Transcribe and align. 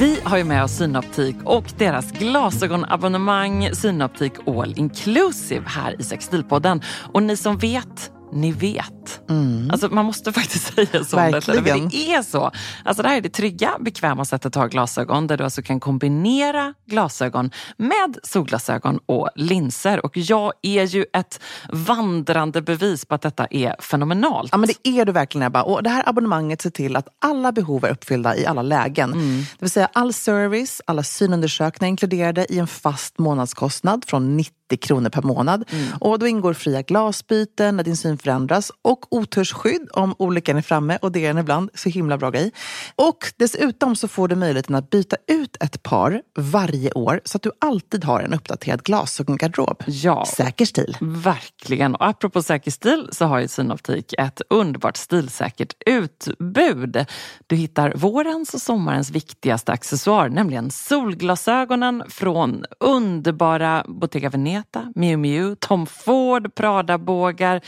Vi 0.00 0.20
har 0.24 0.38
ju 0.38 0.44
med 0.44 0.64
oss 0.64 0.76
Synoptik 0.76 1.36
och 1.44 1.64
deras 1.78 2.12
glasögonabonnemang 2.12 3.70
Synoptik 3.72 4.32
All 4.46 4.74
Inclusive 4.76 5.64
här 5.66 6.00
i 6.00 6.02
Sextilpodden. 6.02 6.82
Och 7.12 7.22
ni 7.22 7.36
som 7.36 7.58
vet 7.58 8.12
ni 8.32 8.52
vet. 8.52 9.20
Mm. 9.30 9.70
Alltså, 9.72 9.88
man 9.88 10.04
måste 10.04 10.32
faktiskt 10.40 10.74
säga 10.74 11.04
så. 11.04 11.16
Verkligen. 11.16 11.88
Det 11.88 12.14
är 12.14 12.22
så. 12.22 12.50
Alltså, 12.84 13.02
det 13.02 13.08
här 13.08 13.16
är 13.16 13.20
det 13.20 13.28
trygga, 13.28 13.76
bekväma 13.80 14.24
sättet 14.24 14.46
att 14.46 14.54
ha 14.54 14.66
glasögon 14.66 15.26
där 15.26 15.36
du 15.36 15.44
alltså 15.44 15.62
kan 15.62 15.80
kombinera 15.80 16.74
glasögon 16.86 17.50
med 17.76 18.18
solglasögon 18.22 19.00
och 19.06 19.28
linser. 19.34 20.06
Och 20.06 20.16
jag 20.16 20.52
är 20.62 20.84
ju 20.84 21.04
ett 21.12 21.40
vandrande 21.68 22.62
bevis 22.62 23.04
på 23.04 23.14
att 23.14 23.22
detta 23.22 23.46
är 23.50 23.76
fenomenalt. 23.80 24.48
Ja, 24.52 24.58
men 24.58 24.68
det 24.68 24.88
är 24.88 25.04
du 25.04 25.12
verkligen 25.12 25.46
Ebba. 25.46 25.62
Och 25.62 25.82
det 25.82 25.90
här 25.90 26.08
abonnemanget 26.08 26.62
ser 26.62 26.70
till 26.70 26.96
att 26.96 27.08
alla 27.18 27.52
behov 27.52 27.84
är 27.84 27.90
uppfyllda 27.90 28.36
i 28.36 28.46
alla 28.46 28.62
lägen. 28.62 29.12
Mm. 29.12 29.38
Det 29.38 29.64
vill 29.64 29.70
säga 29.70 29.88
all 29.92 30.12
service, 30.12 30.82
alla 30.86 31.02
synundersökningar 31.02 31.90
inkluderade 31.90 32.52
i 32.52 32.58
en 32.58 32.66
fast 32.66 33.18
månadskostnad 33.18 34.04
från 34.04 34.36
90 34.36 34.59
kronor 34.76 35.10
per 35.10 35.22
månad. 35.22 35.64
Mm. 35.70 35.86
Och 36.00 36.18
då 36.18 36.26
ingår 36.26 36.54
fria 36.54 36.82
glasbyten 36.82 37.76
när 37.76 37.84
din 37.84 37.96
syn 37.96 38.18
förändras 38.18 38.72
och 38.82 39.12
otursskydd 39.12 39.88
om 39.92 40.14
olyckan 40.18 40.56
är 40.56 40.62
framme 40.62 40.98
och 41.02 41.12
det 41.12 41.24
är 41.24 41.28
den 41.28 41.38
ibland. 41.38 41.70
Så 41.74 41.88
himla 41.88 42.18
bra 42.18 42.30
grej. 42.30 42.52
Och 42.96 43.32
dessutom 43.36 43.96
så 43.96 44.08
får 44.08 44.28
du 44.28 44.36
möjligheten 44.36 44.74
att 44.74 44.90
byta 44.90 45.16
ut 45.26 45.56
ett 45.60 45.82
par 45.82 46.22
varje 46.38 46.92
år 46.92 47.20
så 47.24 47.36
att 47.36 47.42
du 47.42 47.50
alltid 47.58 48.04
har 48.04 48.20
en 48.20 48.34
uppdaterad 48.34 48.82
glasögongarderob. 48.82 49.82
Ja, 49.86 50.26
säker 50.26 50.64
stil. 50.64 50.96
Verkligen. 51.00 51.94
Och 51.94 52.06
apropå 52.06 52.42
säker 52.42 52.70
stil 52.70 53.08
så 53.12 53.24
har 53.24 53.40
ju 53.40 53.48
Synoptik 53.48 54.14
ett 54.18 54.42
underbart 54.50 54.96
stilsäkert 54.96 55.74
utbud. 55.86 57.06
Du 57.46 57.56
hittar 57.56 57.92
vårens 57.96 58.54
och 58.54 58.60
sommarens 58.60 59.10
viktigaste 59.10 59.72
accessoar, 59.72 60.28
nämligen 60.28 60.70
solglasögonen 60.70 62.02
från 62.08 62.64
underbara 62.80 63.84
Bottega 63.88 64.28
Veneta, 64.28 64.59
Miu 64.96 65.18
Miu, 65.18 65.56
Tom 65.56 65.86
Ford, 65.86 66.50
Prada-bågar, 66.54 67.62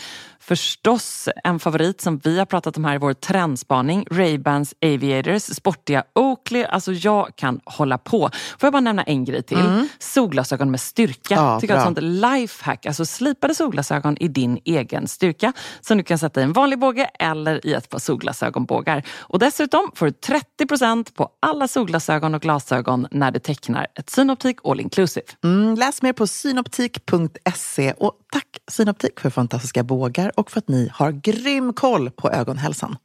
Förstås 0.44 1.28
en 1.44 1.58
favorit 1.58 2.00
som 2.00 2.18
vi 2.18 2.38
har 2.38 2.46
pratat 2.46 2.76
om 2.76 2.84
här 2.84 2.94
i 2.94 2.98
vår 2.98 3.12
trendspaning, 3.12 4.06
Ray-Bans 4.10 4.74
Aviators, 4.82 5.42
sportiga 5.42 6.04
Oakley. 6.14 6.64
Alltså 6.64 6.92
jag 6.92 7.36
kan 7.36 7.60
hålla 7.64 7.98
på. 7.98 8.30
Får 8.58 8.66
jag 8.66 8.72
bara 8.72 8.80
nämna 8.80 9.02
en 9.02 9.24
grej 9.24 9.42
till? 9.42 9.58
Mm. 9.58 9.88
Solglasögon 9.98 10.70
med 10.70 10.80
styrka. 10.80 11.34
Ja, 11.34 11.60
Tycker 11.60 11.74
jag 11.74 11.84
är 11.84 11.90
ett 11.90 11.96
sånt 11.96 12.02
lifehack. 12.02 12.86
Alltså 12.86 13.04
slipade 13.04 13.54
solglasögon 13.54 14.16
i 14.20 14.28
din 14.28 14.58
egen 14.64 15.08
styrka 15.08 15.52
som 15.80 15.98
du 15.98 16.04
kan 16.04 16.18
sätta 16.18 16.40
i 16.40 16.44
en 16.44 16.52
vanlig 16.52 16.78
båge 16.78 17.10
eller 17.18 17.66
i 17.66 17.74
ett 17.74 17.88
par 17.88 17.98
solglasögonbågar. 17.98 19.02
Och 19.18 19.38
dessutom 19.38 19.90
får 19.94 20.06
du 20.06 20.12
30% 20.60 21.14
på 21.14 21.28
alla 21.40 21.68
solglasögon 21.68 22.34
och 22.34 22.42
glasögon 22.42 23.06
när 23.10 23.30
du 23.30 23.38
tecknar 23.38 23.86
ett 23.94 24.10
Synoptik 24.10 24.56
All 24.64 24.80
Inclusive. 24.80 25.26
Mm, 25.44 25.74
läs 25.74 26.02
mer 26.02 26.12
på 26.12 26.26
synoptik.se 26.26 27.92
och 27.92 28.18
tack 28.32 28.46
Synoptik 28.70 29.20
för 29.20 29.30
fantastiska 29.30 29.82
bågar 29.82 30.32
och 30.40 30.50
för 30.50 30.58
att 30.58 30.68
ni 30.68 30.90
har 30.92 31.12
grym 31.12 31.72
koll 31.72 32.10
på 32.10 32.30
ögonhälsan. 32.30 32.96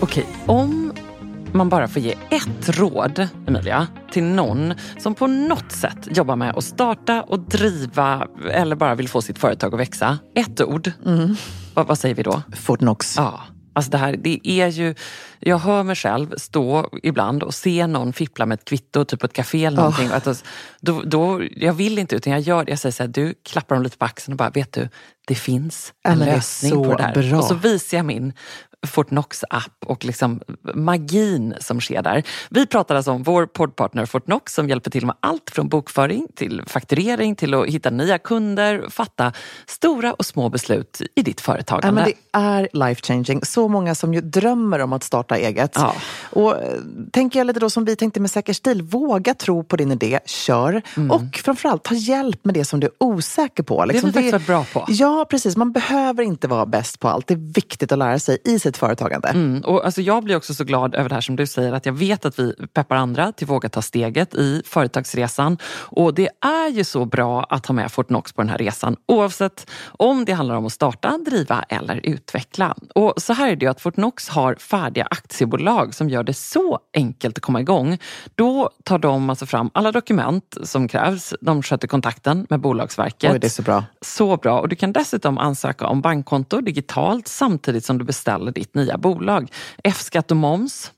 Okej, 0.00 0.26
om 0.46 0.92
man 1.52 1.68
bara 1.68 1.88
får 1.88 2.02
ge 2.02 2.14
ett 2.30 2.78
råd, 2.78 3.28
Emilia, 3.46 3.86
till 4.12 4.24
någon 4.24 4.74
som 4.98 5.14
på 5.14 5.26
något 5.26 5.72
sätt 5.72 6.16
jobbar 6.16 6.36
med 6.36 6.56
att 6.56 6.64
starta 6.64 7.22
och 7.22 7.40
driva 7.40 8.28
eller 8.50 8.76
bara 8.76 8.94
vill 8.94 9.08
få 9.08 9.22
sitt 9.22 9.38
företag 9.38 9.74
att 9.74 9.80
växa. 9.80 10.18
Ett 10.34 10.62
ord. 10.62 10.92
Mm. 11.06 11.36
Vad, 11.74 11.86
vad, 11.86 11.98
säger 11.98 12.14
vi 12.14 12.22
då? 12.22 12.42
Fortnox. 12.56 13.16
Ja. 13.16 13.40
Alltså 13.72 13.90
det 13.90 13.98
här, 13.98 14.16
det 14.16 14.40
är 14.44 14.68
ju, 14.68 14.94
jag 15.38 15.58
hör 15.58 15.82
mig 15.82 15.96
själv 15.96 16.34
stå 16.36 16.90
ibland 17.02 17.42
och 17.42 17.54
se 17.54 17.86
någon 17.86 18.12
fippla 18.12 18.46
med 18.46 18.58
ett 18.58 18.64
kvitto, 18.64 19.04
typ 19.04 19.20
på 19.20 19.26
ett 19.26 19.32
café 19.32 19.64
eller 19.64 19.76
någonting. 19.76 20.08
Oh. 20.08 20.16
Att, 20.16 20.44
då, 20.80 21.02
då, 21.02 21.42
jag 21.56 21.72
vill 21.72 21.98
inte 21.98 22.16
utan 22.16 22.32
jag 22.32 22.42
gör 22.42 22.64
det. 22.64 22.70
Jag 22.72 22.78
säger 22.78 22.92
så 22.92 23.02
här, 23.02 23.08
du 23.08 23.34
klappar 23.42 23.76
dem 23.76 23.82
lite 23.82 23.98
på 23.98 24.04
axeln 24.04 24.32
och 24.32 24.38
bara, 24.38 24.50
vet 24.50 24.72
du, 24.72 24.88
det 25.26 25.34
finns 25.34 25.92
en 26.02 26.18
lösning 26.18 26.72
på 26.72 26.96
det 26.96 27.02
här. 27.02 27.14
Bra. 27.14 27.38
Och 27.38 27.44
så 27.44 27.54
visar 27.54 27.96
jag 27.96 28.06
min 28.06 28.32
Fortnox-app 28.86 29.84
och 29.86 30.04
liksom 30.04 30.40
magin 30.74 31.54
som 31.60 31.80
sker 31.80 32.02
där. 32.02 32.22
Vi 32.50 32.66
pratar 32.66 32.94
alltså 32.94 33.10
om 33.10 33.22
vår 33.22 33.46
poddpartner 33.46 34.06
Fortnox 34.06 34.54
som 34.54 34.68
hjälper 34.68 34.90
till 34.90 35.06
med 35.06 35.16
allt 35.20 35.50
från 35.50 35.68
bokföring 35.68 36.26
till 36.34 36.62
fakturering 36.66 37.36
till 37.36 37.54
att 37.54 37.66
hitta 37.66 37.90
nya 37.90 38.18
kunder, 38.18 38.86
fatta 38.90 39.32
stora 39.66 40.12
och 40.12 40.26
små 40.26 40.48
beslut 40.48 41.02
i 41.14 41.22
ditt 41.22 41.40
företagande. 41.40 42.00
Ja, 42.00 42.06
men 42.06 42.14
det 42.32 42.38
är 42.38 42.88
life 42.88 43.02
changing. 43.02 43.44
Så 43.44 43.68
många 43.68 43.94
som 43.94 44.14
ju 44.14 44.20
drömmer 44.20 44.78
om 44.78 44.92
att 44.92 45.02
starta 45.02 45.36
eget. 45.36 45.72
Ja. 45.74 45.94
Och 46.30 46.62
eh, 46.62 46.78
tänker 47.12 47.40
jag 47.40 47.46
lite 47.46 47.60
då 47.60 47.70
som 47.70 47.84
vi 47.84 47.96
tänkte 47.96 48.20
med 48.20 48.30
Säker 48.30 48.52
stil, 48.52 48.82
våga 48.82 49.34
tro 49.34 49.64
på 49.64 49.76
din 49.76 49.92
idé, 49.92 50.20
kör. 50.26 50.82
Mm. 50.96 51.10
Och 51.10 51.36
framförallt 51.44 51.82
ta 51.82 51.94
hjälp 51.94 52.44
med 52.44 52.54
det 52.54 52.64
som 52.64 52.80
du 52.80 52.86
är 52.86 52.92
osäker 52.98 53.62
på. 53.62 53.84
Liksom 53.84 54.10
det 54.10 54.18
har 54.18 54.22
vi 54.22 54.30
faktiskt 54.30 54.48
varit 54.48 54.66
bra 54.72 54.80
på. 54.86 54.92
Ja, 54.92 55.26
precis. 55.30 55.56
Man 55.56 55.72
behöver 55.72 56.22
inte 56.22 56.48
vara 56.48 56.66
bäst 56.66 57.00
på 57.00 57.08
allt. 57.08 57.26
Det 57.26 57.34
är 57.34 57.54
viktigt 57.54 57.92
att 57.92 57.98
lära 57.98 58.18
sig 58.18 58.38
i 58.44 58.58
sitt 58.58 58.71
företagande. 58.76 59.28
Mm. 59.28 59.60
Och 59.60 59.84
alltså 59.84 60.00
jag 60.00 60.24
blir 60.24 60.36
också 60.36 60.54
så 60.54 60.64
glad 60.64 60.94
över 60.94 61.08
det 61.08 61.14
här 61.14 61.20
som 61.20 61.36
du 61.36 61.46
säger, 61.46 61.72
att 61.72 61.86
jag 61.86 61.92
vet 61.92 62.24
att 62.24 62.38
vi 62.38 62.54
peppar 62.74 62.96
andra 62.96 63.32
till 63.32 63.44
att 63.44 63.50
våga 63.50 63.68
ta 63.68 63.82
steget 63.82 64.34
i 64.34 64.62
företagsresan. 64.66 65.58
Och 65.74 66.14
det 66.14 66.28
är 66.40 66.68
ju 66.68 66.84
så 66.84 67.04
bra 67.04 67.46
att 67.50 67.66
ha 67.66 67.72
med 67.74 67.92
Fortnox 67.92 68.32
på 68.32 68.42
den 68.42 68.48
här 68.48 68.58
resan, 68.58 68.96
oavsett 69.06 69.70
om 69.86 70.24
det 70.24 70.32
handlar 70.32 70.54
om 70.54 70.66
att 70.66 70.72
starta, 70.72 71.18
driva 71.18 71.64
eller 71.68 72.00
utveckla. 72.02 72.76
Och 72.94 73.14
så 73.16 73.32
här 73.32 73.48
är 73.48 73.56
det 73.56 73.64
ju 73.64 73.70
att 73.70 73.80
Fortnox 73.80 74.28
har 74.28 74.54
färdiga 74.54 75.08
aktiebolag 75.10 75.94
som 75.94 76.08
gör 76.10 76.22
det 76.22 76.34
så 76.34 76.78
enkelt 76.94 77.38
att 77.38 77.42
komma 77.42 77.60
igång. 77.60 77.98
Då 78.34 78.70
tar 78.84 78.98
de 78.98 79.30
alltså 79.30 79.46
fram 79.46 79.70
alla 79.74 79.92
dokument 79.92 80.56
som 80.62 80.88
krävs. 80.88 81.34
De 81.40 81.62
sköter 81.62 81.88
kontakten 81.88 82.46
med 82.50 82.60
Bolagsverket. 82.60 83.32
Oj, 83.32 83.38
det 83.38 83.46
är 83.46 83.48
så 83.48 83.62
bra. 83.62 83.84
Så 84.00 84.36
bra. 84.36 84.60
Och 84.60 84.68
du 84.68 84.76
kan 84.76 84.92
dessutom 84.92 85.38
ansöka 85.38 85.86
om 85.86 86.00
bankkonto 86.00 86.60
digitalt 86.60 87.28
samtidigt 87.28 87.84
som 87.84 87.98
du 87.98 88.04
beställer 88.04 88.52
ditt 88.62 88.74
nya 88.74 88.98
bolag. 88.98 89.52
F-skatt 89.84 90.30
och 90.30 90.36
moms 90.36 90.92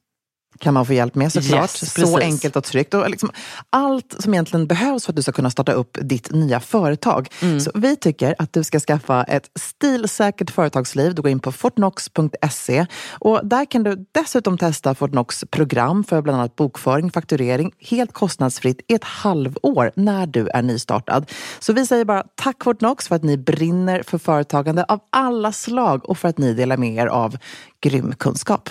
kan 0.58 0.74
man 0.74 0.86
få 0.86 0.92
hjälp 0.92 1.14
med 1.14 1.32
såklart. 1.32 1.82
Yes, 1.82 1.94
så 1.94 2.18
enkelt 2.18 2.56
och 2.56 2.64
tryggt. 2.64 2.94
Och 2.94 3.10
liksom, 3.10 3.30
allt 3.70 4.14
som 4.18 4.34
egentligen 4.34 4.66
behövs 4.66 5.04
för 5.04 5.12
att 5.12 5.16
du 5.16 5.22
ska 5.22 5.32
kunna 5.32 5.50
starta 5.50 5.72
upp 5.72 5.98
ditt 6.02 6.30
nya 6.32 6.60
företag. 6.60 7.28
Mm. 7.42 7.60
Så 7.60 7.70
vi 7.74 7.96
tycker 7.96 8.34
att 8.38 8.52
du 8.52 8.64
ska 8.64 8.80
skaffa 8.80 9.24
ett 9.24 9.50
stilsäkert 9.60 10.50
företagsliv. 10.50 11.14
Du 11.14 11.22
går 11.22 11.30
in 11.30 11.40
på 11.40 11.52
fortnox.se 11.52 12.86
och 13.10 13.40
där 13.46 13.64
kan 13.64 13.82
du 13.82 14.06
dessutom 14.12 14.58
testa 14.58 14.94
Fortnox 14.94 15.44
program 15.50 16.04
för 16.04 16.22
bland 16.22 16.38
annat 16.38 16.56
bokföring, 16.56 17.10
fakturering 17.10 17.72
helt 17.80 18.12
kostnadsfritt 18.12 18.80
i 18.88 18.94
ett 18.94 19.04
halvår 19.04 19.92
när 19.96 20.26
du 20.26 20.48
är 20.48 20.62
nystartad. 20.62 21.30
Så 21.58 21.72
vi 21.72 21.86
säger 21.86 22.04
bara 22.04 22.24
tack 22.34 22.64
Fortnox 22.64 23.08
för 23.08 23.16
att 23.16 23.24
ni 23.24 23.36
brinner 23.36 24.02
för 24.02 24.18
företagande 24.18 24.84
av 24.84 25.00
alla 25.12 25.52
slag 25.52 26.10
och 26.10 26.18
för 26.18 26.28
att 26.28 26.38
ni 26.38 26.54
delar 26.54 26.76
med 26.76 26.94
er 26.94 27.06
av 27.06 27.36
grym 27.80 28.14
kunskap. 28.18 28.70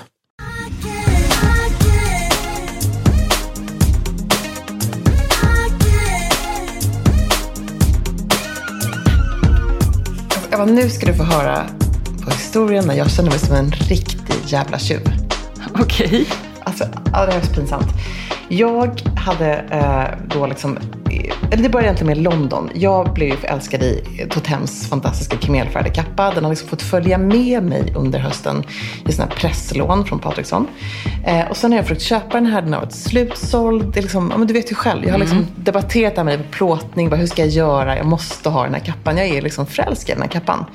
Eva, 10.54 10.66
nu 10.66 10.90
ska 10.90 11.06
du 11.06 11.14
få 11.14 11.24
höra 11.24 11.66
på 12.24 12.32
historien 12.32 12.88
när 12.88 12.96
jag 12.96 13.12
känner 13.12 13.30
mig 13.30 13.40
som 13.40 13.56
en 13.56 13.72
riktig 13.72 14.36
jävla 14.46 14.80
tjuv. 14.80 15.12
Okej. 15.80 16.08
Okay. 16.08 16.26
Alltså, 16.74 17.00
ja, 17.14 17.26
det 17.26 17.32
är 17.34 17.42
så 17.42 17.54
pinsamt. 17.54 17.88
Jag 18.50 19.02
hade 19.16 19.56
eh, 19.56 20.28
då 20.36 20.48
liksom 20.48 20.78
eller 21.52 21.64
det 21.64 21.70
började 21.70 21.88
egentligen 21.88 22.18
med 22.18 22.34
London. 22.34 22.70
Jag 22.74 23.14
blev 23.14 23.30
ju 23.30 23.36
förälskad 23.36 23.84
i 23.84 24.04
Totems 24.30 24.90
fantastiska 24.90 25.38
kamelfärgade 25.38 25.90
kappa. 25.90 26.32
Den 26.32 26.44
har 26.44 26.52
liksom 26.52 26.68
fått 26.68 26.82
följa 26.82 27.18
med 27.18 27.64
mig 27.64 27.94
under 27.96 28.20
hösten 28.20 28.64
i 29.08 29.12
såna 29.12 29.28
här 29.28 29.36
presslån 29.36 30.06
från 30.06 30.20
Patriksson. 30.20 30.68
Eh, 31.26 31.50
och 31.50 31.58
sen 31.58 31.72
har 31.72 31.78
jag 31.78 31.88
försökt 31.88 32.02
köpa 32.02 32.38
den 32.38 32.46
här, 32.46 32.62
den 32.62 32.74
har 32.74 32.80
varit 32.80 32.94
slutsåld. 32.94 33.94
Det 33.94 34.00
är 34.00 34.02
liksom, 34.02 34.30
ja, 34.32 34.38
men 34.38 34.48
du 34.48 34.54
vet 34.54 34.72
ju 34.72 34.76
själv, 34.76 35.06
jag 35.06 35.12
har 35.12 35.20
liksom 35.20 35.38
mm. 35.38 35.50
debatterat 35.56 36.16
det 36.16 36.22
här 36.22 36.26
med 36.26 36.52
plåtning. 36.52 37.10
Bara, 37.10 37.16
hur 37.16 37.28
ska 37.28 37.42
jag 37.42 37.52
göra? 37.52 37.98
Jag 37.98 38.06
måste 38.06 38.50
ha 38.50 38.64
den 38.64 38.74
här 38.74 38.82
kappan. 38.82 39.18
Jag 39.18 39.28
är 39.28 39.42
liksom 39.42 39.66
förälskad 39.66 40.10
i 40.10 40.14
den 40.14 40.22
här 40.22 40.30
kappan. 40.30 40.66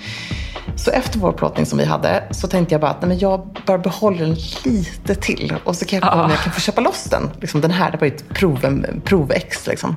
Så 0.78 0.90
efter 0.90 1.18
vår 1.18 1.32
plåtning 1.32 1.66
som 1.66 1.78
vi 1.78 1.84
hade 1.84 2.24
så 2.30 2.48
tänkte 2.48 2.74
jag 2.74 2.80
bara 2.80 2.90
att 2.90 3.02
nej, 3.02 3.08
men 3.08 3.18
jag 3.18 3.48
bara 3.66 3.78
behåller 3.78 4.18
den 4.18 4.36
lite 4.64 5.14
till. 5.14 5.54
Och 5.64 5.76
så 5.76 5.84
kan 5.88 6.00
jag 6.02 6.24
om 6.24 6.30
jag 6.30 6.40
kan 6.40 6.52
få 6.52 6.60
köpa 6.60 6.80
loss 6.80 7.04
den. 7.04 7.30
Liksom 7.40 7.60
den 7.60 7.70
här, 7.70 7.90
det 7.90 7.96
var 7.96 8.06
ju 8.06 8.14
ett 8.14 8.28
prov, 8.28 8.84
provex. 9.04 9.66
Liksom. 9.66 9.96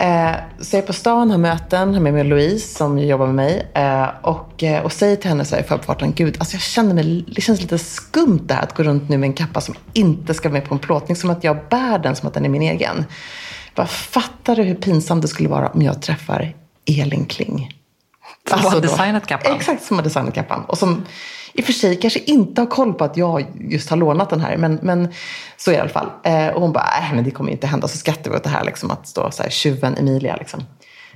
Eh, 0.00 0.32
så 0.60 0.76
jag 0.76 0.82
är 0.82 0.86
på 0.86 0.92
stan, 0.92 1.30
har 1.30 1.38
möten, 1.38 1.94
har 1.94 2.00
med 2.00 2.14
mig 2.14 2.24
Louise 2.24 2.74
som 2.74 2.98
jobbar 2.98 3.26
med 3.26 3.34
mig. 3.34 3.68
Eh, 3.74 4.08
och, 4.22 4.62
eh, 4.62 4.84
och 4.84 4.92
säger 4.92 5.16
till 5.16 5.30
henne 5.30 5.44
så 5.44 5.54
här 5.54 5.62
i 5.62 5.66
förbifarten, 5.66 6.12
gud, 6.12 6.36
alltså 6.38 6.54
jag 6.54 6.62
känner 6.62 6.94
mig, 6.94 7.24
det 7.34 7.40
känns 7.40 7.60
lite 7.60 7.78
skumt 7.78 8.40
det 8.42 8.54
här 8.54 8.62
att 8.62 8.74
gå 8.74 8.82
runt 8.82 9.08
nu 9.08 9.18
med 9.18 9.26
en 9.26 9.34
kappa 9.34 9.60
som 9.60 9.74
inte 9.92 10.34
ska 10.34 10.48
med 10.48 10.64
på 10.64 10.74
en 10.74 10.78
plåtning. 10.78 11.16
Som 11.16 11.30
att 11.30 11.44
jag 11.44 11.56
bär 11.70 11.98
den 11.98 12.16
som 12.16 12.28
att 12.28 12.34
den 12.34 12.44
är 12.44 12.48
min 12.48 12.62
egen. 12.62 13.04
Bara, 13.74 13.86
fattar 13.86 14.56
du 14.56 14.62
hur 14.62 14.74
pinsamt 14.74 15.22
det 15.22 15.28
skulle 15.28 15.48
vara 15.48 15.68
om 15.68 15.82
jag 15.82 16.02
träffar 16.02 16.54
Elin 16.86 17.26
Kling? 17.26 17.74
Som 18.48 18.58
alltså 18.58 18.76
har 18.76 18.80
designat 18.80 19.26
kappan? 19.26 19.56
Exakt, 19.56 19.84
som 19.84 19.96
har 19.96 20.04
designat 20.04 20.34
kappan. 20.34 20.64
Och 20.64 20.78
som 20.78 21.04
i 21.58 21.60
och 21.60 21.64
för 21.64 21.72
sig 21.72 21.96
kanske 21.96 22.18
inte 22.18 22.60
har 22.60 22.66
koll 22.66 22.94
på 22.94 23.04
att 23.04 23.16
jag 23.16 23.46
just 23.60 23.90
har 23.90 23.96
lånat 23.96 24.30
den 24.30 24.40
här. 24.40 24.56
Men, 24.56 24.78
men 24.82 25.08
så 25.56 25.70
är 25.70 25.74
det 25.74 25.78
i 25.78 25.80
alla 25.80 25.90
fall. 25.90 26.10
Eh, 26.24 26.48
och 26.48 26.60
hon 26.60 26.72
bara, 26.72 26.86
nej 27.00 27.10
men 27.14 27.24
det 27.24 27.30
kommer 27.30 27.52
inte 27.52 27.66
hända. 27.66 27.88
Så 27.88 27.98
skrattar 27.98 28.30
vi 28.30 28.36
åt 28.36 28.44
det 28.44 28.50
här 28.50 28.64
liksom, 28.64 28.90
att 28.90 29.08
stå 29.08 29.30
så 29.30 29.42
här, 29.42 29.50
tjuven 29.50 29.96
Emilia. 29.96 30.36
Liksom. 30.36 30.62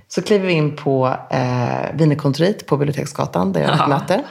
Så 0.09 0.23
kliver 0.23 0.47
vi 0.47 0.53
in 0.53 0.77
på 0.77 1.17
eh, 1.31 1.95
Wienerkontoret 1.95 2.67
på 2.67 2.77
Biblioteksgatan 2.77 3.53
där 3.53 3.61
jag 3.61 3.69
har 3.69 3.85
ett 3.85 3.89
möte. 3.89 4.23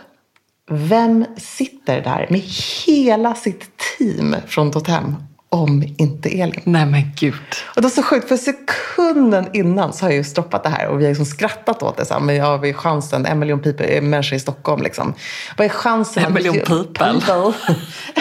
Vem 0.72 1.26
sitter 1.38 2.02
där 2.02 2.28
med 2.30 2.42
hela 2.86 3.36
sitt 3.36 3.70
team 3.98 4.36
från 4.48 4.72
Totem 4.72 5.16
om 5.52 5.84
inte 5.98 6.30
Elin. 6.30 6.62
Nej 6.64 6.86
men 6.86 7.12
gud. 7.16 7.34
Och 7.66 7.76
det 7.76 7.82
var 7.82 7.90
så 7.90 8.04
sjukt, 8.04 8.28
för 8.28 8.38
sekunden 8.38 9.50
innan 9.54 9.94
så 9.94 10.06
har 10.06 10.10
jag 10.10 10.18
ju 10.18 10.24
stoppat 10.24 10.64
det 10.64 10.70
här 10.70 10.88
och 10.88 11.00
vi 11.00 11.04
har 11.04 11.10
liksom 11.10 11.26
skrattat 11.26 11.84
åt 11.84 11.98
det. 11.98 12.06
Så 12.06 12.14
här, 12.14 12.22
men 12.22 12.36
jag 12.36 12.46
har 12.46 12.74
chansen, 12.74 13.26
en 13.26 13.40
miljon 13.40 13.62
people, 13.62 14.02
människor 14.02 14.36
i 14.36 14.40
Stockholm 14.40 14.82
liksom. 14.82 15.14
Vad 15.58 15.66
är 15.66 15.70
chansen? 15.70 16.26
En 16.26 16.34
miljon 16.34 16.60
people. 16.60 17.14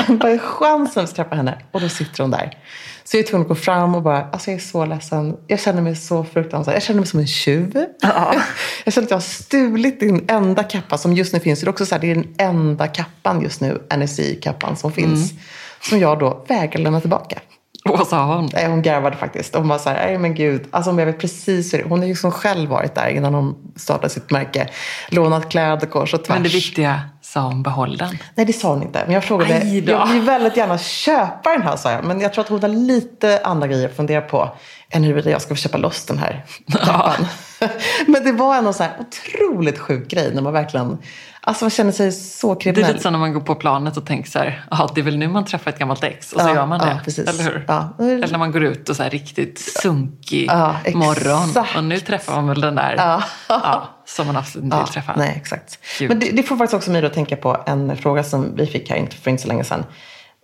Vad 0.09 0.32
är 0.32 0.38
chansen 0.38 1.05
att 1.05 1.15
träffa 1.15 1.35
henne? 1.35 1.59
Och 1.71 1.81
då 1.81 1.88
sitter 1.88 2.23
hon 2.23 2.31
där. 2.31 2.59
Så 3.05 3.17
jag 3.17 3.25
är 3.25 3.29
tvungen 3.29 3.43
att 3.43 3.49
gå 3.49 3.55
fram 3.55 3.94
och 3.94 4.03
bara, 4.03 4.25
alltså 4.25 4.50
jag 4.50 4.61
är 4.61 4.65
så 4.65 4.85
ledsen. 4.85 5.37
Jag 5.47 5.61
känner 5.61 5.83
mig 5.83 5.97
så 5.97 6.25
fruktansvärt. 6.25 6.75
Jag 6.75 6.83
känner 6.83 7.00
mig 7.00 7.09
som 7.09 7.21
en 7.21 7.26
tjuv. 7.26 7.87
Ja. 8.00 8.35
Jag 8.85 8.94
känner 8.94 9.06
att 9.06 9.11
jag 9.11 9.17
har 9.17 9.23
stulit 9.23 10.00
din 10.00 10.25
enda 10.29 10.62
kappa 10.62 10.99
som 10.99 11.12
just 11.12 11.33
nu 11.33 11.41
finns. 11.41 11.61
Det 11.61 11.67
är 11.67 11.69
också 11.69 11.87
så 11.87 11.94
här, 11.94 12.00
det 12.03 12.11
är 12.11 12.15
den 12.15 12.35
enda 12.38 12.87
kappan 12.87 13.43
just 13.43 13.61
nu, 13.61 13.83
NSI-kappan 13.97 14.76
som 14.76 14.93
finns. 14.93 15.31
Mm. 15.31 15.43
Som 15.81 15.99
jag 15.99 16.19
då 16.19 16.44
vägrar 16.49 16.82
lämna 16.82 17.00
tillbaka. 17.00 17.38
Och 17.85 17.99
vad 17.99 18.06
sa 18.06 18.25
hon? 18.25 18.49
Hon 18.67 18.82
garvade 18.82 19.17
faktiskt. 19.17 19.55
Hon 19.55 19.69
var 19.69 19.79
så 19.79 19.88
här, 19.88 20.06
nej 20.06 20.19
men 20.19 20.35
gud. 20.35 20.67
Alltså, 20.71 20.91
jag 20.91 21.06
vet 21.06 21.21
precis 21.21 21.75
hur 21.75 21.82
Hon 21.82 21.99
har 21.99 22.06
ju 22.06 22.12
liksom 22.12 22.31
själv 22.31 22.71
varit 22.71 22.94
där 22.94 23.09
innan 23.09 23.35
hon 23.35 23.73
startade 23.77 24.09
sitt 24.09 24.31
märke. 24.31 24.69
Lånat 25.09 25.49
kläder 25.49 25.87
kors 25.87 26.15
och 26.15 26.25
tvärs. 26.25 26.35
Men 26.35 26.43
det 26.43 26.49
viktiga, 26.49 27.00
sa 27.23 27.41
hon 27.41 27.62
behåll 27.62 27.97
den? 27.97 28.19
Nej, 28.35 28.47
det 28.47 28.53
sa 28.53 28.69
hon 28.69 28.82
inte. 28.82 29.03
Men 29.05 29.15
jag 29.15 29.25
frågade, 29.25 29.65
jag 29.65 30.06
vill 30.06 30.23
väldigt 30.23 30.56
gärna 30.56 30.79
köpa 30.79 31.50
den 31.50 31.62
här, 31.62 31.77
sa 31.77 31.93
jag. 31.93 32.05
Men 32.05 32.21
jag 32.21 32.33
tror 32.33 32.44
att 32.44 32.50
hon 32.50 32.62
har 32.62 32.69
lite 32.69 33.41
andra 33.44 33.67
grejer 33.67 33.88
att 33.88 33.97
fundera 33.97 34.21
på 34.21 34.56
än 34.91 35.05
huruvida 35.05 35.31
jag 35.31 35.43
ska 35.43 35.49
få 35.49 35.61
köpa 35.61 35.79
loss 35.79 36.05
den 36.05 36.19
här 36.19 36.45
kappan. 36.73 37.27
Ja. 37.61 37.69
men 38.07 38.25
det 38.25 38.33
var 38.33 38.57
ändå 38.57 38.73
så 38.73 38.83
här 38.83 38.93
otroligt 38.99 39.79
sjuk 39.79 40.09
grej 40.09 40.35
när 40.35 40.43
man 40.43 40.53
verkligen 40.53 40.99
Alltså 41.43 41.65
man 41.65 41.71
känner 41.71 41.93
sig 41.93 42.13
så 42.13 42.55
kriminell. 42.55 42.83
Det 42.83 42.89
är 42.89 42.93
lite 42.93 43.03
som 43.03 43.13
när 43.13 43.19
man 43.19 43.33
går 43.33 43.41
på 43.41 43.55
planet 43.55 43.97
och 43.97 44.07
tänker 44.07 44.31
så 44.31 44.39
här, 44.39 44.65
det 44.95 45.01
är 45.01 45.03
väl 45.03 45.19
nu 45.19 45.29
man 45.29 45.45
träffar 45.45 45.71
ett 45.71 45.79
gammalt 45.79 46.05
ex 46.05 46.33
och 46.33 46.41
så 46.41 46.49
ja, 46.49 46.55
gör 46.55 46.67
man 46.67 46.81
det. 46.81 46.87
Ja, 46.87 47.01
precis. 47.05 47.29
Eller 47.29 47.43
hur? 47.43 47.65
Ja. 47.69 47.95
Eller 47.99 48.29
när 48.29 48.39
man 48.39 48.53
går 48.53 48.65
ut 48.65 48.89
och 48.89 48.97
så 48.97 49.03
här 49.03 49.11
riktigt 49.11 49.59
sunkig 49.59 50.47
ja, 50.47 50.77
morgon 50.95 51.65
och 51.77 51.85
nu 51.85 52.01
träffar 52.01 52.35
man 52.35 52.47
väl 52.47 52.61
den 52.61 52.75
där 52.75 53.23
som 54.07 54.27
man 54.27 54.37
absolut 54.37 54.65
inte 54.65 54.77
vill 54.77 54.87
träffa. 54.87 55.15
Nej, 55.17 55.35
exakt. 55.37 55.79
Men 56.01 56.21
det, 56.21 56.31
det, 56.31 56.43
får 56.43 56.57
faktiskt 56.57 56.75
också 56.75 56.91
mig 56.91 57.07
att 57.07 57.15
tänka 57.15 57.37
på 57.37 57.63
en 57.67 57.97
fråga 57.97 58.25
som 58.25 58.57
vi 58.57 58.67
fick 58.67 58.91
här 58.91 59.09
för 59.23 59.31
inte 59.31 59.43
så 59.43 59.49
länge 59.49 59.65
sedan. 59.65 59.85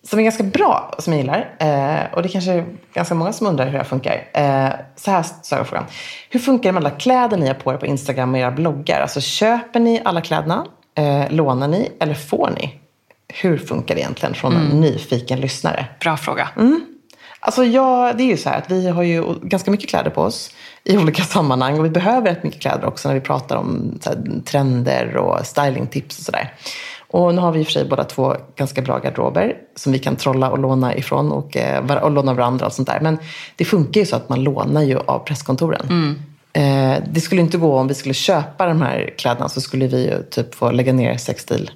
Som 0.08 0.18
är 0.18 0.22
ganska 0.22 0.42
bra, 0.42 0.94
som 0.98 1.12
jag 1.12 1.20
gillar. 1.20 1.56
Eh, 1.58 2.14
och 2.14 2.22
det 2.22 2.28
är 2.28 2.32
kanske 2.32 2.64
ganska 2.94 3.14
många 3.14 3.32
som 3.32 3.46
undrar 3.46 3.64
hur 3.64 3.72
det 3.72 3.78
här 3.78 3.84
funkar. 3.84 4.28
Eh, 4.32 4.70
så 4.96 5.10
här 5.10 5.24
sa 5.42 5.56
jag 5.56 5.66
frågan. 5.66 5.84
Hur 6.30 6.40
funkar 6.40 6.68
det 6.68 6.72
med 6.72 6.80
alla 6.80 6.90
kläder 6.90 7.36
ni 7.36 7.46
har 7.46 7.54
på 7.54 7.72
er 7.72 7.76
på 7.76 7.86
Instagram 7.86 8.34
och 8.34 8.40
era 8.40 8.50
bloggar? 8.50 9.00
Alltså 9.00 9.20
köper 9.20 9.80
ni 9.80 10.02
alla 10.04 10.20
kläderna? 10.20 10.66
Eh, 10.94 11.30
lånar 11.30 11.68
ni 11.68 11.92
eller 12.00 12.14
får 12.14 12.50
ni? 12.56 12.80
Hur 13.28 13.58
funkar 13.58 13.94
det 13.94 14.00
egentligen 14.00 14.34
från 14.34 14.56
en 14.56 14.66
mm. 14.66 14.80
nyfiken 14.80 15.40
lyssnare? 15.40 15.86
Bra 16.00 16.16
fråga. 16.16 16.48
Mm. 16.56 16.80
Alltså 17.40 17.64
ja, 17.64 18.12
det 18.16 18.22
är 18.22 18.26
ju 18.26 18.36
så 18.36 18.48
här 18.48 18.58
att 18.58 18.70
vi 18.70 18.88
har 18.88 19.02
ju 19.02 19.24
ganska 19.42 19.70
mycket 19.70 19.90
kläder 19.90 20.10
på 20.10 20.22
oss 20.22 20.50
i 20.84 20.98
olika 20.98 21.22
sammanhang 21.22 21.78
och 21.78 21.84
vi 21.84 21.90
behöver 21.90 22.30
rätt 22.30 22.42
mycket 22.42 22.60
kläder 22.60 22.86
också 22.86 23.08
när 23.08 23.14
vi 23.14 23.20
pratar 23.20 23.56
om 23.56 23.98
här, 24.04 24.40
trender 24.44 25.16
och 25.16 25.46
stylingtips 25.46 26.18
och 26.18 26.24
sådär. 26.24 26.54
Och 27.16 27.34
nu 27.34 27.40
har 27.40 27.52
vi 27.52 27.60
i 27.60 27.62
och 27.62 27.66
för 27.66 27.72
sig 27.72 27.84
båda 27.84 28.04
två 28.04 28.36
ganska 28.56 28.82
bra 28.82 28.98
garderober 28.98 29.56
som 29.76 29.92
vi 29.92 29.98
kan 29.98 30.16
trolla 30.16 30.50
och 30.50 30.58
låna 30.58 30.96
ifrån 30.96 31.32
och, 31.32 31.56
eh, 31.56 32.02
och 32.02 32.10
låna 32.10 32.34
varandra 32.34 32.66
och 32.66 32.72
sånt 32.72 32.88
där. 32.88 33.00
Men 33.00 33.18
det 33.56 33.64
funkar 33.64 34.00
ju 34.00 34.06
så 34.06 34.16
att 34.16 34.28
man 34.28 34.42
lånar 34.42 34.82
ju 34.82 34.98
av 34.98 35.18
presskontoren. 35.18 35.86
Mm. 35.88 36.14
Eh, 36.52 37.02
det 37.12 37.20
skulle 37.20 37.40
inte 37.40 37.58
gå 37.58 37.78
om 37.78 37.88
vi 37.88 37.94
skulle 37.94 38.14
köpa 38.14 38.66
de 38.66 38.82
här 38.82 39.14
kläderna 39.18 39.48
så 39.48 39.60
skulle 39.60 39.86
vi 39.86 40.04
ju 40.04 40.22
typ 40.22 40.54
få 40.54 40.70
lägga 40.70 40.92
ner 40.92 41.16
Sextil 41.16 41.70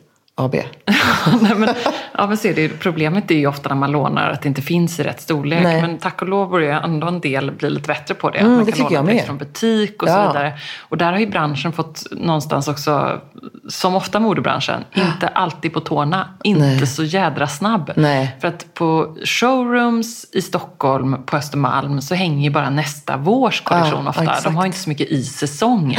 AB. 0.44 0.54
Nej, 1.40 1.54
men, 1.56 1.74
ja, 2.18 2.26
men 2.26 2.36
se, 2.36 2.52
det, 2.52 2.68
problemet 2.68 3.30
är 3.30 3.34
ju 3.34 3.46
ofta 3.46 3.68
när 3.68 3.76
man 3.76 3.92
lånar 3.92 4.30
att 4.30 4.42
det 4.42 4.48
inte 4.48 4.62
finns 4.62 5.00
i 5.00 5.02
rätt 5.02 5.20
storlek. 5.20 5.62
Nej. 5.62 5.82
Men 5.82 5.98
tack 5.98 6.22
och 6.22 6.28
lov 6.28 6.50
börjar 6.50 6.80
ändå 6.80 7.06
en 7.06 7.20
del 7.20 7.50
bli 7.50 7.70
lite 7.70 7.86
bättre 7.86 8.14
på 8.14 8.30
det. 8.30 8.38
Mm, 8.38 8.52
man 8.52 8.64
det 8.64 8.72
kan 8.72 8.92
låna 8.92 9.02
direkt 9.02 9.26
från 9.26 9.38
butik 9.38 10.02
och 10.02 10.08
ja. 10.08 10.14
så 10.14 10.32
vidare. 10.32 10.58
Och 10.80 10.96
där 10.96 11.12
har 11.12 11.18
ju 11.18 11.26
branschen 11.26 11.72
fått 11.72 12.02
någonstans 12.10 12.68
också, 12.68 13.20
som 13.68 13.94
ofta 13.94 14.20
modebranschen, 14.20 14.84
inte 14.94 15.28
alltid 15.28 15.72
på 15.72 15.80
tårna. 15.80 16.28
Inte 16.44 16.60
Nej. 16.60 16.86
så 16.86 17.04
jädra 17.04 17.46
snabb. 17.46 17.92
Nej. 17.96 18.36
För 18.40 18.48
att 18.48 18.74
på 18.74 19.16
showrooms 19.24 20.26
i 20.32 20.42
Stockholm, 20.42 21.22
på 21.26 21.36
Östermalm, 21.36 22.00
så 22.00 22.14
hänger 22.14 22.44
ju 22.44 22.50
bara 22.50 22.70
nästa 22.70 23.16
vårs 23.16 23.60
kollektion 23.60 24.04
ja, 24.04 24.10
ofta. 24.10 24.22
Exakt. 24.22 24.44
De 24.44 24.56
har 24.56 24.66
inte 24.66 24.78
så 24.78 24.88
mycket 24.88 25.08
i 25.08 25.24
säsong. 25.24 25.98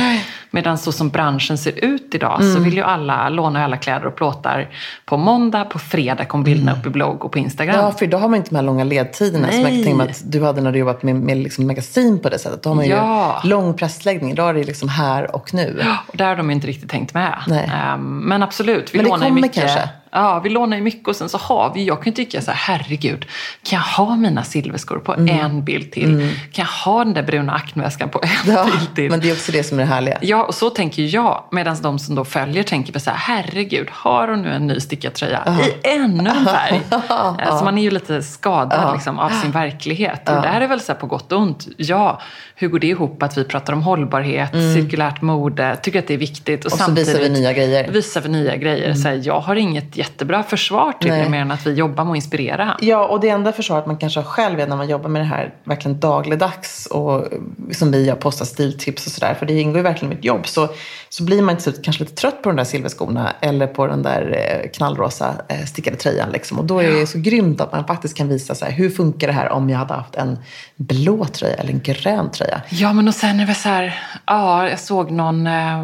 Medan 0.54 0.78
så 0.78 0.92
som 0.92 1.10
branschen 1.10 1.58
ser 1.58 1.86
ut 1.86 2.16
idag 2.16 2.42
mm. 2.42 2.54
så 2.54 2.60
vill 2.60 2.74
ju 2.74 2.82
alla 2.82 3.30
låna 3.30 3.64
alla 3.64 3.78
kläder 3.78 4.06
och 4.06 4.16
plåtar 4.16 4.70
på 5.06 5.18
måndag, 5.18 5.66
på 5.66 5.80
fredag 5.80 6.26
kommer 6.26 6.46
bilderna 6.46 6.72
mm. 6.72 6.82
upp 6.82 6.88
i 6.88 6.90
blogg 6.90 7.26
och 7.26 7.32
på 7.32 7.40
Instagram. 7.40 7.76
Ja, 7.76 7.92
för 7.92 8.06
idag 8.06 8.20
har 8.20 8.28
man 8.28 8.38
inte 8.38 8.50
de 8.50 8.56
här 8.56 8.64
långa 8.64 8.84
ledtiderna 8.84 9.48
Nej. 9.48 9.56
som 9.56 9.62
jag 9.62 9.72
kan 9.72 9.84
tänka 9.84 9.98
mig 9.98 10.10
att 10.10 10.32
du 10.32 10.44
hade 10.44 10.62
när 10.62 10.72
du 10.72 10.80
jobbat 10.80 11.04
med, 11.04 11.16
med 11.16 11.38
liksom 11.38 11.68
magasin 11.68 12.20
på 12.20 12.30
det 12.30 12.40
sättet. 12.40 12.64
Då 12.64 12.70
har 12.70 12.76
man 12.76 12.88
ja. 12.88 13.42
ju 13.44 13.50
lång 13.50 13.74
pressläggning. 13.74 14.32
Idag 14.32 14.50
är 14.50 14.54
det 14.54 14.64
liksom 14.64 14.90
här 14.90 15.36
och 15.36 15.54
nu. 15.54 15.82
Ja, 15.86 15.98
och 16.08 16.18
där 16.18 16.26
har 16.26 16.36
de 16.36 16.52
inte 16.52 16.68
riktigt 16.68 16.90
tänkt 16.90 17.14
med. 17.14 17.44
Nej. 17.48 17.72
Um, 17.94 18.20
men 18.20 18.44
absolut, 18.44 18.94
vi 18.94 18.98
men 18.98 19.06
det 19.06 19.10
lånar 19.12 19.28
kommer 19.28 19.42
mycket. 19.42 19.64
kanske? 19.64 19.90
Ja, 20.12 20.40
vi 20.40 20.50
lånar 20.50 20.78
ju 20.78 20.84
mycket 20.84 21.08
och 21.08 21.16
sen 21.16 21.30
så 21.30 21.38
har 21.38 21.74
vi, 21.74 21.86
jag 21.86 22.04
kan 22.04 22.06
ju 22.06 22.16
tycka 22.16 22.42
så 22.42 22.52
här, 22.52 22.78
herregud, 22.78 23.26
kan 23.64 23.78
jag 23.78 24.06
ha 24.06 24.16
mina 24.16 24.44
silverskor 24.44 25.00
på 25.00 25.14
mm. 25.14 25.40
en 25.40 25.64
bild 25.64 25.92
till? 25.92 26.14
Mm. 26.14 26.30
Kan 26.52 26.66
jag 26.66 26.92
ha 26.92 27.04
den 27.04 27.14
där 27.14 27.24
bruna 27.24 27.54
akneväskan 27.54 28.10
på 28.10 28.22
en 28.24 28.54
ja, 28.54 28.66
bild 28.66 28.96
till? 28.96 29.12
Men 29.12 29.20
det 29.20 29.30
är 29.30 29.34
också 29.34 29.52
det 29.52 29.64
som 29.64 29.80
är 29.80 29.84
det 29.84 29.90
härliga. 29.90 30.18
Ja, 30.22 30.44
och 30.44 30.56
så 30.56 30.70
tänker 30.70 31.16
jag. 31.16 31.44
Medan 31.52 31.78
de 31.82 32.00
som 32.00 32.16
då 32.16 32.26
följer 32.26 32.64
tänker 32.64 32.94
på 32.94 33.00
så 33.00 33.10
här, 33.10 33.18
herregud, 33.18 33.88
har 33.92 34.28
hon 34.28 34.42
nu 34.42 34.50
en 34.54 34.68
ny 34.68 34.80
stickad 34.80 35.14
tröja 35.14 35.44
uh 35.48 35.60
-huh. 35.60 35.68
i 35.68 35.74
ännu 35.84 36.30
en 36.30 36.46
färg? 36.46 36.82
så 37.60 37.66
man 37.66 37.78
är 37.78 37.82
ju 37.82 37.92
lite 37.92 38.24
skadad 38.24 38.80
uh 38.80 38.86
-huh. 38.86 38.94
liksom, 38.94 39.20
av 39.20 39.30
sin 39.30 39.52
verklighet. 39.52 40.30
Och 40.30 40.34
uh 40.34 40.40
-huh. 40.40 40.42
det 40.42 40.48
här 40.48 40.62
är 40.62 40.68
väl 40.68 40.80
så 40.80 40.94
på 40.94 41.08
gott 41.08 41.32
och 41.32 41.40
ont. 41.40 41.68
Ja, 41.78 42.22
hur 42.56 42.68
går 42.68 42.80
det 42.80 42.88
ihop 42.88 43.24
att 43.24 43.38
vi 43.38 43.44
pratar 43.44 43.74
om 43.74 43.82
hållbarhet, 43.82 44.54
mm. 44.54 44.74
cirkulärt 44.74 45.22
mode, 45.22 45.76
tycker 45.82 46.00
att 46.00 46.08
det 46.08 46.14
är 46.14 46.18
viktigt. 46.18 46.66
Och, 46.66 46.72
och 46.72 46.80
så 46.80 46.92
visar 46.92 47.20
vi 47.20 47.30
nya 47.30 47.54
grejer. 47.54 47.92
Visar 47.92 48.22
vi 48.22 48.30
nya 48.30 48.56
grejer. 48.56 48.86
Mm. 48.86 48.98
Så 48.98 49.08
här, 49.08 49.22
jag 49.24 49.40
har 49.40 49.56
inget 49.56 49.98
jättebra 50.02 50.44
försvar 50.44 50.94
till 51.02 51.10
Nej. 51.10 51.24
det 51.24 51.30
mer 51.30 51.42
än 51.42 51.52
att 51.52 51.68
vi 51.68 51.74
jobbar 51.74 52.04
med 52.04 52.12
att 52.12 52.16
inspirera. 52.16 52.78
Ja, 52.82 53.08
och 53.08 53.20
det 53.20 53.30
enda 53.30 53.52
försvaret 53.52 53.86
man 53.86 53.98
kanske 53.98 54.20
har 54.20 54.26
själv 54.26 54.60
är 54.60 54.68
när 54.68 54.76
man 54.76 54.90
jobbar 54.90 55.10
med 55.10 55.22
det 55.22 55.26
här 55.26 55.54
verkligen 55.64 56.00
dagligdags 56.00 56.86
och 56.86 57.28
som 57.72 57.92
vi 57.92 58.10
har 58.10 58.16
postat 58.16 58.48
stiltips 58.48 59.06
och 59.06 59.12
sådär. 59.12 59.34
För 59.34 59.46
det 59.46 59.60
ingår 59.60 59.78
ju 59.78 59.84
verkligen 59.84 60.12
i 60.12 60.16
mitt 60.16 60.26
jobb. 60.26 60.48
Så, 60.48 60.70
så 61.10 61.24
blir 61.24 61.42
man 61.42 61.56
till 61.56 61.64
slut 61.64 61.84
kanske 61.84 62.04
lite 62.04 62.16
trött 62.16 62.42
på 62.42 62.50
de 62.50 62.56
där 62.56 62.64
silverskorna 62.64 63.34
eller 63.42 63.68
på 63.68 63.88
den 63.88 64.04
där 64.04 64.38
eh, 64.38 64.70
knallrosa 64.70 65.36
eh, 65.48 65.66
stickade 65.66 65.98
tröjan. 65.98 66.30
Liksom. 66.32 66.60
Och 66.60 66.66
då 66.66 66.80
är 66.80 66.92
det 66.92 67.08
så 67.08 67.20
grymt 67.20 67.62
att 67.62 67.72
man 67.72 67.88
faktiskt 67.88 68.18
kan 68.18 68.28
visa 68.28 68.56
så 68.56 68.66
här, 68.66 68.72
hur 68.72 68.90
funkar 68.90 69.28
det 69.28 69.34
här 69.34 69.50
om 69.50 69.70
jag 69.70 69.78
hade 69.78 69.94
haft 69.94 70.16
en 70.16 70.40
blå 70.76 71.26
tröja 71.26 71.56
eller 71.56 71.72
en 71.72 71.82
grön 71.82 72.32
tröja. 72.32 72.62
Ja, 72.70 72.94
men 72.94 73.08
och 73.08 73.16
sen 73.16 73.40
är 73.40 73.46
det 73.46 73.56
så 73.56 73.70
här, 73.70 74.00
ja, 74.26 74.70
jag 74.70 74.80
såg 74.80 75.12
någon, 75.12 75.48
eh, 75.48 75.84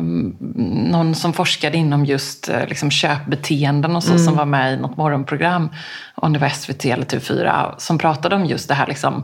någon 0.92 1.16
som 1.16 1.34
forskade 1.34 1.78
inom 1.78 2.06
just 2.06 2.50
eh, 2.50 2.68
liksom 2.68 2.92
köpbeteenden 2.92 3.96
och 3.96 4.04
så 4.08 4.14
mm. 4.14 4.24
som 4.24 4.36
var 4.36 4.46
med 4.46 4.74
i 4.74 4.78
något 4.78 4.98
morgonprogram, 4.98 5.70
om 6.16 6.34
det 6.34 6.40
var 6.40 6.50
SVT 6.50 6.86
eller 6.86 7.06
TV4, 7.06 7.74
som 7.78 7.98
pratade 7.98 8.36
om 8.36 8.46
just 8.46 8.68
det 8.68 8.74
här 8.74 8.88
liksom, 8.88 9.24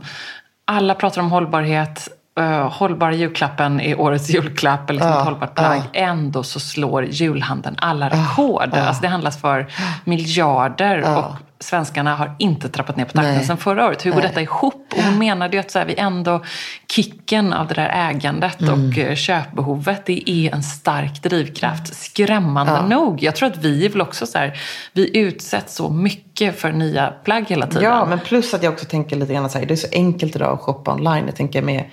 alla 0.64 0.94
pratar 0.94 1.20
om 1.20 1.30
hållbarhet, 1.30 2.08
uh, 2.40 2.68
hållbara 2.72 3.14
julklappen 3.14 3.80
är 3.80 4.00
årets 4.00 4.30
julklapp, 4.30 4.90
eller 4.90 5.00
liksom 5.00 5.12
ja, 5.12 5.18
ett 5.18 5.24
hållbart 5.24 5.54
plagg. 5.54 5.82
Ja. 5.92 6.00
Ändå 6.00 6.42
så 6.42 6.60
slår 6.60 7.04
julhandeln 7.04 7.76
alla 7.78 8.08
rekord. 8.08 8.68
Ja, 8.72 8.80
alltså 8.80 9.02
det 9.02 9.08
handlas 9.08 9.40
för 9.40 9.66
miljarder 10.04 11.16
och 11.16 11.34
svenskarna 11.64 12.16
har 12.16 12.36
inte 12.38 12.68
trappat 12.68 12.96
ner 12.96 13.04
på 13.04 13.12
takten 13.12 13.44
sedan 13.44 13.56
förra 13.56 13.86
året. 13.86 14.06
Hur 14.06 14.10
går 14.10 14.18
Nej. 14.18 14.28
detta 14.28 14.40
ihop? 14.40 14.94
Och 14.96 15.02
hon 15.02 15.18
menade 15.18 15.56
ju 15.56 15.60
att 15.60 15.70
så 15.70 15.78
här, 15.78 15.86
vi 15.86 15.94
ändå, 15.94 16.44
kicken 16.88 17.52
av 17.52 17.68
det 17.68 17.74
där 17.74 18.10
ägandet 18.10 18.60
mm. 18.60 18.88
och 18.88 18.98
eh, 18.98 19.14
köpbehovet, 19.14 20.06
det 20.06 20.30
är 20.30 20.54
en 20.54 20.62
stark 20.62 21.22
drivkraft. 21.22 21.94
Skrämmande 21.94 22.72
ja. 22.72 22.86
nog. 22.86 23.22
Jag 23.22 23.36
tror 23.36 23.48
att 23.48 23.56
vi 23.56 23.86
är 23.86 23.88
väl 23.88 24.00
också 24.00 24.26
så 24.26 24.38
här, 24.38 24.60
vi 24.92 25.18
utsätts 25.18 25.74
så 25.74 25.90
mycket 25.90 26.60
för 26.60 26.72
nya 26.72 27.06
plagg 27.24 27.44
hela 27.48 27.66
tiden. 27.66 27.82
Ja, 27.82 28.04
men 28.04 28.18
plus 28.18 28.54
att 28.54 28.62
jag 28.62 28.72
också 28.72 28.86
tänker 28.86 29.16
lite 29.16 29.34
grann 29.34 29.50
så 29.50 29.58
här, 29.58 29.66
det 29.66 29.74
är 29.74 29.76
så 29.76 29.88
enkelt 29.92 30.36
idag 30.36 30.52
att 30.52 30.60
shoppa 30.60 30.92
online. 30.92 31.26
Jag 31.26 31.36
tänker 31.36 31.62
med 31.62 31.84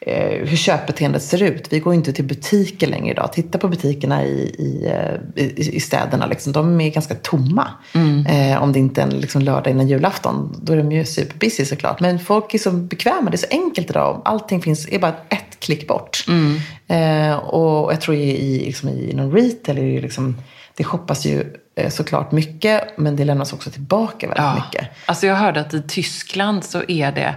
eh, 0.00 0.48
hur 0.48 0.56
köpbeteendet 0.56 1.22
ser 1.22 1.42
ut. 1.42 1.66
Vi 1.70 1.78
går 1.78 1.94
inte 1.94 2.12
till 2.12 2.24
butiker 2.24 2.86
längre 2.86 3.10
idag. 3.10 3.32
Titta 3.32 3.58
på 3.58 3.68
butikerna 3.68 4.24
i, 4.24 4.40
i, 4.58 4.86
eh, 4.86 5.44
i, 5.44 5.76
i 5.76 5.80
städerna. 5.80 6.26
Liksom. 6.26 6.52
De 6.52 6.80
är 6.80 6.90
ganska 6.90 7.14
tomma. 7.14 7.68
Mm. 7.94 8.26
Eh, 8.26 8.62
om 8.62 8.72
det 8.72 8.78
inte 8.78 9.02
är 9.02 9.06
en 9.06 9.20
liksom, 9.20 9.42
lördag 9.42 9.70
innan 9.70 9.88
julafton. 9.88 10.60
Då 10.62 10.72
är 10.72 10.76
de 10.76 10.92
ju 10.92 11.04
superbusy 11.04 11.64
såklart. 11.64 12.00
Men 12.00 12.18
folk 12.18 12.54
är 12.54 12.58
så 12.58 12.70
bekväma. 12.70 13.30
Det 13.30 13.34
är 13.34 13.38
så 13.38 13.46
enkelt 13.50 13.90
idag. 13.90 14.22
Allting 14.24 14.62
finns, 14.62 14.88
är 14.88 14.98
bara 14.98 15.14
ett 15.28 15.60
klick 15.60 15.88
bort. 15.88 16.24
Mm. 16.28 16.60
Eh, 16.88 17.36
och 17.36 17.92
jag 17.92 18.00
tror 18.00 18.16
i, 18.16 18.64
liksom, 18.66 18.88
i, 18.88 19.10
inom 19.10 19.32
retail 19.32 19.78
är 19.78 19.82
det 19.82 20.00
liksom, 20.00 20.36
det 20.74 20.84
shoppas 20.84 21.26
ju 21.26 21.44
eh, 21.76 21.90
såklart 21.90 22.32
mycket, 22.32 22.98
men 22.98 23.16
det 23.16 23.24
lämnas 23.24 23.52
också 23.52 23.70
tillbaka 23.70 24.26
väldigt 24.26 24.44
ja. 24.44 24.54
mycket. 24.54 24.88
Alltså 25.06 25.26
jag 25.26 25.34
hörde 25.34 25.60
att 25.60 25.74
i 25.74 25.82
Tyskland 25.82 26.64
så 26.64 26.82
är 26.88 27.12
det 27.12 27.34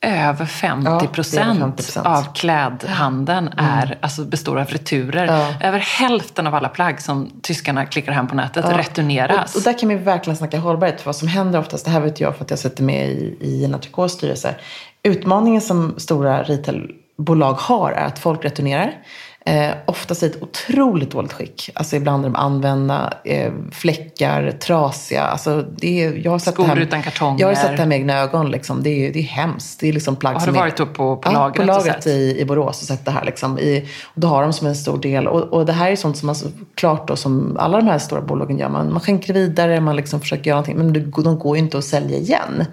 över 0.00 0.46
50 0.46 1.06
procent 1.06 1.92
ja, 1.94 2.18
av 2.18 2.32
klädhandeln 2.34 3.48
mm. 3.48 3.64
är, 3.64 3.98
alltså 4.00 4.24
består 4.24 4.58
av 4.58 4.66
returer. 4.66 5.26
Ja. 5.26 5.66
Över 5.68 5.78
hälften 5.78 6.46
av 6.46 6.54
alla 6.54 6.68
plagg 6.68 7.00
som 7.00 7.30
tyskarna 7.42 7.86
klickar 7.86 8.12
hem 8.12 8.26
på 8.26 8.34
nätet 8.34 8.64
ja. 8.68 8.78
returneras. 8.78 9.54
Och, 9.54 9.58
och, 9.58 9.64
där 9.64 9.78
kan 9.78 9.88
vi 9.88 9.94
verkligen 9.94 10.36
snacka 10.36 10.58
hållbarhet. 10.58 11.00
För 11.00 11.06
vad 11.06 11.16
som 11.16 11.28
händer 11.28 11.58
oftast, 11.58 11.84
det 11.84 11.90
här 11.90 12.00
vet 12.00 12.20
jag 12.20 12.36
för 12.36 12.44
att 12.44 12.50
jag 12.50 12.58
sitter 12.58 12.82
med 12.82 13.08
i, 13.08 13.36
i 13.40 13.64
en 13.64 14.08
styrelse. 14.08 14.54
Utmaningen 15.02 15.60
som 15.60 15.94
stora 15.98 16.42
retailbolag 16.42 17.54
har 17.54 17.92
är 17.92 18.04
att 18.04 18.18
folk 18.18 18.44
returnerar. 18.44 18.92
Eh, 19.48 19.74
oftast 19.84 20.22
i 20.22 20.26
ett 20.26 20.42
otroligt 20.42 21.10
dåligt 21.10 21.32
skick. 21.32 21.70
Alltså 21.74 21.96
ibland 21.96 22.24
är 22.24 22.28
de 22.28 22.36
använda, 22.36 23.12
eh, 23.24 23.52
fläckar, 23.72 24.50
trasiga. 24.50 25.22
Alltså 25.22 25.64
det 25.76 26.04
är, 26.04 26.12
jag 26.24 26.30
har 26.30 26.38
sett 26.38 26.54
Skor 26.54 26.64
det 26.64 26.70
här, 26.70 26.76
utan 26.76 27.02
kartonger. 27.02 27.40
Jag 27.40 27.48
har 27.48 27.54
sett 27.54 27.70
det 27.70 27.76
här 27.76 27.86
med 27.86 27.98
egna 27.98 28.18
ögon. 28.18 28.50
Liksom. 28.50 28.82
Det, 28.82 28.90
är, 28.90 29.12
det 29.12 29.18
är 29.18 29.22
hemskt. 29.22 29.80
Det 29.80 29.88
är 29.88 29.92
liksom 29.92 30.16
plagg 30.16 30.34
har 30.34 30.46
du 30.46 30.52
varit 30.52 30.80
upp 30.80 30.94
på, 30.94 31.16
på 31.16 31.32
lagret? 31.32 31.66
Ja, 31.66 31.74
på 31.74 31.80
lagret 31.80 32.06
i, 32.06 32.40
i 32.40 32.44
Borås 32.44 32.80
och 32.80 32.88
sett 32.88 33.04
det 33.04 33.10
här. 33.10 33.24
Liksom. 33.24 33.58
I, 33.58 33.88
och 34.04 34.20
då 34.20 34.28
har 34.28 34.42
de 34.42 34.52
som 34.52 34.66
en 34.66 34.76
stor 34.76 34.98
del. 34.98 35.28
Och, 35.28 35.42
och 35.42 35.66
det 35.66 35.72
här 35.72 35.90
är 35.90 35.96
sånt 35.96 36.16
som 36.16 36.26
man 36.26 36.34
såklart 36.34 37.08
då, 37.08 37.16
som 37.16 37.56
alla 37.60 37.78
de 37.78 37.86
här 37.86 37.98
stora 37.98 38.20
bolagen 38.20 38.58
gör. 38.58 38.68
Man, 38.68 38.92
man 38.92 39.00
skänker 39.00 39.34
vidare, 39.34 39.80
man 39.80 39.96
liksom 39.96 40.20
försöker 40.20 40.50
göra 40.50 40.56
någonting. 40.56 40.76
Men 40.76 40.92
det, 40.92 41.00
de 41.00 41.38
går 41.38 41.56
ju 41.56 41.62
inte 41.62 41.78
att 41.78 41.84
sälja 41.84 42.18
igen. 42.18 42.64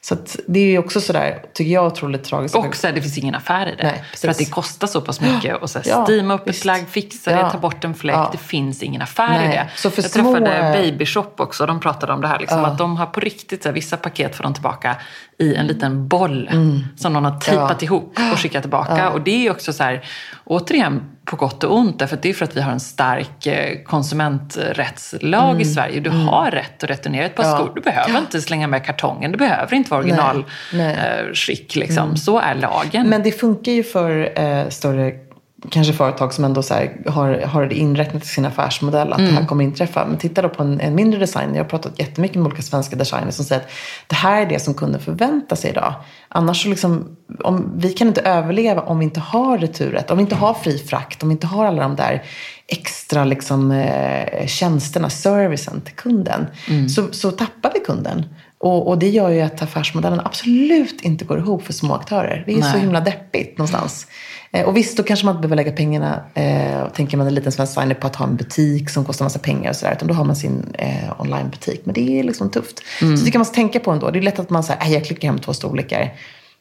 Så 0.00 0.16
det 0.46 0.60
är 0.60 0.64
ju 0.64 0.78
också 0.78 1.00
sådär, 1.00 1.42
tycker 1.54 1.72
jag, 1.72 1.86
otroligt 1.86 2.24
tragiskt. 2.24 2.54
Och 2.54 2.76
så 2.76 2.86
här, 2.86 2.94
det 2.94 3.02
finns 3.02 3.18
ingen 3.18 3.34
affär 3.34 3.66
i 3.66 3.76
det. 3.76 3.82
Nej, 3.82 4.04
för 4.16 4.28
att 4.28 4.38
det 4.38 4.44
kostar 4.44 4.86
så 4.86 5.00
pass 5.00 5.20
mycket. 5.20 5.62
Och 5.62 5.70
så 5.70 5.78
här, 5.78 5.88
ja, 5.88 6.04
steama 6.08 6.34
upp 6.34 6.48
visst. 6.48 6.58
ett 6.58 6.62
plagg, 6.62 6.88
fixa 6.88 7.30
det, 7.30 7.50
ta 7.50 7.58
bort 7.58 7.84
en 7.84 7.94
fläck. 7.94 8.16
Det 8.32 8.38
finns 8.38 8.82
ingen 8.82 9.02
affär 9.02 9.28
Nej. 9.28 9.48
i 9.48 9.48
det. 9.48 9.68
Så 9.76 9.90
för 9.90 10.02
jag 10.02 10.10
små... 10.10 10.34
träffade 10.34 10.72
Babyshop 10.82 11.40
också. 11.40 11.66
De 11.66 11.80
pratade 11.80 12.12
om 12.12 12.20
det 12.20 12.28
här. 12.28 12.38
Liksom. 12.38 12.64
Att 12.64 12.78
de 12.78 12.96
har 12.96 13.06
på 13.06 13.20
riktigt, 13.20 13.62
så 13.62 13.68
här, 13.68 13.74
vissa 13.74 13.96
paket 13.96 14.36
får 14.36 14.44
de 14.44 14.54
tillbaka 14.54 14.96
i 15.38 15.54
en 15.54 15.66
liten 15.66 16.08
boll. 16.08 16.48
Mm. 16.52 16.84
Som 16.96 17.12
någon 17.12 17.24
har 17.24 17.40
tejpat 17.40 17.82
ihop 17.82 18.18
och 18.32 18.38
skickat 18.38 18.62
tillbaka. 18.62 19.10
Och 19.10 19.20
det 19.20 19.46
är 19.46 19.50
också 19.50 19.72
så 19.72 19.82
här, 19.82 20.04
återigen, 20.44 21.02
på 21.24 21.36
gott 21.36 21.64
och 21.64 21.76
ont. 21.76 21.98
Därför 21.98 22.16
att 22.16 22.22
det 22.22 22.28
är 22.28 22.34
för 22.34 22.44
att 22.44 22.56
vi 22.56 22.60
har 22.60 22.72
en 22.72 22.80
stark 22.80 23.46
eh, 23.46 23.82
konsumenträttslag 23.82 25.50
mm. 25.50 25.60
i 25.60 25.64
Sverige. 25.64 26.00
Du 26.00 26.10
mm. 26.10 26.26
har 26.26 26.50
rätt 26.50 26.84
att 26.84 26.90
returnera 26.90 27.26
ett 27.26 27.34
par 27.34 27.44
ja. 27.44 27.56
skor. 27.56 27.72
Du 27.74 27.80
behöver 27.80 28.12
ja. 28.12 28.18
inte 28.18 28.40
slänga 28.40 28.66
med 28.66 28.86
kartongen. 28.86 29.32
Det 29.32 29.38
behöver 29.38 29.74
inte 29.74 29.90
vara 29.90 30.00
originalskick. 30.00 31.76
Liksom. 31.76 32.04
Mm. 32.04 32.16
Så 32.16 32.38
är 32.38 32.54
lagen. 32.54 33.08
Men 33.08 33.22
det 33.22 33.32
funkar 33.32 33.72
ju 33.72 33.84
för 33.84 34.40
eh, 34.40 34.68
större 34.68 35.27
kanske 35.70 35.92
företag 35.92 36.34
som 36.34 36.44
ändå 36.44 36.62
så 36.62 36.74
har, 37.06 37.40
har 37.40 37.66
det 37.66 37.74
inräknat 37.74 38.24
i 38.24 38.26
sin 38.26 38.44
affärsmodell 38.44 39.12
att 39.12 39.18
mm. 39.18 39.28
det 39.28 39.32
här 39.32 39.40
mm. 39.40 39.48
kommer 39.48 39.64
inträffa. 39.64 40.06
Men 40.06 40.18
titta 40.18 40.42
då 40.42 40.48
på 40.48 40.62
en, 40.62 40.80
en 40.80 40.94
mindre 40.94 41.20
designer. 41.20 41.54
Jag 41.54 41.64
har 41.64 41.68
pratat 41.68 41.98
jättemycket 41.98 42.36
med 42.36 42.46
olika 42.46 42.62
svenska 42.62 42.96
designers 42.96 43.34
som 43.34 43.44
säger 43.44 43.62
att 43.62 43.68
det 44.06 44.14
här 44.14 44.42
är 44.42 44.46
det 44.46 44.58
som 44.58 44.74
kunden 44.74 45.00
förväntar 45.00 45.56
sig 45.56 45.70
idag. 45.70 45.94
Annars 46.28 46.62
så 46.62 46.68
liksom, 46.68 47.16
om, 47.44 47.72
vi 47.76 47.92
kan 47.92 48.08
inte 48.08 48.20
överleva 48.20 48.82
om 48.82 48.98
vi 48.98 49.04
inte 49.04 49.20
har 49.20 49.58
returrätt, 49.58 50.10
om 50.10 50.16
vi 50.16 50.22
inte 50.22 50.34
har 50.34 50.54
fri 50.54 50.78
frakt, 50.78 51.22
om 51.22 51.28
vi 51.28 51.32
inte 51.32 51.46
har 51.46 51.64
alla 51.64 51.82
de 51.82 51.96
där 51.96 52.22
extra 52.66 53.24
liksom, 53.24 53.70
eh, 53.70 54.46
tjänsterna, 54.46 55.10
servicen 55.10 55.80
till 55.80 55.94
kunden. 55.94 56.46
Mm. 56.68 56.88
Så, 56.88 57.12
så 57.12 57.30
tappar 57.30 57.72
vi 57.74 57.80
kunden. 57.80 58.24
Och, 58.60 58.88
och, 58.88 58.98
det 58.98 59.08
gör 59.08 59.28
ju 59.28 59.40
att 59.40 59.62
affärsmodellen 59.62 60.20
absolut 60.24 61.00
inte 61.00 61.24
går 61.24 61.38
ihop 61.38 61.62
för 61.62 61.72
små 61.72 61.94
aktörer. 61.94 62.42
Det 62.46 62.52
är 62.52 62.58
Nej. 62.58 62.72
så 62.72 62.78
himla 62.78 63.00
deppigt 63.00 63.58
någonstans. 63.58 64.06
Eh, 64.06 64.37
och 64.66 64.76
visst, 64.76 64.96
då 64.96 65.02
kanske 65.02 65.26
man 65.26 65.34
inte 65.34 65.48
behöver 65.48 65.56
lägga 65.56 65.72
pengarna, 65.72 66.20
eh, 66.34 66.88
tänker 66.88 67.16
man 67.16 67.26
en 67.26 67.34
liten 67.34 67.52
svensk 67.52 67.74
designer 67.74 67.94
på 67.94 68.06
att 68.06 68.16
ha 68.16 68.26
en 68.26 68.36
butik 68.36 68.90
som 68.90 69.04
kostar 69.04 69.24
massa 69.24 69.38
pengar 69.38 69.70
och 69.70 69.76
sådär. 69.76 69.92
Utan 69.92 70.08
då 70.08 70.14
har 70.14 70.24
man 70.24 70.36
sin 70.36 70.74
eh, 70.78 71.20
onlinebutik. 71.20 71.80
Men 71.84 71.94
det 71.94 72.18
är 72.18 72.22
liksom 72.22 72.50
tufft. 72.50 72.82
Mm. 73.02 73.16
Så 73.16 73.24
det 73.24 73.30
kan 73.30 73.38
man 73.38 73.52
tänka 73.52 73.80
på 73.80 73.90
ändå. 73.90 74.10
Det 74.10 74.18
är 74.18 74.22
lätt 74.22 74.38
att 74.38 74.50
man 74.50 74.64
säger, 74.64 74.86
jag 74.86 75.04
klickar 75.04 75.28
hem 75.28 75.38
två 75.38 75.54
storlekar. 75.54 76.14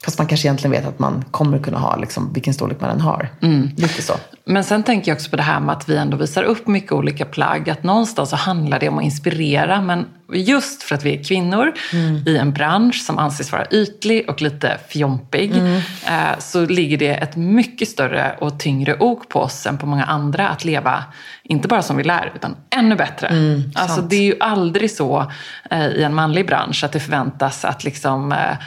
Fast 0.06 0.18
man 0.18 0.28
kanske 0.28 0.48
egentligen 0.48 0.72
vet 0.72 0.86
att 0.86 1.00
man 1.00 1.26
kommer 1.32 1.60
kunna 1.60 1.80
ha 1.80 1.96
liksom, 1.96 2.34
vilken 2.34 2.54
storlek 2.54 2.82
man 2.82 2.90
än 2.90 3.02
har. 3.02 3.30
Mm. 3.42 3.70
Lite 3.78 4.02
så. 4.02 4.14
Men 4.46 4.64
sen 4.64 4.84
tänker 4.84 5.12
jag 5.12 5.16
också 5.16 5.30
på 5.30 5.36
det 5.36 5.44
här 5.44 5.60
med 5.60 5.76
att 5.76 5.90
vi 5.90 5.98
ändå 5.98 6.18
visar 6.18 6.44
upp 6.44 6.68
mycket 6.68 6.92
olika 6.92 7.26
plagg. 7.26 7.70
Att 7.70 7.84
någonstans 7.84 8.30
så 8.30 8.36
handlar 8.36 8.80
det 8.80 8.90
om 8.90 8.98
att 8.98 9.04
inspirera. 9.04 9.82
Men 9.82 10.06
just 10.34 10.84
för 10.84 10.96
att 10.96 11.04
vi 11.04 11.20
är 11.20 11.24
kvinnor 11.24 11.74
mm. 11.94 12.28
i 12.28 12.38
en 12.38 12.54
bransch 12.54 12.96
som 13.06 13.18
anses 13.18 13.52
vara 13.52 13.66
ytlig 13.72 14.30
och 14.30 14.42
lite 14.42 14.78
fjompig. 14.90 15.52
Mm. 15.52 15.76
Eh, 16.06 16.40
så 16.40 16.66
ligger 16.66 16.98
det 16.98 17.14
ett 17.14 17.36
mycket 17.36 17.88
större 17.88 18.36
och 18.40 18.60
tyngre 18.60 18.98
ok 19.00 19.30
på 19.30 19.40
oss 19.40 19.66
än 19.66 19.78
på 19.78 19.86
många 19.86 20.04
andra 20.04 20.50
att 20.50 20.66
leva, 20.66 21.04
inte 21.44 21.68
bara 21.68 21.82
som 21.82 21.98
vi 21.98 22.04
lär, 22.04 22.32
utan 22.36 22.56
ännu 22.70 22.96
bättre. 22.96 23.28
Mm, 23.28 23.72
alltså, 23.76 24.02
det 24.02 24.16
är 24.16 24.24
ju 24.24 24.36
aldrig 24.40 24.92
så 24.92 25.32
eh, 25.72 25.88
i 25.88 26.04
en 26.04 26.16
manlig 26.16 26.48
bransch 26.48 26.84
att 26.84 26.92
det 26.92 27.00
förväntas 27.00 27.66
att 27.66 27.84
liksom 27.84 28.32
eh, 28.32 28.58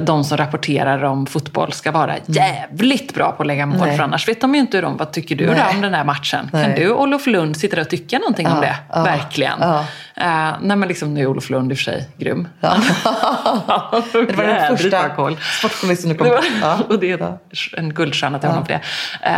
de 0.00 0.24
som 0.24 0.36
rapporterar 0.36 1.02
om 1.02 1.26
fotboll 1.26 1.72
ska 1.72 1.90
vara 1.90 2.12
mm. 2.12 2.22
jävligt 2.26 3.14
bra 3.14 3.32
på 3.32 3.42
att 3.42 3.46
lägga 3.46 3.66
mål. 3.66 3.78
Nej. 3.80 3.96
För 3.96 4.04
annars 4.04 4.28
vet 4.28 4.40
de 4.40 4.54
ju 4.54 4.60
inte 4.60 4.76
hur 4.76 4.82
de, 4.82 4.96
vad 4.96 5.12
tycker 5.12 5.36
du 5.36 5.46
nej. 5.46 5.62
om 5.74 5.80
den 5.80 5.94
här 5.94 6.04
matchen? 6.04 6.50
Nej. 6.52 6.64
Kan 6.64 6.74
du 6.74 6.92
Olof 6.92 7.26
Lund 7.26 7.56
sitta 7.56 7.80
och 7.80 7.90
tycka 7.90 8.18
någonting 8.18 8.46
ja, 8.46 8.54
om 8.54 8.60
det? 8.60 8.76
Ja, 8.92 9.02
Verkligen. 9.02 9.60
Ja. 9.60 9.84
Uh, 10.18 10.56
nej 10.60 10.76
men 10.76 10.88
liksom, 10.88 11.14
nu 11.14 11.20
är 11.20 11.26
Olof 11.26 11.50
Lund 11.50 11.72
i 11.72 11.74
och 11.74 11.78
för 11.78 11.84
sig 11.84 12.08
grym. 12.18 12.48
Ja. 12.60 12.68
det 14.12 14.36
var 14.36 14.44
den 14.44 14.76
första 14.76 15.10
sportjournalisten 15.58 16.10
du 16.10 16.16
kom 16.16 16.26
på. 16.26 16.38
Ja. 16.60 16.78
och 16.88 16.98
det 16.98 17.10
är 17.10 17.38
en 17.76 17.94
guldstjärna 17.94 18.38
till 18.38 18.48
honom 18.48 18.66
för 18.66 18.72
det. 18.72 18.80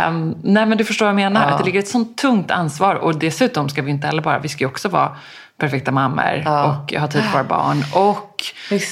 Um, 0.07 0.37
nej 0.43 0.65
men 0.65 0.77
du 0.77 0.85
förstår 0.85 1.05
vad 1.05 1.09
jag 1.09 1.15
menar. 1.15 1.51
Att 1.51 1.57
det 1.57 1.63
ligger 1.63 1.79
ett 1.79 1.87
sånt 1.87 2.17
tungt 2.17 2.51
ansvar. 2.51 2.95
Och 2.95 3.19
dessutom 3.19 3.69
ska 3.69 3.81
vi 3.81 3.91
inte 3.91 4.07
heller 4.07 4.21
bara, 4.21 4.39
vi 4.39 4.47
ska 4.47 4.63
ju 4.63 4.67
också 4.67 4.89
vara 4.89 5.15
perfekta 5.57 5.91
mammor 5.91 6.41
ja. 6.45 6.63
och 6.65 6.93
ha 6.93 7.07
tid 7.07 7.23
för 7.23 7.43
barn. 7.43 7.83
Och 7.93 8.43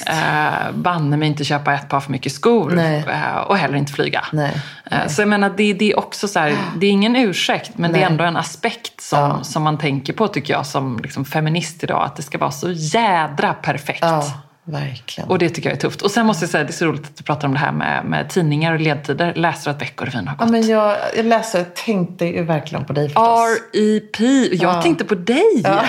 eh, 0.08 0.72
banne 0.74 1.16
mig 1.16 1.28
inte 1.28 1.44
köpa 1.44 1.74
ett 1.74 1.88
par 1.88 2.00
för 2.00 2.12
mycket 2.12 2.32
skor. 2.32 2.78
Eh, 2.78 3.36
och 3.46 3.56
heller 3.56 3.76
inte 3.76 3.92
flyga. 3.92 4.24
Nej. 4.32 4.62
Eh, 4.90 5.06
så 5.06 5.22
jag 5.22 5.28
menar, 5.28 5.52
det, 5.56 5.72
det 5.72 5.92
är 5.92 5.98
också 5.98 6.28
så 6.28 6.38
här, 6.38 6.56
det 6.76 6.86
är 6.86 6.90
ingen 6.90 7.16
ursäkt 7.16 7.78
men 7.78 7.90
Nej. 7.90 8.00
det 8.00 8.06
är 8.06 8.10
ändå 8.10 8.24
en 8.24 8.36
aspekt 8.36 9.00
som, 9.00 9.18
ja. 9.18 9.44
som 9.44 9.62
man 9.62 9.78
tänker 9.78 10.12
på 10.12 10.28
tycker 10.28 10.54
jag 10.54 10.66
som 10.66 10.98
liksom 11.02 11.24
feminist 11.24 11.84
idag. 11.84 12.04
Att 12.04 12.16
det 12.16 12.22
ska 12.22 12.38
vara 12.38 12.50
så 12.50 12.70
jädra 12.70 13.54
perfekt. 13.54 14.02
Ja. 14.02 14.24
Verkligen. 14.66 15.30
Och 15.30 15.38
det 15.38 15.48
tycker 15.48 15.68
jag 15.68 15.76
är 15.76 15.80
tufft. 15.80 16.02
Och 16.02 16.10
sen 16.10 16.26
måste 16.26 16.44
jag 16.44 16.50
säga, 16.50 16.64
det 16.64 16.70
är 16.70 16.72
så 16.72 16.84
roligt 16.84 17.04
att 17.04 17.16
du 17.16 17.24
pratar 17.24 17.48
om 17.48 17.54
det 17.54 17.60
här 17.60 17.72
med, 17.72 18.04
med 18.04 18.28
tidningar 18.28 18.74
och 18.74 18.80
ledtider. 18.80 19.34
Läser 19.34 19.64
du 19.64 19.76
att 19.76 19.82
Veckorevyn 19.82 20.28
har 20.28 20.36
gått? 20.36 20.46
Ja, 20.46 20.52
men 20.52 20.66
jag, 20.66 20.96
jag 21.16 21.26
läser, 21.26 21.58
jag 21.58 21.74
tänkte 21.74 22.24
ju 22.24 22.42
verkligen 22.42 22.84
på 22.84 22.92
dig 22.92 23.08
förstås. 23.08 23.40
R.E.P. 23.74 24.24
Jag 24.52 24.74
ja. 24.74 24.82
tänkte 24.82 25.04
på 25.04 25.14
dig. 25.14 25.62
Ja. 25.64 25.84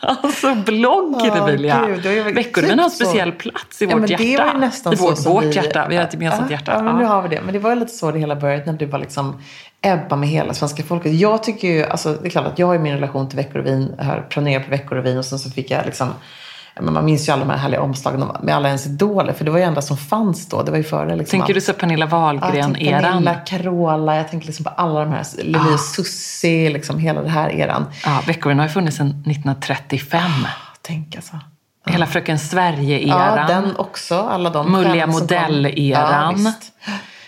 alltså 0.00 0.54
blogg, 0.54 1.20
ja, 1.24 1.86
Veckorevyn 2.34 2.78
har 2.78 2.84
en 2.84 2.90
speciell 2.90 3.32
plats 3.32 3.82
i 3.82 3.84
ja, 3.84 3.96
vårt 3.96 4.10
hjärta. 4.10 4.24
Det 4.24 4.36
var 4.36 4.54
nästan 4.54 4.92
I 4.92 4.96
vår, 4.96 5.14
så 5.14 5.32
vårt 5.32 5.44
vi, 5.44 5.54
hjärta. 5.54 5.86
Vi 5.88 5.96
har 5.96 6.04
ett 6.04 6.14
gemensamt 6.14 6.50
hjärta. 6.50 6.72
Ja, 6.72 6.82
men 6.82 6.96
nu 6.96 7.04
har 7.04 7.22
vi 7.22 7.28
det. 7.28 7.40
Men 7.42 7.52
det 7.52 7.58
var 7.58 7.74
lite 7.74 7.92
så 7.92 8.10
det 8.10 8.18
hela 8.18 8.36
började 8.36 8.72
när 8.72 8.78
du 8.78 8.86
var 8.86 8.98
liksom 8.98 9.42
Ebba 9.82 10.16
med 10.16 10.28
hela 10.28 10.54
svenska 10.54 10.82
folket. 10.82 11.12
Jag 11.12 11.42
tycker 11.42 11.68
ju, 11.68 11.84
alltså 11.84 12.12
det 12.12 12.28
är 12.28 12.30
klart 12.30 12.46
att 12.46 12.58
jag 12.58 12.66
har 12.66 12.78
min 12.78 12.94
relation 12.94 13.28
till 13.28 13.36
Veckorevyn, 13.36 13.94
har 13.98 14.26
planerat 14.30 14.64
på 14.64 14.70
Veckorevyn 14.70 15.18
och 15.18 15.24
sen 15.24 15.38
så 15.38 15.50
fick 15.50 15.70
jag 15.70 15.86
liksom 15.86 16.08
men 16.80 16.94
man 16.94 17.04
minns 17.04 17.28
ju 17.28 17.32
alla 17.32 17.44
de 17.44 17.50
här 17.50 17.58
härliga 17.58 17.80
omslagen 17.80 18.28
med 18.42 18.54
alla 18.54 18.68
ens 18.68 18.86
idoler. 18.86 19.32
För 19.32 19.44
det 19.44 19.50
var 19.50 19.58
ju 19.58 19.64
enda 19.64 19.82
som 19.82 19.96
fanns 19.96 20.48
då. 20.48 20.62
Det 20.62 20.70
var 20.70 20.78
ju 20.78 20.84
före 20.84 21.16
liksom 21.16 21.38
Tänker 21.38 21.54
du 21.54 21.60
så 21.60 21.72
Pernilla 21.72 22.06
Wahlgren-eran? 22.06 23.02
Ja, 23.02 23.10
Pernilla, 23.10 23.34
Carola. 23.34 24.16
Jag 24.16 24.28
tänker 24.28 24.46
liksom 24.46 24.64
på 24.64 24.70
alla 24.70 25.00
de 25.00 25.12
här. 25.12 25.26
Lili 25.38 25.58
ah. 25.58 25.78
Susie, 25.78 26.70
liksom 26.70 26.98
hela 26.98 27.20
den 27.20 27.30
här 27.30 27.50
eran. 27.50 27.86
Ja, 28.04 28.22
Veckorevyn 28.26 28.58
har 28.58 28.66
ju 28.66 28.72
funnits 28.72 28.96
sedan 28.96 29.08
1935. 29.08 30.22
Ah, 30.22 30.48
tänk 30.82 31.16
alltså. 31.16 31.38
Hela 31.86 32.06
Fröken 32.06 32.38
Sverige-eran. 32.38 33.38
Ja, 33.38 33.46
den 33.46 33.76
också. 33.76 34.18
Alla 34.18 34.50
de 34.50 34.72
Mulliga 34.72 35.06
modell-eran. 35.06 36.52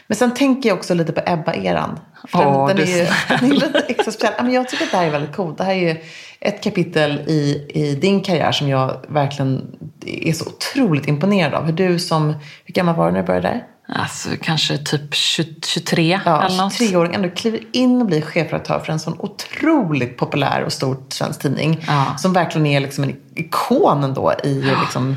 Men 0.06 0.16
sen 0.16 0.34
tänker 0.34 0.68
jag 0.68 0.78
också 0.78 0.94
lite 0.94 1.12
på 1.12 1.20
Ebba-eran. 1.26 1.98
Oh, 2.32 2.68
den, 2.74 2.78
är 2.78 2.86
ju, 2.86 3.06
den 3.28 3.52
är 3.52 3.54
lite 3.54 3.84
extra 3.88 4.12
speciell. 4.12 4.44
Men 4.44 4.52
jag 4.52 4.68
tycker 4.68 4.84
att 4.84 4.90
det 4.90 4.96
här 4.96 5.06
är 5.06 5.10
väldigt 5.10 5.36
coolt. 5.36 5.58
Det 5.58 5.64
här 5.64 5.72
är 5.72 5.94
ju 5.94 5.96
ett 6.40 6.62
kapitel 6.62 7.20
i, 7.26 7.66
i 7.74 7.94
din 7.94 8.20
karriär 8.20 8.52
som 8.52 8.68
jag 8.68 9.04
verkligen 9.08 9.76
är 10.06 10.32
så 10.32 10.44
otroligt 10.46 11.08
imponerad 11.08 11.54
av. 11.54 11.64
Hur 11.64 11.72
du 11.72 11.98
som, 11.98 12.28
hur 12.64 12.74
gammal 12.74 12.94
var 12.94 13.06
du 13.06 13.12
när 13.12 13.20
du 13.20 13.26
började 13.26 13.48
där? 13.48 13.66
Alltså 13.88 14.28
kanske 14.42 14.78
typ 14.78 15.14
20, 15.14 15.54
23 15.66 16.20
ja, 16.24 16.42
eller 16.42 16.56
något. 16.56 16.72
23-åring 16.72 17.14
ändå 17.14 17.28
kliver 17.30 17.60
in 17.72 18.00
och 18.00 18.06
blir 18.06 18.20
chefredaktör 18.20 18.78
för 18.78 18.92
en 18.92 19.00
sån 19.00 19.16
otroligt 19.18 20.16
populär 20.16 20.62
och 20.62 20.72
stor 20.72 20.96
svensk 21.08 21.40
tidning. 21.40 21.84
Ja. 21.86 22.16
Som 22.18 22.32
verkligen 22.32 22.66
är 22.66 22.80
liksom 22.80 23.04
en 23.04 23.16
ikon 23.34 24.04
ändå 24.04 24.32
i, 24.44 24.64
ja. 24.68 24.80
liksom, 24.80 25.16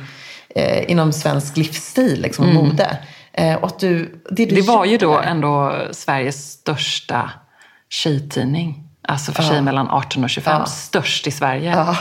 eh, 0.50 0.91
inom 0.91 1.13
svensk 1.13 1.57
livsstil 1.57 2.21
liksom, 2.21 2.45
och 2.45 2.51
mm. 2.51 2.65
mode. 2.65 2.97
Eh, 3.37 3.55
och 3.55 3.71
du, 3.79 4.21
det, 4.29 4.45
du 4.45 4.55
det 4.55 4.61
var 4.61 4.85
ju 4.85 4.97
då 4.97 5.19
ändå 5.19 5.75
Sveriges 5.91 6.51
största 6.51 7.29
tjejtidning. 7.89 8.83
Alltså 9.07 9.31
för 9.31 9.43
tjejer 9.43 9.61
mellan 9.61 9.89
18 9.89 10.23
och 10.23 10.29
25. 10.29 10.65
Störst 10.65 11.27
i 11.27 11.31
Sverige. 11.31 11.95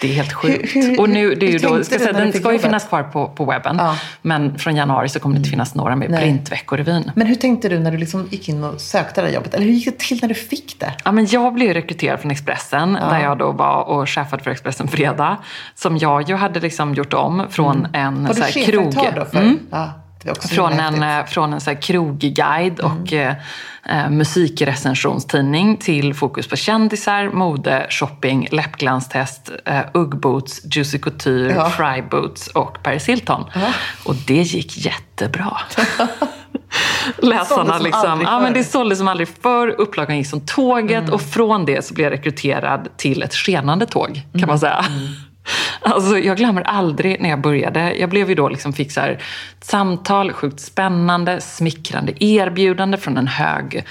Det 0.00 0.10
är 0.10 0.14
helt 0.14 0.32
sjukt. 0.32 0.76
Hur, 0.76 0.82
hur, 0.82 1.00
och 1.00 1.08
nu, 1.08 1.34
det 1.34 1.46
är 1.46 1.50
ju 1.50 1.58
då, 1.58 1.84
ska 1.84 1.98
säga, 1.98 2.12
den 2.12 2.32
ska 2.32 2.52
ju 2.52 2.58
finnas 2.58 2.84
kvar 2.84 3.02
på, 3.02 3.28
på 3.28 3.44
webben. 3.44 3.76
Ja. 3.78 3.96
Men 4.22 4.58
från 4.58 4.76
januari 4.76 5.08
så 5.08 5.20
kommer 5.20 5.34
det 5.34 5.38
inte 5.38 5.50
finnas 5.50 5.74
några 5.74 5.96
mer 5.96 6.08
printveckorevyn. 6.08 7.10
Men 7.14 7.26
hur 7.26 7.34
tänkte 7.34 7.68
du 7.68 7.78
när 7.78 7.90
du 7.90 7.98
liksom 7.98 8.28
gick 8.30 8.48
in 8.48 8.64
och 8.64 8.80
sökte 8.80 9.20
det 9.20 9.26
här 9.26 9.34
jobbet? 9.34 9.54
Eller 9.54 9.66
hur 9.66 9.72
gick 9.72 9.84
det 9.84 9.98
till 9.98 10.18
när 10.22 10.28
du 10.28 10.34
fick 10.34 10.80
det? 10.80 10.92
Ja, 11.04 11.12
men 11.12 11.26
jag 11.26 11.54
blev 11.54 11.74
rekryterad 11.74 12.20
från 12.20 12.30
Expressen, 12.30 12.98
ja. 13.00 13.08
där 13.08 13.20
jag 13.20 13.38
då 13.38 13.52
var 13.52 13.82
och 13.82 14.08
chefade 14.08 14.42
för 14.42 14.50
Expressen 14.50 14.88
Fredag. 14.88 15.36
Som 15.74 15.96
jag 15.96 16.28
ju 16.28 16.34
hade 16.34 16.60
liksom 16.60 16.94
gjort 16.94 17.14
om 17.14 17.46
från 17.50 17.78
mm. 17.78 17.90
en 17.94 18.26
var 18.26 18.34
så 18.34 18.42
här, 18.42 18.64
krog... 18.64 18.94
Då 19.16 19.24
för? 19.24 19.38
Mm. 19.38 19.58
Ja. 19.70 20.03
Från 20.50 20.72
en, 20.72 21.02
eh, 21.02 21.26
från 21.26 21.52
en 21.52 21.60
så 21.60 21.70
här 21.70 21.82
krogguide 21.82 22.80
mm. 22.80 22.92
och 22.92 23.12
eh, 23.12 23.34
eh, 23.84 24.10
musikrecensionstidning 24.10 25.76
till 25.76 26.14
fokus 26.14 26.48
på 26.48 26.56
kändisar, 26.56 27.28
mode, 27.28 27.86
shopping, 27.90 28.48
läppglanstest, 28.50 29.50
eh, 29.64 29.80
uggboots, 29.94 30.60
Juicy 30.64 30.98
Couture, 30.98 31.54
ja. 31.54 31.70
Fry 31.70 32.02
Boots 32.10 32.48
och 32.48 32.82
Paris 32.82 33.08
Hilton. 33.08 33.44
Ja. 33.54 33.72
Och 34.04 34.14
det 34.14 34.42
gick 34.42 34.86
jättebra. 34.86 35.56
Läsarna 37.18 37.78
liksom. 37.78 38.20
Ja, 38.20 38.40
men 38.40 38.52
det 38.52 38.64
sålde 38.64 38.96
som 38.96 39.08
aldrig 39.08 39.28
förr. 39.28 39.68
Upplagan 39.68 40.16
gick 40.16 40.26
som 40.26 40.40
tåget 40.40 41.02
mm. 41.02 41.14
och 41.14 41.22
från 41.22 41.64
det 41.64 41.84
så 41.84 41.94
blev 41.94 42.04
jag 42.04 42.12
rekryterad 42.12 42.88
till 42.96 43.22
ett 43.22 43.34
skenande 43.34 43.86
tåg 43.86 44.14
kan 44.14 44.40
mm. 44.40 44.48
man 44.48 44.58
säga. 44.58 44.84
Alltså, 45.80 46.18
jag 46.18 46.36
glömmer 46.36 46.62
aldrig 46.62 47.20
när 47.20 47.28
jag 47.28 47.40
började. 47.40 47.94
Jag 47.94 48.10
blev 48.10 48.28
ju 48.28 48.34
då 48.34 48.48
liksom 48.48 48.72
fick 48.72 48.92
så 48.92 49.00
här, 49.00 49.22
samtal, 49.60 50.32
sjukt 50.32 50.60
spännande, 50.60 51.40
smickrande 51.40 52.24
erbjudande 52.24 52.96
från 52.96 53.16
en 53.16 53.28
hög, 53.28 53.84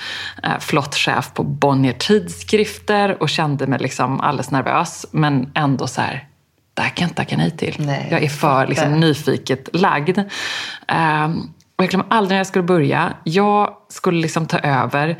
eh, 0.44 0.60
flott 0.60 0.96
chef 0.96 1.34
på 1.34 1.44
Bonnier 1.44 1.94
Tidskrifter 1.94 3.22
och 3.22 3.30
kände 3.30 3.68
mig 3.68 3.80
liksom 3.80 4.22
alldeles 4.22 4.52
nervös. 4.52 5.06
Men 5.12 5.52
ändå 5.54 5.88
så 5.88 6.02
här, 6.02 6.28
det 6.74 6.82
här 6.82 6.90
kan 6.90 7.04
jag 7.04 7.10
inte 7.10 7.16
tacka 7.16 7.38
nej 7.38 7.52
till. 7.52 7.76
Nej, 7.80 8.08
jag 8.12 8.24
är 8.24 8.30
för 8.30 8.68
liksom, 8.68 9.00
nyfiket 9.00 9.70
lagd. 9.74 10.20
Um, 10.20 11.54
och 11.76 11.84
jag 11.84 11.90
glömmer 11.90 12.08
aldrig 12.10 12.30
när 12.30 12.38
jag 12.38 12.48
skulle 12.48 12.64
börja. 12.64 13.14
Jag 13.24 13.76
skulle 13.90 14.22
liksom 14.22 14.46
ta 14.46 14.60
över. 14.60 15.18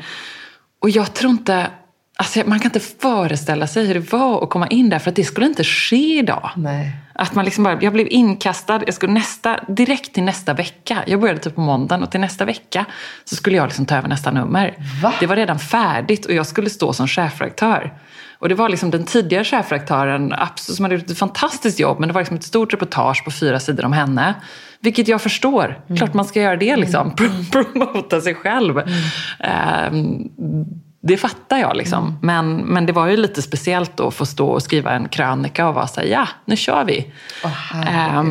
Och 0.80 0.90
jag 0.90 1.14
tror 1.14 1.30
inte 1.30 1.70
Alltså, 2.16 2.42
man 2.46 2.60
kan 2.60 2.68
inte 2.68 2.80
föreställa 2.80 3.66
sig 3.66 3.86
hur 3.86 3.94
det 3.94 4.12
var 4.12 4.42
att 4.42 4.50
komma 4.50 4.68
in 4.68 4.90
där, 4.90 4.98
för 4.98 5.10
att 5.10 5.16
det 5.16 5.24
skulle 5.24 5.46
inte 5.46 5.64
ske 5.64 6.18
idag. 6.18 6.50
Nej. 6.56 6.96
Att 7.14 7.34
man 7.34 7.44
liksom 7.44 7.64
bara, 7.64 7.82
jag 7.82 7.92
blev 7.92 8.06
inkastad 8.10 8.80
jag 8.86 8.94
skulle 8.94 9.12
nästa, 9.12 9.60
direkt 9.68 10.14
till 10.14 10.22
nästa 10.22 10.54
vecka. 10.54 11.04
Jag 11.06 11.20
började 11.20 11.40
typ 11.40 11.54
på 11.54 11.60
måndagen 11.60 12.02
och 12.02 12.10
till 12.10 12.20
nästa 12.20 12.44
vecka 12.44 12.84
så 13.24 13.36
skulle 13.36 13.56
jag 13.56 13.66
liksom 13.66 13.86
ta 13.86 13.96
över 13.96 14.08
nästa 14.08 14.30
nummer. 14.30 14.74
Va? 15.02 15.12
Det 15.20 15.26
var 15.26 15.36
redan 15.36 15.58
färdigt 15.58 16.26
och 16.26 16.32
jag 16.32 16.46
skulle 16.46 16.70
stå 16.70 16.92
som 16.92 17.08
chefredaktör. 17.08 17.92
Och 18.38 18.48
det 18.48 18.54
var 18.54 18.68
liksom 18.68 18.90
den 18.90 19.04
tidigare 19.04 19.44
chefredaktören 19.44 20.34
som 20.56 20.84
hade 20.84 20.94
gjort 20.94 21.10
ett 21.10 21.18
fantastiskt 21.18 21.80
jobb, 21.80 22.00
men 22.00 22.08
det 22.08 22.12
var 22.12 22.20
liksom 22.20 22.36
ett 22.36 22.44
stort 22.44 22.72
reportage 22.72 23.24
på 23.24 23.30
fyra 23.30 23.60
sidor 23.60 23.84
om 23.84 23.92
henne. 23.92 24.34
Vilket 24.80 25.08
jag 25.08 25.22
förstår. 25.22 25.82
Mm. 25.86 25.96
Klart 25.96 26.14
man 26.14 26.24
ska 26.24 26.40
göra 26.40 26.56
det, 26.56 26.76
liksom. 26.76 27.14
Mm. 27.20 27.46
promota 27.50 28.20
sig 28.20 28.34
själv. 28.34 28.78
Mm. 28.78 29.94
Um, 29.94 30.83
det 31.06 31.16
fattar 31.16 31.58
jag. 31.58 31.76
Liksom. 31.76 32.04
Mm. 32.04 32.18
Men, 32.20 32.56
men 32.56 32.86
det 32.86 32.92
var 32.92 33.06
ju 33.06 33.16
lite 33.16 33.42
speciellt 33.42 33.96
då 33.96 34.08
att 34.08 34.14
få 34.14 34.26
stå 34.26 34.48
och 34.48 34.62
skriva 34.62 34.90
en 34.90 35.08
krönika 35.08 35.68
och 35.68 35.74
vara 35.74 35.86
så 35.86 36.00
här, 36.00 36.06
ja, 36.06 36.28
nu 36.44 36.56
kör 36.56 36.84
vi. 36.84 37.12
Oh, 37.44 38.24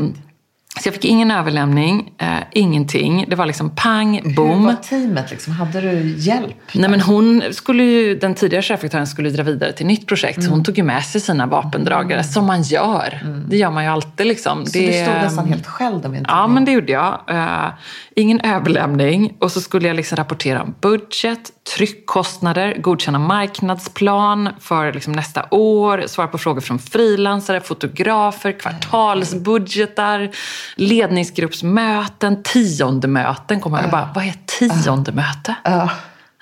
så 0.82 0.88
jag 0.88 0.94
fick 0.94 1.06
ingen 1.06 1.32
överlämning, 1.32 2.12
eh, 2.18 2.28
ingenting. 2.52 3.26
Det 3.28 3.36
var 3.36 3.46
liksom 3.46 3.70
pang, 3.76 4.34
boom. 4.36 4.60
Hur 4.60 4.66
var 4.66 4.74
teamet? 4.74 5.32
Liksom? 5.32 5.54
Hade 5.54 5.82
du 5.82 6.16
hjälp? 6.18 6.56
Nej, 6.74 6.90
men 6.90 7.02
hon 7.02 7.44
skulle 7.52 7.84
ju, 7.84 8.16
den 8.16 8.36
tidigare 8.36 8.64
chefredaktören 8.64 9.08
skulle 9.08 9.30
dra 9.30 9.44
vidare 9.44 9.72
till 9.72 9.86
nytt 9.86 10.08
projekt. 10.08 10.38
Mm. 10.38 10.48
Så 10.48 10.56
hon 10.56 10.64
tog 10.64 10.78
ju 10.78 10.84
med 10.84 11.04
sig 11.04 11.22
sina 11.22 11.46
vapendragare, 11.46 12.20
mm. 12.20 12.24
som 12.24 12.46
man 12.46 12.62
gör. 12.62 13.20
Mm. 13.22 13.46
Det 13.50 13.58
gör 13.58 13.72
man 13.72 13.84
ju 13.84 13.90
alltid. 13.90 14.28
Liksom. 14.28 14.66
Så 14.66 14.78
det, 14.78 14.88
du 14.88 15.04
stod 15.04 15.16
nästan 15.16 15.48
helt 15.48 15.68
själv 15.68 16.02
då? 16.02 16.16
Ja, 16.28 16.48
men 16.48 16.66
det 16.66 16.72
gjorde 16.72 16.92
jag. 16.92 17.20
Uh, 17.32 17.68
ingen 18.16 18.40
överlämning. 18.40 19.38
Och 19.40 19.52
så 19.52 19.62
skulle 19.62 19.88
jag 19.88 19.96
liksom 19.96 20.16
rapportera 20.16 20.62
om 20.62 20.76
budget, 20.82 21.52
tryckkostnader, 21.78 22.78
godkänna 22.82 23.20
marknadsplan 23.20 24.50
för 24.60 24.94
liksom 24.94 25.14
nästa 25.14 25.46
år, 25.52 26.04
svara 26.08 26.28
på 26.28 26.38
frågor 26.38 26.62
från 26.62 26.80
frilansare, 26.80 27.62
fotografer, 27.62 28.52
kvartalsbudgetar 28.52 30.32
ledningsgruppsmöten, 30.76 32.44
tiondemöten. 32.44 33.60
Kommer 33.60 33.82
jag 33.82 33.92
bara, 33.92 34.10
vad 34.16 34.24
är 34.24 34.36
tiondemöte? 34.46 35.56
Uh. 35.68 35.92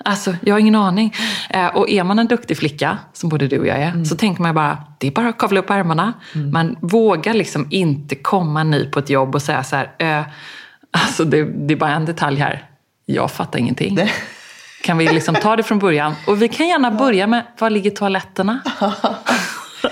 Alltså, 0.04 0.34
jag 0.42 0.54
har 0.54 0.60
ingen 0.60 0.74
aning. 0.74 1.14
Eh, 1.50 1.66
och 1.66 1.90
är 1.90 2.04
man 2.04 2.18
en 2.18 2.26
duktig 2.26 2.56
flicka, 2.56 2.98
som 3.12 3.28
både 3.28 3.48
du 3.48 3.58
och 3.58 3.66
jag 3.66 3.76
är, 3.76 3.88
mm. 3.88 4.04
så 4.04 4.16
tänker 4.16 4.42
man 4.42 4.54
bara, 4.54 4.78
det 4.98 5.06
är 5.06 5.10
bara 5.10 5.28
att 5.28 5.38
kavla 5.38 5.60
upp 5.60 5.70
ärmarna. 5.70 6.12
Mm. 6.34 6.50
Man 6.50 6.76
vågar 6.80 7.34
liksom 7.34 7.66
inte 7.70 8.14
komma 8.14 8.64
ny 8.64 8.86
på 8.86 8.98
ett 8.98 9.10
jobb 9.10 9.34
och 9.34 9.42
säga 9.42 9.64
så 9.64 9.76
här, 9.76 9.90
eh, 9.98 10.24
alltså 10.92 11.24
det, 11.24 11.44
det, 11.44 11.74
är 11.74 11.76
bara 11.76 11.90
en 11.90 12.04
detalj 12.04 12.40
här. 12.40 12.68
Jag 13.06 13.30
fattar 13.30 13.58
ingenting. 13.58 13.94
Det. 13.94 14.10
Kan 14.82 14.98
vi 14.98 15.12
liksom 15.12 15.34
ta 15.34 15.56
det 15.56 15.62
från 15.62 15.78
början? 15.78 16.14
Och 16.26 16.42
vi 16.42 16.48
kan 16.48 16.68
gärna 16.68 16.90
börja 16.90 17.26
med, 17.26 17.46
var 17.58 17.70
ligger 17.70 17.90
toaletterna? 17.90 18.60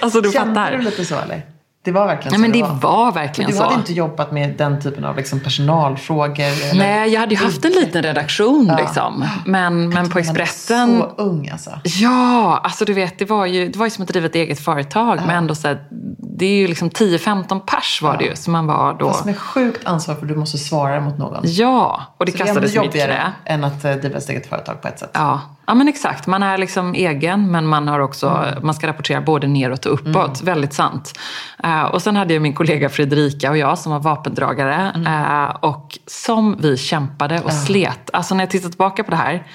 alltså 0.01 0.21
du 0.21 0.33
Kände 0.33 0.55
fattar. 0.55 0.77
du 0.77 0.83
lite 0.83 1.05
så 1.05 1.19
eller? 1.19 1.43
Det 1.83 1.93
var 1.93 2.07
verkligen 2.07 2.35
så 2.35 2.40
Nej, 2.40 2.51
men 2.51 2.61
det, 2.61 2.66
det 2.66 2.73
var. 2.73 3.05
var. 3.05 3.12
verkligen 3.12 3.53
så. 3.53 3.59
Du 3.59 3.64
hade 3.64 3.75
inte 3.75 3.93
jobbat 3.93 4.33
med 4.33 4.57
den 4.57 4.81
typen 4.81 5.05
av 5.05 5.16
liksom 5.16 5.40
personalfrågor? 5.40 6.45
Eller? 6.45 6.75
Nej, 6.75 7.12
jag 7.12 7.21
hade 7.21 7.35
ju 7.35 7.40
haft 7.40 7.64
en 7.64 7.71
liten 7.73 8.03
redaktion. 8.03 8.66
Ja. 8.66 8.77
Liksom. 8.77 9.25
Men, 9.47 9.88
men 9.88 10.11
på 10.11 10.19
Expressen... 10.19 10.99
så 10.99 11.23
ung 11.23 11.49
alltså. 11.49 11.71
Ja, 11.85 12.61
alltså 12.64 12.85
du 12.85 12.93
vet, 12.93 13.19
det 13.19 13.25
var 13.25 13.47
ju, 13.47 13.69
det 13.69 13.79
var 13.79 13.87
ju 13.87 13.90
som 13.90 14.03
att 14.03 14.09
driva 14.09 14.27
ett 14.27 14.35
eget 14.35 14.61
företag. 14.61 15.19
Ja. 15.19 15.27
Men 15.27 15.37
ändå 15.37 15.55
så 15.55 15.69
här, 15.69 15.85
det 16.19 16.47
är 16.47 16.55
ju 16.55 16.66
liksom 16.66 16.90
10-15 16.90 17.61
pers 17.61 18.03
var 18.03 18.16
det 18.16 18.25
ju. 18.25 18.37
Så 18.37 18.51
man 18.51 18.66
var 18.66 18.97
då... 18.99 19.09
Fast 19.09 19.25
med 19.25 19.38
sjukt 19.38 19.87
ansvar 19.87 20.14
för 20.14 20.27
du 20.27 20.37
måste 20.37 20.59
svara 20.59 21.01
mot 21.01 21.19
någon. 21.19 21.40
Ja, 21.45 22.03
och 22.16 22.27
det 22.27 22.33
så 22.33 22.38
kastades 22.38 22.77
mitt 22.77 22.93
knä. 22.93 23.33
än 23.45 23.64
att 23.64 23.85
eh, 23.85 23.93
driva 23.93 24.19
ett 24.19 24.29
eget 24.29 24.47
företag 24.47 24.83
på 24.83 24.88
ett 24.88 24.99
sätt. 24.99 25.11
Ja, 25.12 25.40
Ja 25.71 25.75
men 25.75 25.89
exakt, 25.89 26.27
man 26.27 26.43
är 26.43 26.59
liksom 26.59 26.95
egen 26.95 27.51
men 27.51 27.67
man, 27.67 27.89
har 27.89 28.01
också, 28.01 28.29
mm. 28.29 28.67
man 28.67 28.75
ska 28.75 28.87
rapportera 28.87 29.21
både 29.21 29.47
neråt 29.47 29.87
och 29.87 29.95
uppåt. 29.95 30.41
Mm. 30.41 30.55
Väldigt 30.55 30.73
sant. 30.73 31.19
Uh, 31.65 31.83
och 31.83 32.03
sen 32.03 32.17
hade 32.17 32.35
jag 32.35 32.43
min 32.43 32.55
kollega 32.55 32.89
Fredrika 32.89 33.51
och 33.51 33.59
jag 33.59 33.79
som 33.79 33.93
var 33.93 34.01
vapendragare. 34.01 34.93
Mm. 34.95 35.07
Uh, 35.07 35.51
och 35.61 35.99
som 36.07 36.57
vi 36.61 36.77
kämpade 36.77 37.41
och 37.41 37.53
slet. 37.53 38.11
Alltså 38.13 38.35
när 38.35 38.43
jag 38.43 38.51
tittar 38.51 38.69
tillbaka 38.69 39.05
på 39.05 39.11
det 39.11 39.17
här. 39.17 39.47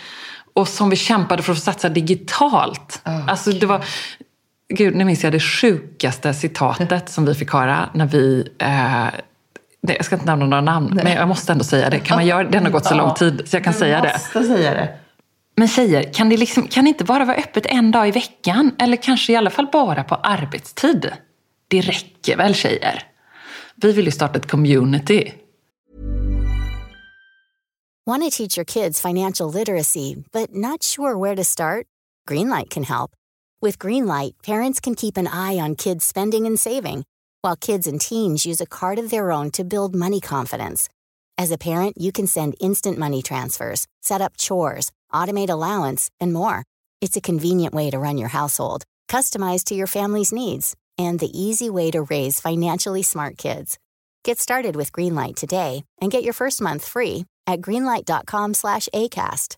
Och 0.53 0.67
som 0.67 0.89
vi 0.89 0.95
kämpade 0.95 1.43
för 1.43 1.51
att 1.51 1.57
få 1.57 1.63
satsa 1.63 1.89
digitalt. 1.89 3.01
Oh, 3.05 3.29
alltså 3.29 3.51
det 3.51 3.65
var... 3.65 3.85
Gud, 4.73 4.95
nu 4.95 5.03
minns 5.03 5.23
jag 5.23 5.33
det 5.33 5.39
sjukaste 5.39 6.33
citatet 6.33 7.09
som 7.09 7.25
vi 7.25 7.35
fick 7.35 7.53
höra 7.53 7.89
när 7.93 8.05
vi 8.05 8.47
uh, 8.63 9.09
jag 9.81 10.05
ska 10.05 10.15
inte 10.15 10.25
nämna 10.25 10.45
några 10.45 10.61
namn, 10.61 10.91
Nej. 10.93 11.03
men 11.03 11.13
jag 11.13 11.27
måste 11.27 11.51
ändå 11.51 11.63
säga 11.63 11.89
det. 11.89 11.99
Kan 11.99 12.17
man 12.17 12.25
göra 12.25 12.43
det? 12.43 12.49
Det 12.49 12.59
har 12.59 12.69
gått 12.69 12.85
så 12.85 12.95
lång 12.95 13.13
tid 13.13 13.41
så 13.45 13.55
jag 13.55 13.63
kan 13.63 13.73
du 13.73 13.79
säga 13.79 14.01
det. 14.01 14.43
säga 14.43 14.73
det. 14.73 14.89
Men 15.57 15.67
tjejer, 15.67 16.13
kan 16.13 16.29
det, 16.29 16.37
liksom, 16.37 16.67
kan 16.67 16.83
det 16.83 16.89
inte 16.89 17.03
bara 17.03 17.25
vara 17.25 17.37
öppet 17.37 17.65
en 17.65 17.91
dag 17.91 18.07
i 18.07 18.11
veckan? 18.11 18.75
Eller 18.79 18.97
kanske 18.97 19.33
i 19.33 19.35
alla 19.35 19.49
fall 19.49 19.67
bara 19.71 20.03
på 20.03 20.15
arbetstid? 20.15 21.11
Det 21.67 21.81
räcker 21.81 22.37
väl 22.37 22.55
tjejer? 22.55 23.03
Vi 23.75 23.91
vill 23.91 24.05
ju 24.05 24.11
starta 24.11 24.39
ett 24.39 24.47
community. 24.47 25.31
Want 28.05 28.23
to 28.23 28.29
teach 28.37 28.57
your 28.57 28.65
kids 28.65 29.01
financial 29.01 29.53
literacy 29.53 30.15
but 30.31 30.55
not 30.55 30.83
sure 30.83 31.17
where 31.17 31.35
to 31.35 31.43
start? 31.43 31.87
Greenlight 32.29 32.69
can 32.69 32.83
help. 32.83 33.11
With 33.61 33.79
Greenlight, 33.79 34.33
parents 34.43 34.79
can 34.79 34.95
keep 34.95 35.17
an 35.17 35.27
eye 35.27 35.59
on 35.63 35.75
kids' 35.75 36.05
spending 36.05 36.45
and 36.45 36.59
saving 36.59 37.03
while 37.45 37.55
kids 37.55 37.87
and 37.87 38.01
teens 38.01 38.45
use 38.45 38.59
a 38.59 38.65
card 38.65 38.97
of 38.97 39.11
their 39.11 39.31
own 39.31 39.51
to 39.51 39.63
build 39.63 39.95
money 39.95 40.19
confidence. 40.19 40.89
As 41.37 41.51
a 41.51 41.57
parent, 41.57 41.95
you 41.95 42.11
can 42.11 42.27
send 42.27 42.55
instant 42.59 42.97
money 42.97 43.21
transfers, 43.21 43.85
set 44.01 44.19
up 44.21 44.37
chores, 44.37 44.91
automate 45.13 45.49
allowance, 45.49 46.09
and 46.19 46.33
more. 46.33 46.63
It's 47.01 47.17
a 47.17 47.21
convenient 47.21 47.73
way 47.73 47.89
to 47.91 47.99
run 47.99 48.17
your 48.17 48.29
household, 48.29 48.83
customized 49.09 49.65
to 49.65 49.75
your 49.75 49.87
family's 49.87 50.31
needs, 50.31 50.75
and 50.97 51.19
the 51.19 51.31
easy 51.33 51.69
way 51.69 51.91
to 51.91 52.03
raise 52.03 52.39
financially 52.39 53.03
smart 53.03 53.37
kids. 53.37 53.77
Get 54.23 54.39
started 54.39 54.75
with 54.75 54.91
Greenlight 54.91 55.35
today 55.35 55.83
and 56.01 56.11
get 56.11 56.23
your 56.23 56.33
first 56.33 56.61
month 56.61 56.87
free 56.87 57.25
at 57.45 57.61
greenlight.com 57.61 58.53
slash 58.53 58.89
ACAST. 58.93 59.57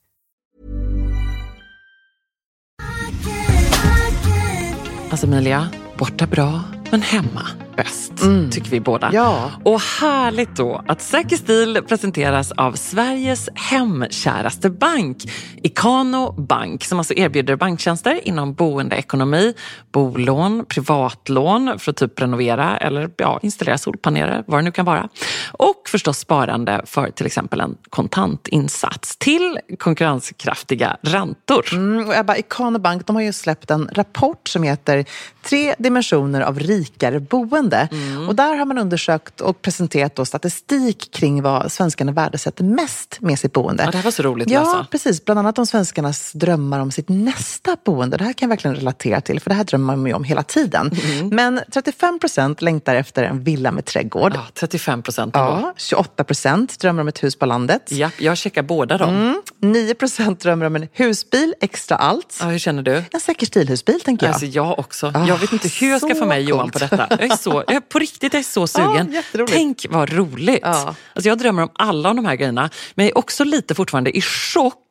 Alltså 5.09 5.25
Emilia, 5.25 5.71
borta 5.97 6.27
bra, 6.27 6.65
men 6.91 7.01
hemma 7.01 7.66
bäst, 7.77 8.21
mm. 8.21 8.49
tycker 8.49 8.69
vi 8.69 8.79
båda. 8.79 9.09
Ja. 9.13 9.51
Och 9.63 9.81
härligt 9.81 10.55
då 10.55 10.83
att 10.87 11.01
Säker 11.01 11.37
stil 11.37 11.81
presenteras 11.87 12.51
av 12.51 12.73
Sveriges 12.73 13.49
hemkäraste 13.55 14.69
bank, 14.69 15.17
Ikano 15.63 16.31
Bank, 16.31 16.83
som 16.83 16.97
alltså 16.97 17.13
erbjuder 17.13 17.55
banktjänster 17.55 18.27
inom 18.27 18.53
boendeekonomi, 18.53 19.53
bolån, 19.91 20.65
privatlån 20.65 21.79
för 21.79 21.91
att 21.91 21.97
typ 21.97 22.21
renovera 22.21 22.77
eller 22.77 23.09
ja, 23.17 23.39
installera 23.41 23.77
solpaneler, 23.77 24.43
vad 24.47 24.59
det 24.59 24.63
nu 24.63 24.71
kan 24.71 24.85
vara. 24.85 25.09
Och 25.51 25.81
förstås 25.87 26.19
sparande 26.19 26.81
för 26.85 27.11
till 27.11 27.25
exempel 27.25 27.61
en 27.61 27.77
kontantinsats 27.89 29.17
till 29.17 29.59
konkurrenskraftiga 29.79 30.97
räntor. 31.01 31.65
Mm, 31.73 32.07
och 32.07 32.15
Ebba, 32.15 32.35
Ikano 32.37 32.79
Bank 32.79 33.07
de 33.07 33.15
har 33.15 33.23
ju 33.23 33.33
släppt 33.33 33.71
en 33.71 33.89
rapport 33.93 34.47
som 34.47 34.63
heter 34.63 35.05
Tre 35.43 35.75
dimensioner 35.77 36.41
av 36.41 36.59
rikare 36.59 37.19
boende 37.19 37.66
boende. 37.69 37.87
Mm. 37.91 38.27
Och 38.27 38.35
där 38.35 38.55
har 38.55 38.65
man 38.65 38.77
undersökt 38.77 39.41
och 39.41 39.61
presenterat 39.61 40.27
statistik 40.27 41.11
kring 41.11 41.41
vad 41.41 41.71
svenskarna 41.71 42.11
värdesätter 42.11 42.63
mest 42.63 43.17
med 43.21 43.39
sitt 43.39 43.53
boende. 43.53 43.83
Ja, 43.83 43.91
det 43.91 43.97
här 43.97 44.03
var 44.03 44.11
så 44.11 44.23
roligt 44.23 44.47
att 44.47 44.53
ja, 44.53 44.59
läsa. 44.59 44.87
precis. 44.91 45.25
Bland 45.25 45.39
annat 45.39 45.59
om 45.59 45.65
svenskarnas 45.65 46.31
drömmar 46.33 46.79
om 46.79 46.91
sitt 46.91 47.09
nästa 47.09 47.77
boende. 47.85 48.17
Det 48.17 48.23
här 48.23 48.33
kan 48.33 48.45
jag 48.45 48.49
verkligen 48.49 48.75
relatera 48.75 49.21
till, 49.21 49.39
för 49.39 49.49
det 49.49 49.55
här 49.55 49.63
drömmer 49.63 49.95
man 49.95 50.05
ju 50.05 50.13
om 50.13 50.23
hela 50.23 50.43
tiden. 50.43 50.91
Mm. 51.03 51.29
Men 51.29 51.59
35 51.73 52.19
procent 52.19 52.61
längtar 52.61 52.95
efter 52.95 53.23
en 53.23 53.43
villa 53.43 53.71
med 53.71 53.85
trädgård. 53.85 54.31
Ja, 54.35 54.41
35 54.53 55.01
procent. 55.01 55.35
Ja, 55.35 55.73
28 55.77 56.23
procent 56.23 56.79
drömmer 56.79 57.01
om 57.01 57.07
ett 57.07 57.23
hus 57.23 57.35
på 57.35 57.45
landet. 57.45 57.81
Ja, 57.91 58.09
jag 58.17 58.37
checkar 58.37 58.63
båda 58.63 58.97
dem. 58.97 59.09
Mm. 59.09 59.41
9 59.61 59.93
procent 59.93 60.39
drömmer 60.39 60.65
om 60.65 60.75
en 60.75 60.87
husbil, 60.93 61.53
extra 61.61 61.97
allt. 61.97 62.37
Ja, 62.39 62.45
hur 62.45 62.59
känner 62.59 62.83
du? 62.83 63.03
En 63.11 63.19
säker 63.19 63.45
stilhusbil, 63.45 64.01
tänker 64.01 64.25
jag. 64.25 64.33
Alltså, 64.33 64.45
jag 64.45 64.79
också. 64.79 65.07
Oh, 65.07 65.25
jag 65.27 65.37
vet 65.37 65.53
inte 65.53 65.67
hur 65.67 65.89
jag 65.89 66.01
ska 66.01 66.15
få 66.15 66.25
med 66.25 66.43
Johan 66.43 66.71
på 66.71 66.79
detta. 66.79 67.07
Jag 67.09 67.23
är 67.23 67.37
så, 67.37 67.56
jag, 67.67 67.89
på 67.89 67.99
riktigt 67.99 68.33
jag 68.33 68.39
är 68.39 68.43
så 68.43 68.67
sugen. 68.67 69.23
Ja, 69.33 69.45
Tänk 69.47 69.85
vad 69.89 70.09
roligt. 70.13 70.59
Ja. 70.61 70.95
Alltså, 71.13 71.29
jag 71.29 71.37
drömmer 71.37 71.63
om 71.63 71.69
alla 71.73 72.13
de 72.13 72.25
här 72.25 72.35
grejerna. 72.35 72.69
Men 72.95 73.05
jag 73.05 73.11
är 73.11 73.17
också 73.17 73.43
lite 73.43 73.75
fortfarande 73.75 74.17
i 74.17 74.21
chock 74.21 74.86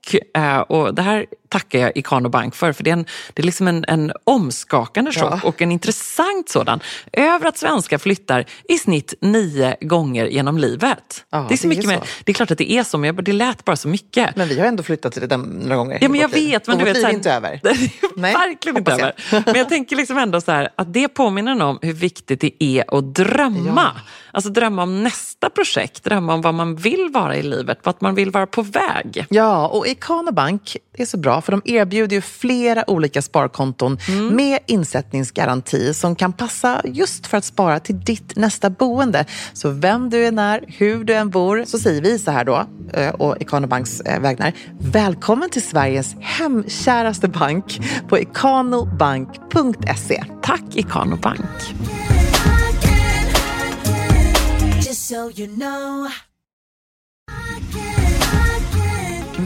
och 0.69 0.95
det 0.95 1.03
här 1.03 1.27
tackar 1.49 1.79
jag 1.79 1.93
Ikano 1.95 2.29
Bank 2.29 2.55
för, 2.55 2.73
för 2.73 2.85
det 2.85 2.91
är, 2.91 2.93
en, 2.93 3.07
det 3.35 3.43
är 3.43 3.47
liksom 3.47 3.69
en, 3.69 3.85
en 3.89 4.13
omskakande 4.25 5.13
chock 5.13 5.41
ja. 5.43 5.49
och 5.49 5.63
en 5.63 5.73
intressant 5.73 6.49
sådan. 6.49 6.81
Över 7.13 7.47
att 7.47 7.59
svenskar 7.59 7.99
flyttar 7.99 8.45
i 8.69 8.79
snitt 8.79 9.15
nio 9.21 9.77
gånger 9.81 10.27
genom 10.27 10.59
livet. 10.59 11.25
Ja, 11.31 11.47
det 11.49 11.55
är 11.55 11.57
så 11.57 11.63
det 11.63 11.69
mycket 11.69 11.85
är 11.85 11.89
mer, 11.89 12.01
Det 12.25 12.33
är 12.33 12.35
klart 12.35 12.51
att 12.51 12.59
det 12.59 12.73
är 12.73 12.85
så, 12.85 12.99
men 12.99 13.17
det 13.17 13.33
lät 13.33 13.65
bara 13.65 13.77
så 13.77 13.89
mycket. 13.89 14.37
Men 14.37 14.49
vi 14.49 14.61
har 14.61 14.67
ändå 14.67 14.83
flyttat 14.83 15.13
till 15.13 15.29
det 15.29 15.37
några 15.37 15.77
gånger. 15.77 15.99
Ja, 16.01 16.09
men 16.09 16.21
jag 16.21 16.29
vet. 16.29 16.67
Men 16.67 16.75
och 16.75 16.79
du 16.79 16.85
vet, 16.85 16.97
så 16.97 17.03
här, 17.03 17.11
är 17.11 17.15
inte 17.15 17.33
över. 17.33 17.61
Nej, 18.17 18.35
verkligen 18.35 18.79
inte 18.79 18.93
över. 18.93 19.13
Men 19.31 19.55
jag 19.55 19.69
tänker 19.69 19.97
liksom 19.97 20.19
ändå 20.19 20.41
så 20.41 20.53
här, 20.53 20.69
att 20.77 20.93
det 20.93 21.09
påminner 21.09 21.63
om 21.63 21.79
hur 21.83 21.93
viktigt 21.93 22.41
det 22.41 22.65
är 22.65 22.99
att 22.99 23.15
drömma. 23.15 23.93
Ja. 23.95 24.01
Alltså 24.37 24.51
drömma 24.51 24.83
om 24.83 25.03
nästa 25.03 25.51
projekt, 25.51 26.05
drömma 26.05 26.35
om 26.35 26.41
vad 26.41 26.55
man 26.55 26.77
vill 26.77 27.09
vara 27.13 27.37
i 27.37 27.43
livet, 27.43 27.79
vart 27.83 28.01
man 28.01 28.15
vill 28.15 28.31
vara 28.31 28.47
på 28.47 28.63
väg. 28.63 29.27
Ja, 29.31 29.69
och 29.69 29.87
Ikano 29.87 30.33
Bank 30.33 30.77
är 30.97 31.07
så 31.07 31.17
bra 31.17 31.41
för 31.41 31.53
de 31.53 31.63
erbjuder 31.65 32.17
ju 32.17 32.23
flera 32.23 32.91
olika 32.91 33.23
sparkonton 33.23 33.99
mm. 34.09 34.37
med 34.37 34.59
insättningsgaranti 34.67 35.95
som 35.95 36.17
kan 36.17 36.33
passa 36.33 36.81
just 36.85 37.27
för 37.27 37.39
att 37.39 37.45
spara 37.45 37.81
till 37.81 38.01
ditt 38.01 38.37
nästa 38.37 38.71
boende. 38.71 39.25
Så 39.53 39.71
vem 39.71 40.11
du 40.11 40.27
än 40.27 40.39
är, 40.39 40.65
hur 40.67 41.05
du 41.05 41.15
än 41.15 41.31
bor, 41.31 41.65
så 41.67 41.79
säger 41.79 42.03
vi 42.03 42.19
så 42.19 42.31
här 42.31 42.45
då, 42.45 42.67
eh, 42.93 43.15
och 43.15 43.37
Ikano 43.41 43.67
Banks 43.67 44.01
eh, 44.01 44.21
vägnar. 44.21 44.53
Välkommen 44.79 45.51
till 45.51 45.63
Sveriges 45.63 46.17
hemkäraste 46.21 47.29
bank 47.29 47.81
på 48.09 48.19
ikanobank.se. 48.19 50.25
Tack 50.43 50.65
Ikano 50.75 51.17
Bank. 51.17 51.75
So 55.07 55.15
you 55.15 55.47
know 55.47 56.09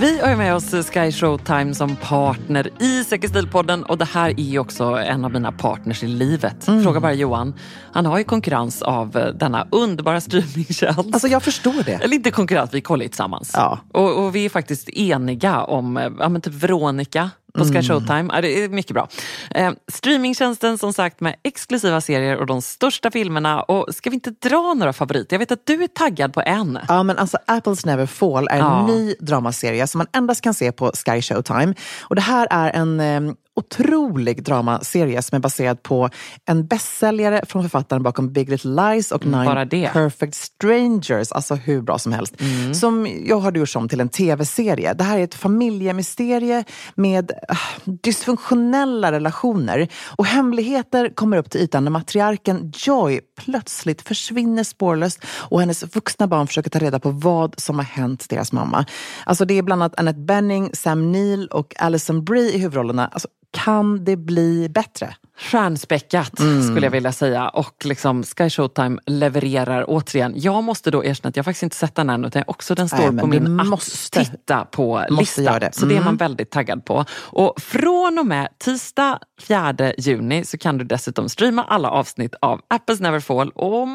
Vi 0.00 0.20
har 0.20 0.36
med 0.36 0.54
oss 0.54 0.70
Sky 0.70 1.12
Showtime 1.12 1.74
som 1.74 1.96
partner 1.96 2.70
i 2.82 3.04
Säker 3.04 3.90
och 3.90 3.98
det 3.98 4.04
här 4.04 4.40
är 4.40 4.58
också 4.58 4.84
en 4.84 5.24
av 5.24 5.32
mina 5.32 5.52
partners 5.52 6.02
i 6.02 6.06
livet. 6.06 6.68
Mm. 6.68 6.82
Fråga 6.82 7.00
bara 7.00 7.12
Johan. 7.12 7.54
Han 7.92 8.06
har 8.06 8.18
ju 8.18 8.24
konkurrens 8.24 8.82
av 8.82 9.16
eh, 9.16 9.26
denna 9.26 9.66
underbara 9.70 10.20
streamingtjänst. 10.20 10.98
Alltså 11.12 11.28
jag 11.28 11.42
förstår 11.42 11.84
det. 11.84 11.92
Eller 11.92 12.14
inte 12.14 12.30
konkurrens, 12.30 12.74
vi 12.74 12.80
kollar 12.80 13.02
ju 13.02 13.08
tillsammans. 13.08 13.52
Ja. 13.54 13.78
Och, 13.92 14.24
och, 14.24 14.34
vi 14.34 14.44
är 14.44 14.48
faktiskt 14.48 14.88
eniga 14.88 15.62
om, 15.62 15.96
eh, 15.96 16.10
ja 16.18 16.28
men 16.28 16.40
typ 16.40 16.54
Veronica 16.54 17.30
på 17.54 17.64
Sky 17.64 17.70
mm. 17.70 17.82
Showtime. 17.82 18.30
Ja, 18.34 18.40
det 18.40 18.64
är 18.64 18.68
mycket 18.68 18.94
bra. 18.94 19.08
Eh, 19.50 19.72
streamingtjänsten 19.92 20.78
som 20.78 20.92
sagt 20.92 21.20
med 21.20 21.36
exklusiva 21.42 22.00
serier 22.00 22.36
och 22.36 22.46
de 22.46 22.62
största 22.62 23.10
filmerna. 23.10 23.62
Och 23.62 23.94
Ska 23.94 24.10
vi 24.10 24.14
inte 24.14 24.30
dra 24.48 24.74
några 24.74 24.92
favoriter? 24.92 25.34
Jag 25.34 25.38
vet 25.38 25.52
att 25.52 25.66
du 25.66 25.82
är 25.82 25.88
taggad 25.88 26.34
på 26.34 26.42
en. 26.46 26.78
Ja, 26.88 27.02
men 27.02 27.18
alltså 27.18 27.38
Apples 27.46 27.86
Never 27.86 28.06
Fall 28.06 28.48
är 28.48 28.54
en 28.54 28.58
ja. 28.58 28.86
ny 28.86 29.14
dramaserie 29.20 29.86
som 29.86 29.98
man 29.98 30.06
endast 30.12 30.40
kan 30.40 30.54
se 30.54 30.72
på 30.72 30.92
Sky 30.94 31.22
Showtime. 31.22 31.74
Och 32.00 32.14
det 32.14 32.22
här 32.22 32.48
är 32.50 32.70
en 32.70 33.00
eh, 33.00 33.34
otrolig 33.60 34.44
dramaserie 34.44 35.22
som 35.22 35.36
är 35.36 35.40
baserad 35.40 35.82
på 35.82 36.10
en 36.46 36.66
bästsäljare 36.66 37.40
från 37.46 37.62
författaren 37.62 38.02
bakom 38.02 38.32
Big 38.32 38.48
Little 38.48 38.70
Lies 38.70 39.12
och 39.12 39.26
mm, 39.26 39.68
Nine 39.70 39.88
Perfect 39.92 40.34
Strangers. 40.34 41.32
Alltså 41.32 41.54
hur 41.54 41.82
bra 41.82 41.98
som 41.98 42.12
helst. 42.12 42.40
Mm. 42.40 42.74
Som 42.74 43.08
jag 43.26 43.40
har 43.40 43.52
gjort 43.52 43.76
om 43.76 43.88
till 43.88 44.00
en 44.00 44.08
tv-serie. 44.08 44.94
Det 44.94 45.04
här 45.04 45.18
är 45.18 45.24
ett 45.24 45.34
familjemysterie 45.34 46.64
med 46.94 47.30
uh, 47.30 47.94
dysfunktionella 48.02 49.12
relationer. 49.12 49.88
Och 50.16 50.26
hemligheter 50.26 51.14
kommer 51.14 51.36
upp 51.36 51.50
till 51.50 51.60
ytan 51.60 51.84
när 51.84 51.90
matriarken 51.90 52.72
Joy 52.76 53.20
plötsligt 53.44 54.02
försvinner 54.02 54.64
spårlöst 54.64 55.24
och 55.50 55.60
hennes 55.60 55.96
vuxna 55.96 56.26
barn 56.26 56.46
försöker 56.46 56.70
ta 56.70 56.78
reda 56.78 56.98
på 56.98 57.10
vad 57.10 57.60
som 57.60 57.76
har 57.76 57.84
hänt 57.84 58.26
deras 58.28 58.52
mamma. 58.52 58.84
Alltså 59.26 59.44
det 59.44 59.58
är 59.58 59.62
bland 59.62 59.82
annat 59.82 59.98
Annette 60.00 60.20
Benning, 60.20 60.70
Sam 60.72 61.12
Neill 61.12 61.46
och 61.46 61.74
Alison 61.78 62.24
Brie 62.24 62.54
i 62.54 62.58
huvudrollerna. 62.58 63.08
Alltså 63.08 63.28
kan 63.50 64.04
det 64.04 64.16
bli 64.16 64.68
bättre? 64.68 65.14
Stjärnspäckat 65.38 66.40
mm. 66.40 66.62
skulle 66.62 66.86
jag 66.86 66.90
vilja 66.90 67.12
säga. 67.12 67.48
Och 67.48 67.84
liksom 67.84 68.22
Sky 68.22 68.50
Showtime 68.50 69.00
levererar 69.06 69.84
återigen. 69.88 70.32
Jag 70.36 70.64
måste 70.64 70.90
då 70.90 71.04
erkänna 71.04 71.28
att 71.28 71.36
jag 71.36 71.44
faktiskt 71.44 71.62
inte 71.62 71.76
sett 71.76 71.94
den 71.94 72.10
än 72.10 72.24
utan 72.24 72.42
också 72.46 72.74
den 72.74 72.88
står 72.88 73.10
Nej, 73.10 73.20
på 73.20 73.26
min 73.26 73.66
måste, 73.66 74.20
att 74.20 74.26
titta 74.26 74.64
på 74.64 75.04
lista. 75.10 75.58
Det. 75.58 75.74
Så 75.74 75.86
det 75.86 75.94
är 75.94 75.98
man 75.98 76.06
mm. 76.06 76.16
väldigt 76.16 76.50
taggad 76.50 76.84
på. 76.84 77.04
Och 77.12 77.54
från 77.62 78.18
och 78.18 78.26
med 78.26 78.48
tisdag 78.58 79.18
4 79.40 79.74
juni 79.98 80.44
så 80.44 80.58
kan 80.58 80.78
du 80.78 80.84
dessutom 80.84 81.28
streama 81.28 81.64
alla 81.64 81.90
avsnitt 81.90 82.34
av 82.40 82.60
Apples 82.68 83.00
Neverfall 83.00 83.50
och 83.50 83.88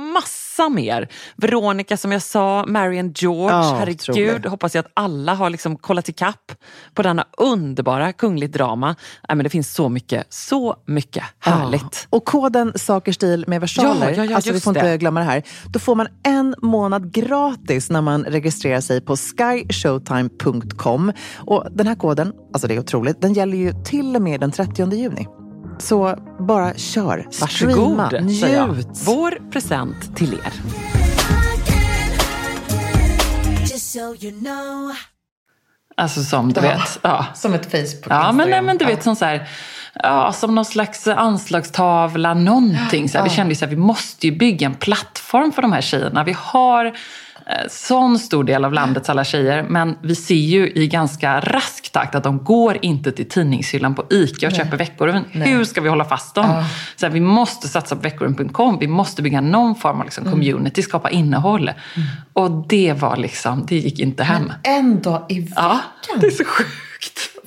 massa 0.57 0.69
mer. 0.69 1.07
Veronica 1.35 1.97
som 1.97 2.11
jag 2.11 2.21
sa, 2.21 2.65
Marion 2.67 3.11
George, 3.15 3.55
oh, 3.55 3.75
herregud. 3.77 4.45
Hoppas 4.45 4.75
jag 4.75 4.85
att 4.85 4.91
alla 4.93 5.33
har 5.33 5.49
liksom 5.49 5.77
kollat 5.77 6.09
ikapp 6.09 6.51
på 6.93 7.01
denna 7.01 7.25
underbara 7.37 8.13
kungligt 8.13 8.53
drama. 8.53 8.87
Nej, 9.29 9.35
men 9.35 9.43
det 9.43 9.49
finns 9.49 9.73
så 9.73 9.89
mycket, 9.89 10.33
så 10.33 10.75
mycket 10.85 11.23
Härligt. 11.39 11.81
Ja. 11.81 12.17
Och 12.17 12.25
koden 12.25 12.73
Saker 12.75 13.11
stil 13.11 13.45
med 13.47 13.61
versaler, 13.61 14.13
ja, 14.17 14.25
ja, 14.25 14.35
alltså 14.35 14.53
vi 14.53 14.59
får 14.59 14.73
det. 14.73 14.79
inte 14.79 14.97
glömma 14.97 15.19
det 15.19 15.25
här. 15.25 15.43
Då 15.65 15.79
får 15.79 15.95
man 15.95 16.07
en 16.23 16.55
månad 16.61 17.11
gratis 17.11 17.89
när 17.89 18.01
man 18.01 18.23
registrerar 18.23 18.81
sig 18.81 19.01
på 19.01 19.15
skyshowtime.com. 19.15 21.11
Och 21.35 21.67
den 21.71 21.87
här 21.87 21.95
koden, 21.95 22.33
alltså 22.53 22.67
det 22.67 22.75
är 22.75 22.79
otroligt, 22.79 23.21
den 23.21 23.33
gäller 23.33 23.57
ju 23.57 23.73
till 23.85 24.15
och 24.15 24.21
med 24.21 24.39
den 24.39 24.51
30 24.51 24.93
juni. 24.95 25.27
Så 25.77 26.19
bara 26.39 26.73
kör, 26.73 27.27
Varsågod, 27.41 27.73
streama, 27.73 28.09
njut. 28.09 28.87
Vår 29.05 29.51
present 29.51 30.15
till 30.15 30.33
er. 30.33 30.53
Alltså 35.97 36.23
som 36.23 36.53
du 36.53 36.61
vet. 36.61 36.99
Ja. 37.01 37.25
Som 37.35 37.53
ett 37.53 37.71
Facebook 37.71 38.07
Ja, 38.09 38.31
men, 38.31 38.49
nej, 38.49 38.61
men 38.61 38.77
du 38.77 38.85
vet 38.85 39.03
som 39.03 39.15
så 39.15 39.25
här 39.25 39.49
ja, 40.03 40.33
som 40.33 40.55
någon 40.55 40.65
slags 40.65 41.07
anslagstavla, 41.07 42.33
någonting. 42.33 43.09
Så 43.09 43.17
här, 43.17 43.25
ja. 43.25 43.29
Vi 43.29 43.35
kände 43.35 43.53
ju 43.53 43.65
att 43.65 43.71
vi 43.71 43.75
måste 43.75 44.27
ju 44.27 44.37
bygga 44.37 44.67
en 44.67 44.75
plattform 44.75 45.51
för 45.51 45.61
de 45.61 45.73
här 45.73 45.81
tjejerna. 45.81 46.23
Vi 46.23 46.35
har 46.37 46.93
sån 47.69 48.19
stor 48.19 48.43
del 48.43 48.65
av 48.65 48.73
landets 48.73 49.09
alla 49.09 49.23
tjejer. 49.23 49.63
Men 49.63 49.95
vi 50.01 50.15
ser 50.15 50.35
ju 50.35 50.71
i 50.75 50.87
ganska 50.87 51.39
rask 51.39 51.91
takt 51.91 52.15
att 52.15 52.23
de 52.23 52.43
går 52.43 52.77
inte 52.81 53.11
till 53.11 53.29
tidningshyllan 53.29 53.95
på 53.95 54.05
ICA 54.09 54.47
och 54.47 54.53
Nej. 54.53 54.61
köper 54.61 54.77
Veckorevyn. 54.77 55.23
Hur 55.31 55.63
ska 55.63 55.81
vi 55.81 55.89
hålla 55.89 56.05
fast 56.05 56.35
dem? 56.35 56.45
Uh. 56.45 56.65
Så 56.95 57.05
här, 57.05 57.13
vi 57.13 57.19
måste 57.19 57.67
satsa 57.67 57.95
på 57.95 58.01
Veckorevyn.com. 58.01 58.77
Vi 58.79 58.87
måste 58.87 59.21
bygga 59.21 59.41
någon 59.41 59.75
form 59.75 59.99
av 59.99 60.05
liksom 60.05 60.23
mm. 60.23 60.33
community, 60.33 60.81
skapa 60.81 61.09
innehåll. 61.09 61.63
Mm. 61.63 62.07
Och 62.33 62.51
det 62.51 62.93
var 62.93 63.17
liksom, 63.17 63.65
det 63.65 63.75
gick 63.75 63.99
inte 63.99 64.23
hem. 64.23 64.51
Men 64.63 64.77
en 64.77 65.01
dag 65.01 65.25
i 65.29 65.39
veckan. 65.39 65.53
Ja, 65.55 65.81
det 66.19 66.27
är 66.27 66.31
så 66.31 66.43
sjukt. 66.45 66.84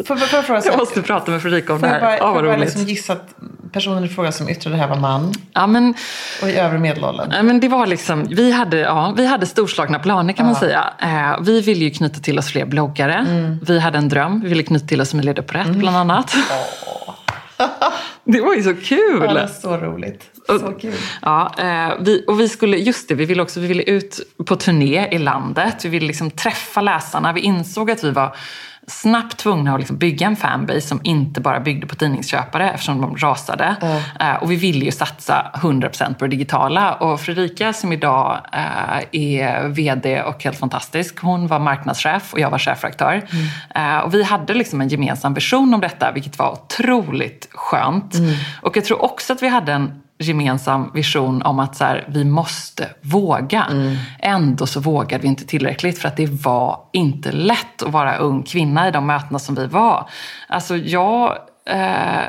Får, 0.07 0.17
får, 0.17 0.27
får, 0.27 0.43
får, 0.43 0.67
jag 0.67 0.79
måste 0.79 1.03
prata 1.03 1.31
med 1.31 1.43
Fredrika 1.43 1.73
om 1.73 1.81
det 1.81 1.89
här. 1.89 1.95
Jag 1.95 2.21
bara, 2.21 2.43
ja, 2.43 2.43
bara 2.43 2.57
liksom 2.57 2.83
gissa 2.83 3.13
att 3.13 3.35
personen 3.73 4.05
i 4.05 4.09
fråga 4.09 4.33
som 4.33 4.49
yttrade 4.49 4.77
det 4.77 4.81
här 4.81 4.89
var 4.89 4.97
man? 4.97 5.35
Ja, 5.53 5.67
men, 5.67 5.95
och 6.43 6.49
i 6.49 6.57
övre 6.57 6.79
medelåldern? 6.79 7.33
Ja, 7.33 7.43
men 7.43 7.61
det 7.61 7.69
var 7.69 7.87
liksom, 7.87 8.27
vi, 8.31 8.53
hade, 8.53 8.79
ja, 8.79 9.15
vi 9.17 9.27
hade 9.27 9.47
storslagna 9.47 9.99
planer 9.99 10.33
kan 10.33 10.47
ja. 10.47 10.53
man 10.53 10.61
säga. 10.61 10.93
Eh, 11.03 11.41
vi 11.43 11.61
ville 11.61 11.85
ju 11.85 11.91
knyta 11.91 12.21
till 12.21 12.39
oss 12.39 12.49
fler 12.49 12.67
bloggare. 12.67 13.15
Mm. 13.15 13.59
Vi 13.63 13.79
hade 13.79 13.99
en 13.99 14.09
dröm. 14.09 14.41
Vi 14.41 14.49
ville 14.49 14.63
knyta 14.63 14.87
till 14.87 15.01
oss 15.01 15.15
Emilia 15.15 15.33
Duprett 15.33 15.67
mm. 15.67 15.79
bland 15.79 15.97
annat. 15.97 16.35
Oh. 16.35 17.15
det 18.25 18.41
var 18.41 18.55
ju 18.55 18.63
så 18.63 18.75
kul! 18.75 19.23
Ja, 19.27 19.35
det 19.35 19.41
var 19.41 19.47
så 19.47 19.77
roligt. 19.77 20.25
Så 20.47 20.73
kul. 20.73 20.95
Ja, 21.23 21.55
eh, 21.59 21.95
vi, 22.01 22.25
och 22.27 22.41
vi 22.41 22.49
skulle, 22.49 22.77
just 22.77 23.09
det, 23.09 23.15
vi 23.15 23.25
ville 23.25 23.43
också 23.43 23.61
vi 23.61 23.67
ville 23.67 23.83
ut 23.83 24.21
på 24.47 24.57
turné 24.57 25.09
i 25.11 25.19
landet. 25.19 25.85
Vi 25.85 25.89
ville 25.89 26.07
liksom 26.07 26.31
träffa 26.31 26.81
läsarna. 26.81 27.33
Vi 27.33 27.41
insåg 27.41 27.91
att 27.91 28.05
vi 28.05 28.11
var 28.11 28.37
snabbt 28.89 29.37
tvungna 29.37 29.75
att 29.75 29.81
liksom 29.81 29.97
bygga 29.97 30.27
en 30.27 30.37
fanbase 30.37 30.81
som 30.81 31.01
inte 31.05 31.41
bara 31.41 31.61
byggde 31.61 31.87
på 31.87 31.95
tidningsköpare 31.95 32.71
eftersom 32.71 33.01
de 33.01 33.17
rasade. 33.17 33.77
Mm. 33.81 34.37
och 34.41 34.51
vi 34.51 34.57
ville 34.57 34.85
ju 34.85 34.93
satsa 34.93 35.51
100% 35.55 36.15
på 36.15 36.25
det 36.25 36.31
digitala. 36.31 36.95
Och 36.95 37.21
Fredrika 37.21 37.73
som 37.73 37.93
idag 37.93 38.41
uh, 38.55 39.03
är 39.13 39.69
VD 39.69 40.23
och 40.23 40.45
helt 40.45 40.59
fantastisk, 40.59 41.21
hon 41.21 41.47
var 41.47 41.59
marknadschef 41.59 42.33
och 42.33 42.41
jag 42.41 42.51
var 42.51 42.59
chefredaktör. 42.59 43.27
Mm. 43.75 43.97
Uh, 43.97 44.05
och 44.05 44.15
vi 44.15 44.23
hade 44.23 44.55
liksom 44.55 44.81
en 44.81 44.89
gemensam 44.89 45.35
vision 45.35 45.75
om 45.75 45.81
detta, 45.81 46.13
vilket 46.13 46.39
var 46.39 46.53
otroligt 46.53 47.49
skönt. 47.53 48.15
Mm. 48.15 48.35
Och 48.63 48.77
jag 48.77 48.85
tror 48.85 49.03
också 49.03 49.33
att 49.33 49.43
vi 49.43 49.49
hade 49.49 49.73
en 49.73 50.03
gemensam 50.19 50.91
vision 50.95 51.43
om 51.43 51.59
att 51.59 51.77
så 51.77 51.85
här, 51.85 52.09
vi 52.09 52.25
måste 52.25 52.89
våga. 53.01 53.65
Mm. 53.71 53.97
Ändå 54.19 54.67
så 54.67 54.81
vågade 54.81 55.23
vi 55.23 55.29
inte 55.29 55.47
tillräckligt 55.47 55.99
för 55.99 56.09
att 56.09 56.17
det 56.17 56.27
var 56.27 56.81
inte 56.93 57.33
lätt 57.33 57.83
att 57.83 57.93
vara 57.93 58.17
ung 58.17 58.43
kvinna 58.43 58.89
i 58.89 58.91
de 58.91 59.07
mötena 59.07 59.39
som 59.39 59.55
vi 59.55 59.67
var. 59.67 60.09
Alltså 60.49 60.77
jag 60.77 61.39
eh, 61.67 62.25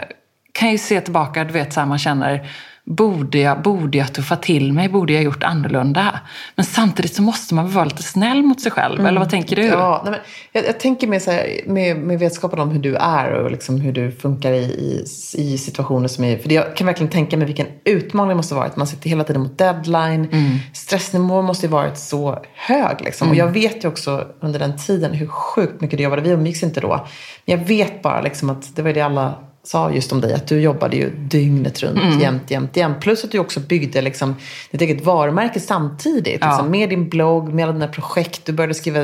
kan 0.53 0.71
ju 0.71 0.77
se 0.77 1.01
tillbaka, 1.01 1.43
du 1.43 1.53
vet 1.53 1.73
så 1.73 1.79
här, 1.79 1.87
man 1.87 1.99
känner 1.99 2.49
Borde 2.85 3.37
jag, 3.37 3.61
borde 3.61 3.97
jag 3.97 4.13
tuffa 4.13 4.35
till 4.35 4.73
mig? 4.73 4.89
Borde 4.89 5.13
jag 5.13 5.23
gjort 5.23 5.43
annorlunda? 5.43 6.19
Men 6.55 6.65
samtidigt 6.65 7.15
så 7.15 7.21
måste 7.21 7.53
man 7.53 7.71
vara 7.71 7.85
lite 7.85 8.03
snäll 8.03 8.43
mot 8.43 8.61
sig 8.61 8.71
själv. 8.71 8.93
Mm. 8.93 9.05
Eller 9.05 9.19
vad 9.19 9.29
tänker 9.29 9.55
du? 9.55 9.65
Ja, 9.65 10.01
nej, 10.03 10.11
men 10.11 10.19
jag, 10.51 10.65
jag, 10.65 10.79
tänker 10.79 11.07
med, 11.07 11.21
så 11.21 11.31
här, 11.31 11.61
med, 11.65 11.97
med 11.97 12.19
vetskapen 12.19 12.59
om 12.59 12.69
hur 12.69 12.79
du 12.79 12.95
är 12.95 13.31
och 13.31 13.51
liksom 13.51 13.81
hur 13.81 13.91
du 13.91 14.11
funkar 14.11 14.51
i, 14.51 14.63
i, 14.63 15.05
i, 15.33 15.57
situationer 15.57 16.07
som 16.07 16.23
är... 16.23 16.37
För 16.37 16.51
jag 16.51 16.75
kan 16.75 16.87
verkligen 16.87 17.11
tänka 17.11 17.37
mig 17.37 17.47
vilken 17.47 17.67
utmaning 17.85 18.29
det 18.29 18.35
måste 18.35 18.55
varit. 18.55 18.75
Man 18.75 18.87
sitter 18.87 19.09
hela 19.09 19.23
tiden 19.23 19.41
mot 19.41 19.57
deadline. 19.57 20.27
Mm. 20.31 20.57
Stressnivån 20.73 21.45
måste 21.45 21.65
ju 21.65 21.71
varit 21.71 21.97
så 21.97 22.43
hög. 22.53 23.01
Liksom. 23.01 23.27
Mm. 23.27 23.31
Och 23.31 23.47
jag 23.47 23.53
vet 23.53 23.83
ju 23.83 23.87
också 23.87 24.27
under 24.39 24.59
den 24.59 24.77
tiden 24.77 25.13
hur 25.13 25.27
sjukt 25.27 25.81
mycket 25.81 25.97
du 25.97 26.03
jobbade. 26.03 26.21
Vi 26.21 26.29
umgicks 26.29 26.63
inte 26.63 26.81
då. 26.81 27.07
Men 27.45 27.59
jag 27.59 27.65
vet 27.65 28.01
bara 28.01 28.21
liksom 28.21 28.49
att 28.49 28.75
det 28.75 28.81
var 28.81 28.93
det 28.93 29.01
alla 29.01 29.48
sa 29.63 29.91
just 29.91 30.11
om 30.11 30.21
dig, 30.21 30.33
att 30.33 30.47
du 30.47 30.61
jobbade 30.61 30.95
ju 30.97 31.09
dygnet 31.09 31.83
runt, 31.83 31.99
mm. 31.99 32.19
jämt, 32.19 32.51
jämt, 32.51 32.77
jämt. 32.77 32.99
Plus 32.99 33.23
att 33.23 33.31
du 33.31 33.39
också 33.39 33.59
byggde 33.59 34.01
liksom 34.01 34.35
ditt 34.71 34.81
eget 34.81 35.05
varumärke 35.05 35.59
samtidigt. 35.59 36.37
Ja. 36.41 36.47
Liksom, 36.47 36.71
med 36.71 36.89
din 36.89 37.09
blogg, 37.09 37.53
med 37.53 37.63
alla 37.63 37.73
dina 37.73 37.87
projekt. 37.87 38.45
Du 38.45 38.53
började 38.53 38.73
skriva 38.73 38.99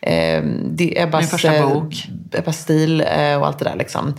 eh, 0.00 0.44
Ebbas, 0.78 1.20
Min 1.20 1.28
första 1.28 1.66
bok. 1.66 1.94
Ebbas 2.32 2.58
stil 2.58 3.00
eh, 3.00 3.36
och 3.36 3.46
allt 3.46 3.58
det 3.58 3.64
där. 3.64 3.76
Liksom. 3.76 4.14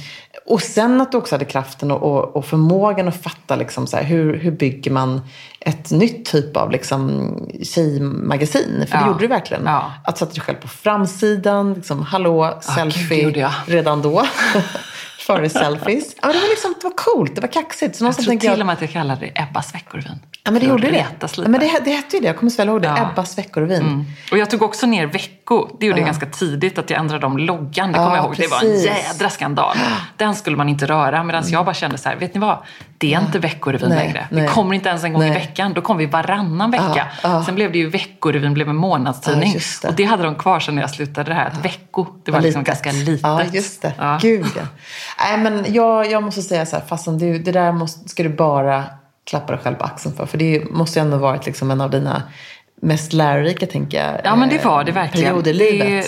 Och 0.45 0.61
sen 0.61 1.01
att 1.01 1.11
du 1.11 1.17
också 1.17 1.35
hade 1.35 1.45
kraften 1.45 1.91
och, 1.91 2.03
och, 2.03 2.35
och 2.35 2.45
förmågan 2.45 3.07
att 3.07 3.23
fatta 3.23 3.55
liksom, 3.55 3.87
så 3.87 3.97
här, 3.97 4.03
hur, 4.03 4.37
hur 4.37 4.51
bygger 4.51 4.91
man 4.91 5.21
ett 5.59 5.91
nytt 5.91 6.25
typ 6.25 6.57
av 6.57 6.71
liksom, 6.71 7.31
tjejmagasin. 7.63 8.85
För 8.87 8.97
ja. 8.97 9.01
det 9.01 9.07
gjorde 9.07 9.19
du 9.19 9.27
verkligen. 9.27 9.65
Ja. 9.65 9.91
Att 10.03 10.17
sätta 10.17 10.31
dig 10.33 10.41
själv 10.41 10.55
på 10.55 10.67
framsidan, 10.67 11.73
liksom, 11.73 12.01
hallå, 12.01 12.59
selfie, 12.61 13.23
Gud, 13.23 13.37
ja. 13.37 13.51
redan 13.67 14.01
då. 14.01 14.25
före 15.25 15.49
selfies. 15.49 16.15
Ja, 16.21 16.27
det 16.27 16.39
var 16.39 16.49
liksom, 16.49 16.73
det 16.81 16.83
var 16.83 16.95
coolt, 16.95 17.35
det 17.35 17.41
var 17.41 17.47
kaxigt. 17.47 17.95
Så 17.95 18.05
jag 18.05 18.17
tror 18.17 18.37
till 18.37 18.61
och 18.61 18.65
med 18.65 18.73
att 18.73 18.81
jag 18.81 18.91
kallade 18.91 19.21
det 19.21 19.41
Ebbas 19.41 19.75
veckorevyn. 19.75 20.19
Ja, 20.43 20.51
men 20.51 20.61
det 20.61 20.67
gjorde 20.67 20.91
det. 20.91 21.05
Ja, 21.21 21.27
men 21.47 21.59
det, 21.59 21.71
det 21.85 21.91
hette 21.91 22.15
ju 22.15 22.21
det, 22.21 22.27
jag 22.27 22.37
kommer 22.37 22.49
så 22.49 22.57
väl 22.57 22.67
ihåg 22.67 22.81
det. 22.81 22.87
Ja. 22.87 23.11
Ebbas 23.11 23.37
veckorevyn. 23.37 23.81
Mm. 23.81 24.05
Och 24.31 24.37
jag 24.37 24.49
tog 24.49 24.61
också 24.61 24.85
ner 24.85 25.05
Vecko. 25.05 25.77
Det 25.79 25.85
gjorde 25.85 25.99
jag 25.99 26.05
ganska 26.05 26.25
tidigt, 26.25 26.77
att 26.77 26.89
jag 26.89 26.99
ändrade 26.99 27.25
om 27.25 27.37
loggan. 27.37 27.91
Det 27.91 27.97
kommer 27.97 28.15
jag 28.15 28.25
ihåg. 28.25 28.35
Precis. 28.35 28.51
Det 28.51 28.65
var 28.65 28.95
en 28.95 29.03
jädra 29.03 29.29
skandal. 29.29 29.77
Den 30.17 30.35
skulle 30.35 30.57
man 30.57 30.69
inte 30.69 30.85
röra. 30.85 31.23
Medan 31.23 31.41
mm. 31.41 31.53
jag 31.53 31.65
bara 31.65 31.75
kände 31.75 31.97
så 31.97 32.09
här, 32.09 32.15
vet 32.15 32.33
ni 32.33 32.39
vad? 32.39 32.57
Det 32.97 33.13
är 33.13 33.21
inte 33.21 33.39
Veckorevyn 33.39 33.89
nej, 33.89 33.97
längre. 33.97 34.27
Nej. 34.31 34.41
Vi 34.41 34.47
kommer 34.47 34.75
inte 34.75 34.89
ens 34.89 35.03
en 35.03 35.13
gång 35.13 35.21
nej. 35.21 35.31
i 35.31 35.33
veckan. 35.33 35.73
Då 35.73 35.81
kom 35.81 35.97
vi 35.97 36.05
varannan 36.05 36.71
vecka. 36.71 37.07
Sen 37.45 37.55
blev 37.55 37.71
det 37.71 37.77
ju 37.77 37.89
Veckorevyn, 37.89 38.53
blev 38.53 38.69
en 38.69 38.75
månadstidning. 38.75 39.53
Det. 39.81 39.87
Och 39.87 39.93
det 39.93 40.03
hade 40.03 40.23
de 40.23 40.35
kvar 40.35 40.59
sen 40.59 40.75
när 40.75 40.81
jag 40.81 40.89
slutade 40.89 41.31
det 41.31 41.35
här. 41.35 41.47
Att 41.47 41.65
Vecko, 41.65 42.05
det 42.25 42.31
var 42.31 42.41
liksom 42.41 42.63
ganska 42.63 42.91
litet. 42.91 43.19
Ja, 43.23 43.43
just 43.43 43.81
det. 43.81 43.93
Ja. 43.97 44.19
Gud 44.21 44.45
ja. 44.55 44.61
Nej, 45.19 45.37
men 45.37 45.73
jag, 45.73 46.11
jag 46.11 46.23
måste 46.23 46.41
säga 46.41 46.65
så 46.65 46.75
här, 46.75 46.83
fastän 46.85 47.17
du, 47.17 47.39
det 47.39 47.51
där 47.51 47.71
måste, 47.71 48.09
ska 48.09 48.23
du 48.23 48.29
bara 48.29 48.83
klappa 49.25 49.53
dig 49.53 49.61
själv 49.63 49.75
på 49.75 49.83
axeln 49.83 50.15
för. 50.15 50.25
För 50.25 50.37
det 50.37 50.71
måste 50.71 50.99
ju 50.99 51.05
ändå 51.05 51.17
varit 51.17 51.45
liksom 51.45 51.71
en 51.71 51.81
av 51.81 51.89
dina 51.89 52.23
mest 52.81 53.13
lärorika, 53.13 53.65
tänker 53.65 54.03
jag, 54.03 54.21
Ja, 54.23 54.35
men 54.35 54.49
det 54.49 54.65
var 54.65 54.83
det 54.83 54.91
verkligen. 54.91 55.43
Det, 55.43 55.51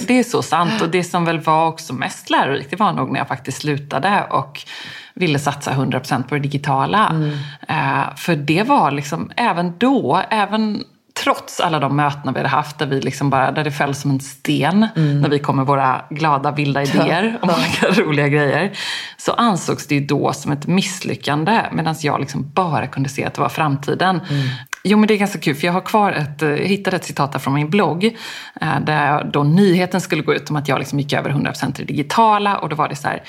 det, 0.07 0.19
är 0.19 0.23
så 0.23 0.41
sant. 0.41 0.81
Och 0.81 0.89
det 0.89 1.03
som 1.03 1.25
väl 1.25 1.39
var 1.39 1.67
också 1.67 1.93
mest 1.93 2.29
lärorikt, 2.29 2.69
det 2.69 2.75
var 2.75 2.93
nog 2.93 3.11
när 3.11 3.19
jag 3.19 3.27
faktiskt 3.27 3.61
slutade 3.61 4.23
och 4.29 4.65
ville 5.13 5.39
satsa 5.39 5.71
100% 5.71 6.23
på 6.23 6.35
det 6.35 6.41
digitala. 6.41 7.07
Mm. 7.09 7.29
Uh, 7.69 8.15
för 8.15 8.35
det 8.35 8.63
var 8.63 8.91
liksom, 8.91 9.31
även 9.35 9.77
då, 9.77 10.21
även 10.29 10.83
trots 11.23 11.59
alla 11.59 11.79
de 11.79 11.95
möten 11.95 12.33
vi 12.33 12.39
hade 12.39 12.49
haft 12.49 12.79
där, 12.79 12.85
vi 12.85 13.01
liksom 13.01 13.29
bara, 13.29 13.51
där 13.51 13.63
det 13.63 13.71
föll 13.71 13.95
som 13.95 14.11
en 14.11 14.19
sten 14.19 14.87
mm. 14.95 15.21
när 15.21 15.29
vi 15.29 15.39
kom 15.39 15.55
med 15.55 15.65
våra 15.65 16.01
glada 16.09 16.51
vilda 16.51 16.83
idéer 16.83 17.37
om 17.41 17.49
olika 17.49 18.01
roliga 18.01 18.27
grejer. 18.27 18.71
Så 19.17 19.31
ansågs 19.31 19.87
det 19.87 19.95
ju 19.95 20.01
då 20.05 20.33
som 20.33 20.51
ett 20.51 20.67
misslyckande 20.67 21.61
medan 21.71 21.95
jag 22.01 22.19
liksom 22.19 22.51
bara 22.53 22.87
kunde 22.87 23.09
se 23.09 23.25
att 23.25 23.33
det 23.33 23.41
var 23.41 23.49
framtiden. 23.49 24.21
Mm. 24.29 24.47
Jo 24.83 24.97
men 24.97 25.07
det 25.07 25.13
är 25.13 25.17
ganska 25.17 25.39
kul 25.39 25.55
för 25.55 25.67
jag 25.67 25.73
har 25.73 25.81
kvar 25.81 26.11
ett, 26.11 26.41
eh, 26.41 26.49
jag 26.49 26.57
hittade 26.57 26.95
ett 26.95 27.05
citat 27.05 27.43
från 27.43 27.53
min 27.53 27.69
blogg 27.69 28.17
eh, 28.61 28.79
där 28.79 29.23
då 29.23 29.43
nyheten 29.43 30.01
skulle 30.01 30.21
gå 30.21 30.33
ut 30.33 30.49
om 30.49 30.55
att 30.55 30.67
jag 30.67 30.79
liksom 30.79 30.99
gick 30.99 31.13
över 31.13 31.29
100% 31.29 31.73
till 31.73 31.85
det 31.85 31.93
digitala 31.93 32.57
och 32.57 32.69
då 32.69 32.75
var 32.75 32.89
det 32.89 32.95
så 32.95 33.07
här 33.07 33.23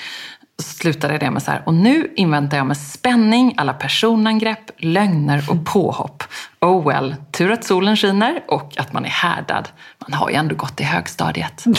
slutade 0.61 1.17
det 1.17 1.31
med 1.31 1.43
så 1.43 1.51
här, 1.51 1.61
och 1.65 1.73
nu 1.73 2.13
inväntar 2.15 2.57
jag 2.57 2.65
med 2.65 2.77
spänning 2.77 3.53
alla 3.57 3.73
personangrepp, 3.73 4.71
lögner 4.77 5.45
och 5.49 5.65
påhopp. 5.65 6.23
Oh 6.61 6.87
well, 6.87 7.15
tur 7.31 7.51
att 7.51 7.63
solen 7.63 7.97
skiner 7.97 8.43
och 8.47 8.73
att 8.77 8.93
man 8.93 9.05
är 9.05 9.09
härdad. 9.09 9.69
Man 9.97 10.13
har 10.13 10.29
ju 10.29 10.35
ändå 10.35 10.55
gått 10.55 10.81
i 10.81 10.83
högstadiet. 10.83 11.65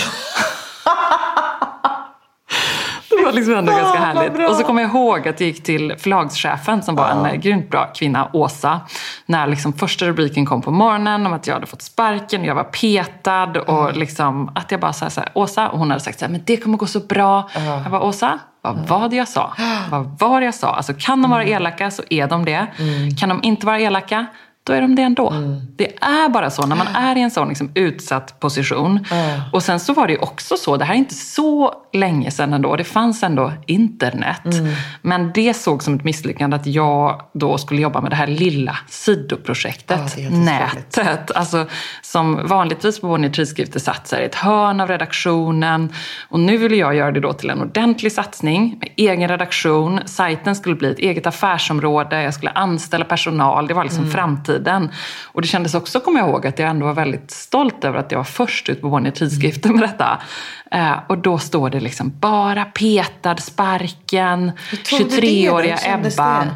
Det 3.21 3.27
var 3.27 3.33
liksom 3.33 3.55
ändå 3.55 3.73
ganska 3.73 3.99
härligt. 3.99 4.51
Och 4.51 4.57
så 4.57 4.65
kommer 4.65 4.83
jag 4.83 4.91
ihåg 4.91 5.29
att 5.29 5.41
jag 5.41 5.47
gick 5.47 5.63
till 5.63 5.95
förlagschefen 5.99 6.83
som 6.83 6.97
var 6.97 7.09
en 7.09 7.41
grymt 7.41 7.71
bra 7.71 7.87
kvinna, 7.95 8.31
Åsa. 8.33 8.81
När 9.27 9.47
liksom 9.47 9.73
första 9.73 10.07
rubriken 10.07 10.47
kom 10.47 10.63
på 10.63 10.71
morgonen 10.71 11.27
om 11.27 11.33
att 11.33 11.47
jag 11.47 11.55
hade 11.55 11.67
fått 11.67 11.83
sparken, 11.83 12.45
jag 12.45 12.55
var 12.55 12.65
petad 12.65 13.61
och 13.67 13.89
mm. 13.89 13.99
liksom 13.99 14.51
att 14.55 14.71
jag 14.71 14.81
bara 14.81 14.93
sa 14.93 15.11
så 15.11 15.21
här, 15.21 15.31
Åsa, 15.35 15.69
och 15.69 15.79
hon 15.79 15.91
hade 15.91 16.03
sagt 16.03 16.19
så 16.19 16.25
här, 16.25 16.33
men 16.33 16.43
det 16.45 16.57
kommer 16.57 16.79
gå 16.79 16.87
så 16.87 17.01
bra. 17.01 17.49
Jag 17.83 17.91
bara, 17.91 18.03
Åsa, 18.03 18.39
vad 18.63 18.89
var 18.89 19.09
det 19.09 19.17
jag 19.17 19.29
sa? 19.29 19.53
Vad 19.91 20.19
var 20.19 20.41
det 20.41 20.45
jag 20.45 20.55
sa? 20.55 20.69
Alltså 20.69 20.93
kan 20.99 21.23
de 21.23 21.31
vara 21.31 21.43
mm. 21.43 21.55
elaka 21.55 21.91
så 21.91 22.03
är 22.11 22.27
de 22.27 22.45
det. 22.45 22.67
Mm. 22.79 23.17
Kan 23.17 23.29
de 23.29 23.41
inte 23.43 23.67
vara 23.67 23.81
elaka 23.81 24.27
då 24.65 24.73
är 24.73 24.81
de 24.81 24.95
det 24.95 25.03
ändå. 25.03 25.31
Mm. 25.31 25.61
Det 25.77 25.97
är 26.01 26.29
bara 26.29 26.51
så 26.51 26.67
när 26.67 26.77
man 26.77 26.87
är 26.87 27.17
i 27.17 27.21
en 27.21 27.31
sån 27.31 27.49
liksom 27.49 27.71
utsatt 27.75 28.41
position. 28.41 29.07
Mm. 29.13 29.41
Och 29.53 29.63
sen 29.63 29.81
så 29.81 29.93
var 29.93 30.07
det 30.07 30.13
ju 30.13 30.19
också 30.19 30.57
så, 30.57 30.77
det 30.77 30.85
här 30.85 30.95
är 30.95 30.99
inte 30.99 31.15
så 31.15 31.75
länge 31.93 32.31
sedan 32.31 32.53
ändå, 32.53 32.77
det 32.77 32.85
fanns 32.85 33.23
ändå 33.23 33.53
internet. 33.67 34.45
Mm. 34.45 34.73
Men 35.03 35.33
det 35.35 35.55
såg 35.55 35.83
som 35.83 35.95
ett 35.95 36.05
misslyckande 36.05 36.57
att 36.57 36.67
jag 36.67 37.23
då 37.33 37.59
skulle 37.59 37.81
jobba 37.81 38.01
med 38.01 38.13
det 38.13 38.17
här 38.17 38.27
lilla 38.27 38.77
sidoprojektet, 38.89 40.19
ja, 40.19 40.31
nätet. 40.31 41.31
Alltså, 41.31 41.67
som 42.03 42.47
vanligtvis 42.47 43.01
på 43.01 43.07
Bonnier 43.07 43.31
Tidskrifter 43.31 43.81
satt 43.81 44.07
sig 44.07 44.23
i 44.23 44.27
ett 44.27 44.35
hörn 44.35 44.81
av 44.81 44.89
redaktionen. 44.89 45.93
Och 46.29 46.41
nu 46.41 46.57
ville 46.57 46.77
jag 46.77 46.95
göra 46.95 47.13
det 47.13 47.21
då 47.21 47.33
till 47.33 47.51
en 47.51 47.61
ordentlig 47.61 48.13
satsning 48.13 48.77
med 48.81 48.89
egen 48.97 49.29
redaktion. 49.29 50.01
Sajten 50.05 50.57
skulle 50.57 50.75
bli 50.75 50.91
ett 50.91 50.99
eget 50.99 51.27
affärsområde, 51.27 52.23
jag 52.23 52.35
skulle 52.35 52.51
anställa 52.51 53.05
personal, 53.05 53.67
det 53.67 53.75
var 53.75 53.85
liksom 53.85 54.03
mm. 54.03 54.13
framtiden 54.13 54.50
tiden. 54.51 54.91
Och 55.25 55.43
det 55.43 55.49
kändes 55.49 55.75
också, 55.75 56.01
kommer 56.01 56.21
jag 56.21 56.29
ihåg, 56.29 56.47
att 56.47 56.59
jag 56.59 56.71
ändå 56.71 56.87
var 56.87 56.95
väldigt 56.95 57.31
stolt 57.31 57.85
över 57.85 57.99
att 57.99 58.13
jag 58.13 58.19
var 58.19 58.25
först 58.25 58.69
ut 58.69 58.81
på 58.81 58.89
Bonnier 58.89 59.13
tidskrifter 59.13 59.71
med 59.71 59.83
detta. 59.83 60.23
Eh, 60.71 60.93
och 61.09 61.19
då 61.19 61.39
står 61.39 61.71
det 61.71 61.81
liksom 61.81 62.13
bara 62.21 62.65
petad, 62.65 63.37
sparken, 63.37 64.53
23-åriga 64.71 65.79
Ebba. 65.85 66.45
Det? 66.45 66.55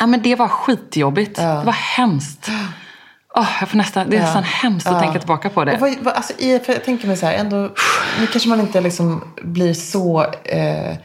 Ja, 0.00 0.06
men 0.06 0.22
det 0.22 0.34
var 0.34 0.48
skitjobbigt. 0.48 1.38
Ja. 1.38 1.44
Det 1.44 1.66
var 1.66 1.72
hemskt. 1.72 2.50
Oh, 3.34 3.48
jag 3.60 3.68
får 3.68 3.78
nästan, 3.78 4.10
det 4.10 4.16
är 4.16 4.20
ja. 4.20 4.24
nästan 4.24 4.42
hemskt 4.42 4.86
att 4.86 5.00
tänka 5.00 5.18
tillbaka 5.18 5.50
på 5.50 5.64
det. 5.64 5.76
Vad, 5.80 5.94
vad, 6.00 6.14
alltså, 6.14 6.32
jag 6.38 6.84
tänker 6.84 7.06
mig 7.06 7.16
så 7.16 7.26
här, 7.26 7.34
ändå, 7.34 7.56
nu 8.20 8.26
kanske 8.32 8.48
man 8.48 8.60
inte 8.60 8.80
liksom 8.80 9.24
blir 9.42 9.74
så... 9.74 10.24
Eh, 10.44 10.96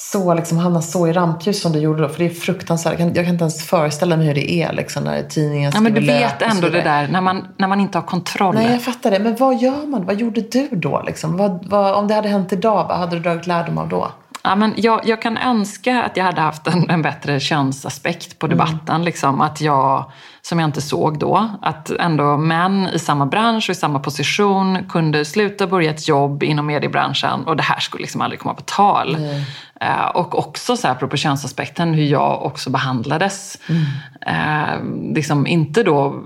så, 0.00 0.34
liksom, 0.34 0.58
hamna 0.58 0.82
så 0.82 1.08
i 1.08 1.12
rampljus 1.12 1.62
som 1.62 1.72
du 1.72 1.78
gjorde 1.78 2.02
då. 2.02 2.08
För 2.08 2.18
det 2.18 2.26
är 2.26 2.34
fruktansvärt. 2.34 2.90
Jag 2.90 2.98
kan, 2.98 3.14
jag 3.14 3.24
kan 3.24 3.34
inte 3.34 3.42
ens 3.42 3.66
föreställa 3.66 4.16
mig 4.16 4.26
hur 4.26 4.34
det 4.34 4.52
är 4.52 4.72
liksom, 4.72 5.04
när 5.04 5.22
tidningen 5.22 5.72
ja, 5.74 5.80
Men 5.80 5.94
du 5.94 6.00
vet 6.00 6.42
ändå 6.42 6.68
det 6.68 6.82
där, 6.82 7.08
när 7.08 7.20
man, 7.20 7.48
när 7.56 7.68
man 7.68 7.80
inte 7.80 7.98
har 7.98 8.02
kontroll. 8.02 8.54
Nej, 8.54 8.72
jag 8.72 8.82
fattar 8.82 9.10
det. 9.10 9.18
Men 9.18 9.36
vad 9.36 9.60
gör 9.60 9.86
man? 9.86 10.04
Vad 10.04 10.20
gjorde 10.20 10.40
du 10.40 10.68
då? 10.72 11.02
Liksom? 11.06 11.36
Vad, 11.36 11.68
vad, 11.68 11.94
om 11.94 12.08
det 12.08 12.14
hade 12.14 12.28
hänt 12.28 12.52
idag, 12.52 12.88
vad 12.88 12.98
hade 12.98 13.16
du 13.16 13.22
dragit 13.22 13.46
lärdom 13.46 13.78
av 13.78 13.88
då? 13.88 14.08
Ja, 14.42 14.56
men 14.56 14.74
jag, 14.76 15.00
jag 15.04 15.22
kan 15.22 15.36
önska 15.36 16.02
att 16.02 16.16
jag 16.16 16.24
hade 16.24 16.40
haft 16.40 16.66
en, 16.66 16.90
en 16.90 17.02
bättre 17.02 17.40
könsaspekt 17.40 18.38
på 18.38 18.46
mm. 18.46 18.58
debatten. 18.58 18.94
Mm. 18.94 19.04
Liksom, 19.04 19.40
att 19.40 19.60
jag, 19.60 20.10
som 20.48 20.58
jag 20.58 20.68
inte 20.68 20.80
såg 20.80 21.18
då, 21.18 21.50
att 21.62 21.90
ändå 21.90 22.36
män 22.36 22.88
i 22.94 22.98
samma 22.98 23.26
bransch 23.26 23.70
och 23.70 23.72
i 23.72 23.78
samma 23.78 23.98
position 23.98 24.84
kunde 24.88 25.24
sluta 25.24 25.66
börja 25.66 25.90
ett 25.90 26.08
jobb 26.08 26.42
inom 26.42 26.66
mediebranschen 26.66 27.44
och 27.44 27.56
det 27.56 27.62
här 27.62 27.80
skulle 27.80 28.00
liksom 28.00 28.20
aldrig 28.20 28.40
komma 28.40 28.54
på 28.54 28.62
tal. 28.62 29.14
Mm. 29.14 29.36
Uh, 29.82 30.06
och 30.14 30.38
också 30.38 30.76
så 30.76 30.86
här, 30.86 30.94
apropå 30.94 31.16
könsaspekten, 31.16 31.94
hur 31.94 32.04
jag 32.04 32.42
också 32.46 32.70
behandlades. 32.70 33.58
Mm. 33.68 33.82
Uh, 34.26 35.14
liksom 35.14 35.46
inte 35.46 35.82
då 35.82 36.24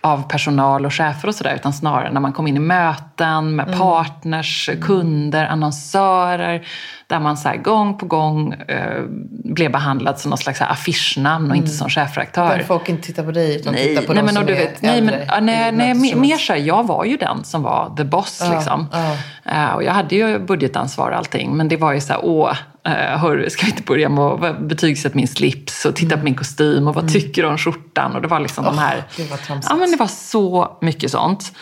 av 0.00 0.28
personal 0.28 0.86
och 0.86 0.94
chefer 0.94 1.28
och 1.28 1.34
sådär 1.34 1.54
utan 1.54 1.72
snarare 1.72 2.12
när 2.12 2.20
man 2.20 2.32
kom 2.32 2.46
in 2.46 2.56
i 2.56 2.60
möten 2.60 3.56
med 3.56 3.66
mm. 3.66 3.78
partners, 3.78 4.70
kunder, 4.82 5.46
annonsörer 5.46 6.66
där 7.06 7.20
man 7.20 7.36
så 7.36 7.52
gång 7.64 7.98
på 7.98 8.06
gång 8.06 8.52
eh, 8.52 9.02
blev 9.44 9.72
behandlad 9.72 10.18
som 10.18 10.30
någon 10.30 10.38
slags 10.38 10.60
affischnamn 10.60 11.44
och 11.44 11.56
mm. 11.56 11.64
inte 11.64 11.76
som 11.76 11.88
chefredaktör. 11.88 12.58
Där 12.58 12.64
folk 12.64 12.88
inte 12.88 13.02
tittar 13.02 13.24
på 13.24 13.30
dig 13.30 13.56
utan 13.56 13.72
nej, 13.72 13.88
tittar 13.88 14.02
på 14.06 14.12
nej, 14.12 14.22
de 14.22 14.26
men, 14.26 14.34
som 14.34 14.46
du 14.46 14.54
vet, 14.54 14.82
nej, 14.82 15.02
men, 15.02 15.14
ja, 15.28 15.40
nej, 15.40 15.72
nej, 15.72 15.94
mer, 15.94 16.16
mer 16.16 16.36
så 16.36 16.52
här, 16.52 16.60
jag 16.60 16.86
var 16.86 17.04
ju 17.04 17.16
den 17.16 17.44
som 17.44 17.62
var 17.62 17.96
the 17.96 18.04
boss 18.04 18.42
ja, 18.44 18.54
liksom. 18.54 18.88
Ja. 18.92 19.16
Uh, 19.52 19.74
och 19.74 19.84
jag 19.84 19.92
hade 19.92 20.14
ju 20.14 20.38
budgetansvar 20.38 21.10
och 21.10 21.16
allting 21.16 21.56
men 21.56 21.68
det 21.68 21.76
var 21.76 21.92
ju 21.92 22.00
så 22.00 22.12
här, 22.12 22.20
åh, 22.24 22.52
Uh, 22.88 22.92
hör, 22.92 23.48
ska 23.48 23.64
vi 23.64 23.70
inte 23.70 23.82
börja 23.82 24.08
med 24.08 24.24
att 24.24 24.60
betygsätta 24.60 25.16
min 25.16 25.28
slips 25.28 25.84
och 25.84 25.96
titta 25.96 26.14
mm. 26.14 26.18
på 26.18 26.24
min 26.24 26.34
kostym 26.34 26.88
och 26.88 26.94
vad 26.94 27.04
mm. 27.04 27.12
tycker 27.12 27.42
du 27.42 27.48
om 27.48 27.58
skjortan? 27.58 28.14
Och 28.14 28.22
det 28.22 28.28
var 28.28 28.40
liksom 28.40 28.64
oh, 28.64 28.70
de 28.70 28.78
här... 28.78 29.02
Det 29.16 29.30
var 29.30 29.38
ja, 29.48 29.76
men 29.76 29.90
det 29.90 29.96
var 29.96 30.06
så 30.06 30.78
mycket 30.80 31.10
sånt. 31.10 31.52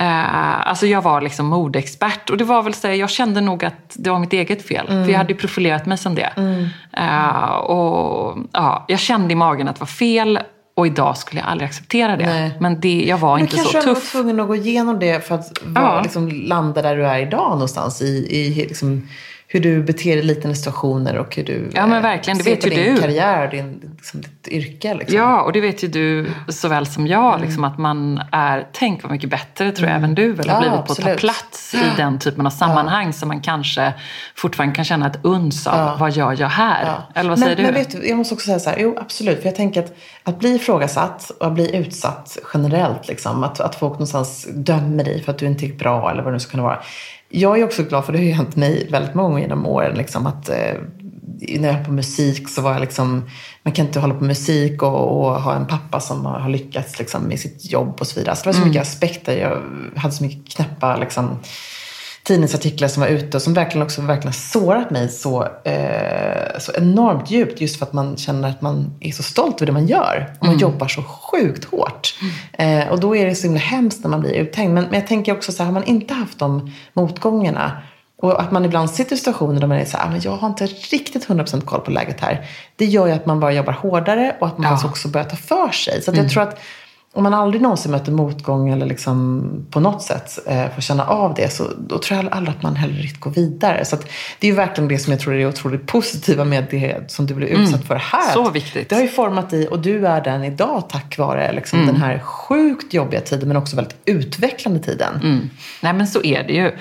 Uh, 0.00 0.68
alltså 0.68 0.86
jag 0.86 1.02
var 1.02 1.20
liksom 1.20 1.46
modeexpert 1.46 2.30
och 2.30 2.36
det 2.36 2.44
var 2.44 2.62
väl 2.62 2.74
så 2.74 2.88
jag 2.88 3.10
kände 3.10 3.40
nog 3.40 3.64
att 3.64 3.96
det 3.96 4.10
var 4.10 4.18
mitt 4.18 4.32
eget 4.32 4.68
fel. 4.68 4.86
Mm. 4.88 5.04
För 5.04 5.12
jag 5.12 5.18
hade 5.18 5.32
ju 5.32 5.38
profilerat 5.38 5.86
mig 5.86 5.98
som 5.98 6.14
det. 6.14 6.32
Mm. 6.36 6.66
Uh, 6.98 7.54
och 7.54 8.38
ja, 8.52 8.84
jag 8.88 8.98
kände 8.98 9.32
i 9.32 9.36
magen 9.36 9.68
att 9.68 9.76
det 9.76 9.80
var 9.80 9.86
fel 9.86 10.38
och 10.76 10.86
idag 10.86 11.16
skulle 11.16 11.40
jag 11.40 11.48
aldrig 11.48 11.68
acceptera 11.68 12.16
det. 12.16 12.26
Nej. 12.26 12.52
Men 12.60 12.80
det, 12.80 13.04
jag 13.08 13.18
var 13.18 13.34
men 13.34 13.40
inte 13.40 13.56
så 13.56 13.62
tuff. 13.62 13.74
Men 13.74 13.82
kanske 13.82 14.00
var 14.16 14.22
tvungen 14.22 14.40
att 14.40 14.46
gå 14.46 14.56
igenom 14.56 14.98
det 14.98 15.26
för 15.26 15.34
att 15.34 15.52
var, 15.64 16.02
liksom, 16.02 16.28
landa 16.28 16.82
där 16.82 16.96
du 16.96 17.06
är 17.06 17.18
idag 17.18 17.50
någonstans. 17.50 18.02
I, 18.02 18.26
i 18.30 18.54
liksom, 18.54 19.08
hur 19.50 19.60
du 19.60 19.82
beter 19.82 20.10
dig 20.10 20.18
i 20.18 20.22
liknande 20.22 20.56
situationer 20.56 21.18
och 21.18 21.36
hur 21.36 21.44
du 21.44 21.70
ja, 21.74 21.86
men 21.86 22.02
verkligen. 22.02 22.38
Det 22.38 22.44
ser 22.44 22.50
vet 22.50 22.62
på 22.62 22.68
din 22.68 22.94
du. 22.94 23.00
karriär, 23.00 23.50
din, 23.50 23.92
liksom, 23.96 24.20
ditt 24.20 24.48
yrke. 24.48 24.94
Liksom. 24.94 25.18
Ja, 25.18 25.42
och 25.42 25.52
det 25.52 25.60
vet 25.60 25.84
ju 25.84 25.88
du 25.88 26.26
så 26.48 26.68
väl 26.68 26.86
som 26.86 27.06
jag. 27.06 27.34
Mm. 27.34 27.46
Liksom, 27.46 27.64
att 27.64 27.78
man 27.78 28.22
är, 28.32 28.68
tänk 28.72 29.02
vad 29.02 29.12
mycket 29.12 29.30
bättre 29.30 29.72
tror 29.72 29.88
jag 29.88 29.96
mm. 29.96 30.04
även 30.04 30.14
du 30.14 30.32
väl 30.32 30.48
har 30.48 30.56
ja, 30.56 30.60
blivit 30.60 30.86
på 30.86 30.92
absolut. 30.92 31.08
att 31.08 31.14
ta 31.14 31.20
plats 31.20 31.74
i 31.74 31.78
den 31.96 32.18
typen 32.18 32.46
av 32.46 32.50
sammanhang 32.50 33.06
ja. 33.06 33.12
som 33.12 33.28
man 33.28 33.40
kanske 33.40 33.94
fortfarande 34.36 34.74
kan 34.74 34.84
känna 34.84 35.06
ett 35.06 35.18
uns 35.22 35.66
av. 35.66 35.78
Ja. 35.78 35.96
Vad 36.00 36.12
gör 36.12 36.36
jag 36.40 36.48
här? 36.48 37.02
Eller 37.14 37.30
vad 37.30 37.38
men, 37.38 37.46
säger 37.46 37.56
du? 37.56 37.62
Men 37.62 37.74
vet 37.74 37.90
du, 37.90 38.08
jag 38.08 38.18
måste 38.18 38.34
också 38.34 38.46
säga 38.46 38.58
så 38.58 38.70
här, 38.70 38.78
jo 38.80 38.96
absolut. 39.00 39.38
För 39.38 39.46
jag 39.46 39.56
tänker 39.56 39.82
att, 39.82 39.96
att 40.22 40.38
bli 40.38 40.54
ifrågasatt 40.54 41.30
och 41.40 41.46
att 41.46 41.54
bli 41.54 41.76
utsatt 41.76 42.38
generellt, 42.54 43.08
liksom, 43.08 43.44
att, 43.44 43.60
att 43.60 43.74
folk 43.74 43.92
någonstans 43.92 44.48
dömer 44.54 45.04
dig 45.04 45.22
för 45.22 45.32
att 45.32 45.38
du 45.38 45.46
inte 45.46 45.66
är 45.66 45.72
bra 45.72 46.10
eller 46.10 46.22
vad 46.22 46.32
det 46.32 46.36
nu 46.36 46.40
ska 46.40 46.50
kunna 46.50 46.62
vara 46.62 46.78
jag 47.28 47.58
är 47.58 47.64
också 47.64 47.82
glad 47.82 48.04
för 48.04 48.12
det 48.12 48.18
har 48.18 48.24
ju 48.24 48.32
hänt 48.32 48.56
mig 48.56 48.88
väldigt 48.90 49.14
många 49.14 49.28
gånger 49.28 49.42
genom 49.42 49.66
åren. 49.66 49.94
Liksom, 49.98 50.26
att, 50.26 50.48
eh, 50.48 50.74
när 51.58 51.68
jag 51.68 51.74
höll 51.74 51.84
på 51.84 51.92
musik 51.92 52.48
så 52.48 52.62
var 52.62 52.72
jag 52.72 52.80
liksom, 52.80 53.24
man 53.62 53.74
kan 53.74 53.86
inte 53.86 54.00
hålla 54.00 54.14
på 54.14 54.24
musik 54.24 54.82
och, 54.82 55.20
och 55.20 55.42
ha 55.42 55.54
en 55.54 55.66
pappa 55.66 56.00
som 56.00 56.26
har, 56.26 56.48
lyckats 56.48 56.98
liksom, 56.98 57.22
med 57.22 57.40
sitt 57.40 57.70
jobb 57.70 57.96
och 58.00 58.06
så 58.06 58.20
vidare. 58.20 58.36
Så 58.36 58.42
det 58.42 58.48
var 58.48 58.52
så 58.52 58.58
mm. 58.58 58.68
mycket 58.68 58.82
aspekter. 58.82 59.36
Jag 59.36 59.62
hade 60.00 60.14
så 60.14 60.24
mycket 60.24 60.54
knäppa 60.54 60.96
liksom, 60.96 61.38
tidningsartiklar 62.28 62.88
som 62.88 63.00
var 63.00 63.08
ute 63.08 63.36
och 63.36 63.42
som 63.42 63.54
verkligen 63.54 63.82
också 63.82 64.02
verkligen 64.02 64.32
sårat 64.32 64.90
mig 64.90 65.08
så, 65.08 65.42
eh, 65.64 66.58
så 66.58 66.72
enormt 66.72 67.30
djupt. 67.30 67.60
Just 67.60 67.78
för 67.78 67.86
att 67.86 67.92
man 67.92 68.16
känner 68.16 68.48
att 68.48 68.62
man 68.62 68.94
är 69.00 69.12
så 69.12 69.22
stolt 69.22 69.56
över 69.56 69.66
det 69.66 69.72
man 69.72 69.86
gör. 69.86 70.34
Och 70.38 70.46
man 70.46 70.54
mm. 70.54 70.60
jobbar 70.60 70.88
så 70.88 71.02
sjukt 71.02 71.64
hårt. 71.64 72.14
Mm. 72.54 72.80
Eh, 72.82 72.88
och 72.88 73.00
då 73.00 73.16
är 73.16 73.26
det 73.26 73.34
så 73.34 73.42
himla 73.42 73.60
hemskt 73.60 74.02
när 74.02 74.10
man 74.10 74.20
blir 74.20 74.32
uthängd. 74.32 74.74
Men, 74.74 74.84
men 74.84 74.94
jag 74.94 75.06
tänker 75.06 75.32
också 75.32 75.52
så 75.52 75.58
här, 75.58 75.64
har 75.64 75.74
man 75.74 75.84
inte 75.84 76.14
haft 76.14 76.38
de 76.38 76.72
motgångarna 76.92 77.82
och 78.22 78.40
att 78.40 78.52
man 78.52 78.64
ibland 78.64 78.90
sitter 78.90 79.16
i 79.16 79.18
situationer 79.18 79.60
där 79.60 79.66
man 79.66 79.78
är 79.78 79.84
så 79.84 79.96
här, 79.96 80.06
ah, 80.06 80.10
men 80.10 80.20
jag 80.20 80.36
har 80.36 80.48
inte 80.48 80.66
riktigt 80.66 81.28
100% 81.28 81.60
koll 81.60 81.80
på 81.80 81.90
läget 81.90 82.20
här. 82.20 82.46
Det 82.76 82.84
gör 82.84 83.06
ju 83.06 83.12
att 83.12 83.26
man 83.26 83.40
bara 83.40 83.52
jobbar 83.52 83.72
hårdare 83.72 84.36
och 84.40 84.46
att 84.46 84.58
man 84.58 84.78
ja. 84.82 84.88
också 84.88 85.08
börjar 85.08 85.26
ta 85.26 85.36
för 85.36 85.68
sig. 85.68 86.02
Så 86.02 86.10
mm. 86.10 86.22
jag 86.22 86.32
tror 86.32 86.42
att 86.42 86.60
om 87.12 87.22
man 87.22 87.34
aldrig 87.34 87.62
någonsin 87.62 87.90
möter 87.92 88.12
motgång 88.12 88.68
eller 88.68 88.86
liksom 88.86 89.44
på 89.70 89.80
något 89.80 90.02
sätt 90.02 90.38
eh, 90.46 90.70
får 90.74 90.82
känna 90.82 91.04
av 91.06 91.34
det 91.34 91.52
så 91.52 91.64
då 91.88 91.98
tror 91.98 92.16
jag 92.22 92.32
aldrig 92.32 92.56
att 92.56 92.62
man 92.62 92.76
heller 92.76 92.94
riktigt 92.94 93.20
går 93.20 93.30
vidare. 93.30 93.84
Så 93.84 93.96
det 94.38 94.46
är 94.46 94.50
ju 94.50 94.56
verkligen 94.56 94.88
det 94.88 94.98
som 94.98 95.12
jag 95.12 95.20
tror 95.20 95.34
är 95.34 95.48
otroligt 95.48 95.86
positiva 95.86 96.44
med 96.44 96.66
det 96.70 97.10
som 97.10 97.26
du 97.26 97.34
blev 97.34 97.48
utsatt 97.48 97.74
mm. 97.74 97.86
för 97.86 97.94
här. 97.94 98.32
Så 98.32 98.50
viktigt. 98.50 98.88
Det 98.88 98.94
har 98.94 99.02
ju 99.02 99.08
format 99.08 99.50
dig 99.50 99.68
och 99.68 99.78
du 99.78 100.06
är 100.06 100.20
den 100.20 100.44
idag 100.44 100.84
tack 100.88 101.18
vare 101.18 101.52
liksom, 101.52 101.78
mm. 101.78 101.92
den 101.94 102.02
här 102.02 102.18
sjukt 102.18 102.94
jobbiga 102.94 103.20
tiden 103.20 103.48
men 103.48 103.56
också 103.56 103.76
väldigt 103.76 103.96
utvecklande 104.04 104.80
tiden. 104.80 105.14
Mm. 105.14 105.50
Nej 105.80 105.92
men 105.92 106.06
så 106.06 106.24
är 106.24 106.42
det 106.42 106.52
ju. 106.52 106.72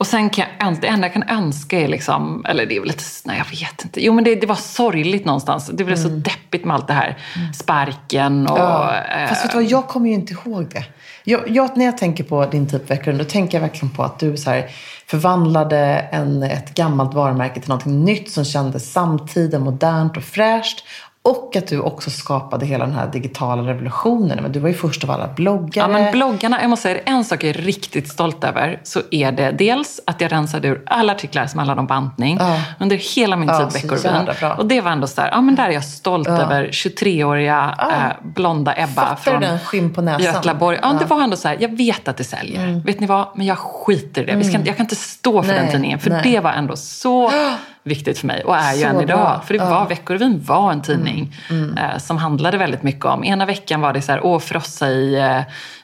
Och 0.00 0.06
sen 0.06 0.30
kan 0.30 0.44
jag, 0.58 0.80
det 0.80 0.86
enda 0.86 1.06
jag 1.06 1.12
kan 1.12 1.28
önska 1.28 1.80
är 1.80 1.88
liksom, 1.88 2.44
eller 2.48 2.66
det 2.66 2.76
är 2.76 2.80
väl 2.80 2.88
lite, 2.88 3.04
nej 3.24 3.38
jag 3.38 3.60
vet 3.60 3.84
inte. 3.84 4.04
Jo 4.04 4.12
men 4.12 4.24
det, 4.24 4.34
det 4.34 4.46
var 4.46 4.54
sorgligt 4.54 5.24
någonstans. 5.24 5.66
Det 5.66 5.84
blev 5.84 5.98
mm. 5.98 6.10
så 6.10 6.16
deppigt 6.16 6.64
med 6.64 6.74
allt 6.74 6.86
det 6.86 6.92
här. 6.92 7.18
Mm. 7.36 7.52
Sparken 7.52 8.46
och... 8.46 8.58
Ja. 8.58 8.94
Eh, 8.94 9.28
Fast 9.28 9.44
vet 9.44 9.50
du 9.50 9.56
vad, 9.56 9.66
jag 9.66 9.88
kommer 9.88 10.08
ju 10.08 10.14
inte 10.14 10.32
ihåg 10.32 10.68
det. 10.72 10.84
Jag, 11.24 11.48
jag, 11.48 11.76
när 11.76 11.84
jag 11.84 11.98
tänker 11.98 12.24
på 12.24 12.46
din 12.46 12.68
typ 12.68 12.90
vecka, 12.90 13.12
då 13.12 13.24
tänker 13.24 13.58
jag 13.58 13.62
verkligen 13.62 13.94
på 13.94 14.02
att 14.02 14.18
du 14.18 14.36
så 14.36 14.50
här, 14.50 14.70
förvandlade 15.06 15.78
en, 16.12 16.42
ett 16.42 16.74
gammalt 16.74 17.14
varumärke 17.14 17.60
till 17.60 17.68
någonting 17.68 18.04
nytt 18.04 18.30
som 18.30 18.44
kändes 18.44 18.92
samtida, 18.92 19.58
modernt 19.58 20.16
och 20.16 20.24
fräscht. 20.24 20.84
Och 21.30 21.56
att 21.56 21.66
du 21.66 21.80
också 21.80 22.10
skapade 22.10 22.66
hela 22.66 22.86
den 22.86 22.94
här 22.94 23.06
digitala 23.06 23.62
revolutionen. 23.62 24.38
Men 24.42 24.52
du 24.52 24.58
var 24.58 24.68
ju 24.68 24.74
först 24.74 25.04
av 25.04 25.10
alla 25.10 25.28
bloggare. 25.28 25.70
Ja, 25.74 25.88
men 25.88 26.12
bloggarna, 26.12 26.60
jag 26.60 26.70
måste 26.70 26.82
säga 26.82 27.00
en 27.04 27.24
sak 27.24 27.44
jag 27.44 27.50
är 27.50 27.54
riktigt 27.54 28.08
stolt 28.08 28.44
över. 28.44 28.80
Så 28.82 29.00
är 29.10 29.32
det 29.32 29.50
dels 29.50 30.00
att 30.06 30.20
jag 30.20 30.32
rensade 30.32 30.68
ur 30.68 30.82
alla 30.86 31.12
artiklar 31.12 31.46
som 31.46 31.58
handlade 31.58 31.80
om 31.80 31.86
bantning. 31.86 32.36
Ja. 32.40 32.60
Under 32.80 32.96
hela 32.96 33.36
min 33.36 33.48
tid 33.48 33.56
ja, 33.60 33.68
Veckorevyn. 33.72 34.28
Och 34.58 34.66
det 34.66 34.80
var 34.80 34.90
ändå 34.90 35.06
så 35.06 35.20
här, 35.20 35.30
ja 35.30 35.40
men 35.40 35.54
där 35.54 35.68
är 35.68 35.72
jag 35.72 35.84
stolt 35.84 36.28
ja. 36.28 36.42
över 36.42 36.68
23-åriga 36.68 37.74
ja. 37.78 37.90
äh, 37.90 38.12
blonda 38.22 38.74
Ebba 38.76 38.86
Fattar 38.86 39.16
från 39.16 39.40
den 39.40 39.58
skinn 39.58 39.94
på 39.94 40.02
näsan. 40.02 40.24
Götlaborg. 40.24 40.78
Ja, 40.82 40.96
det 40.98 41.04
var 41.04 41.22
ändå 41.22 41.36
så 41.36 41.48
här, 41.48 41.56
jag 41.60 41.76
vet 41.76 42.08
att 42.08 42.16
det 42.16 42.24
säljer. 42.24 42.64
Mm. 42.64 42.80
Vet 42.80 43.00
ni 43.00 43.06
vad? 43.06 43.28
Men 43.34 43.46
jag 43.46 43.58
skiter 43.58 44.22
i 44.22 44.24
det. 44.24 44.32
Mm. 44.32 44.66
jag 44.66 44.76
kan 44.76 44.84
inte 44.84 44.96
stå 44.96 45.42
för 45.42 45.52
Nej. 45.52 45.62
den 45.62 45.72
tidningen. 45.72 45.98
För 45.98 46.10
Nej. 46.10 46.20
det 46.24 46.40
var 46.40 46.52
ändå 46.52 46.76
så 46.76 47.30
viktigt 47.82 48.18
för 48.18 48.26
mig 48.26 48.44
och 48.44 48.56
är 48.56 48.74
ju 48.74 48.82
än 48.82 49.00
idag. 49.00 49.18
Bra. 49.18 49.42
För 49.46 49.54
det 49.54 49.60
var, 49.60 49.70
ja. 49.70 49.84
Veckorevyn 49.84 50.42
var 50.44 50.72
en 50.72 50.82
tidning 50.82 51.36
mm. 51.50 51.64
Mm. 51.64 51.78
Eh, 51.78 51.98
som 51.98 52.18
handlade 52.18 52.58
väldigt 52.58 52.82
mycket 52.82 53.04
om, 53.04 53.24
ena 53.24 53.46
veckan 53.46 53.80
var 53.80 53.92
det 53.92 54.02
så 54.02 54.12
här, 54.12 54.24
åh 54.24 54.38
frossa 54.38 54.88
i, 54.88 55.14
eh, 55.14 55.42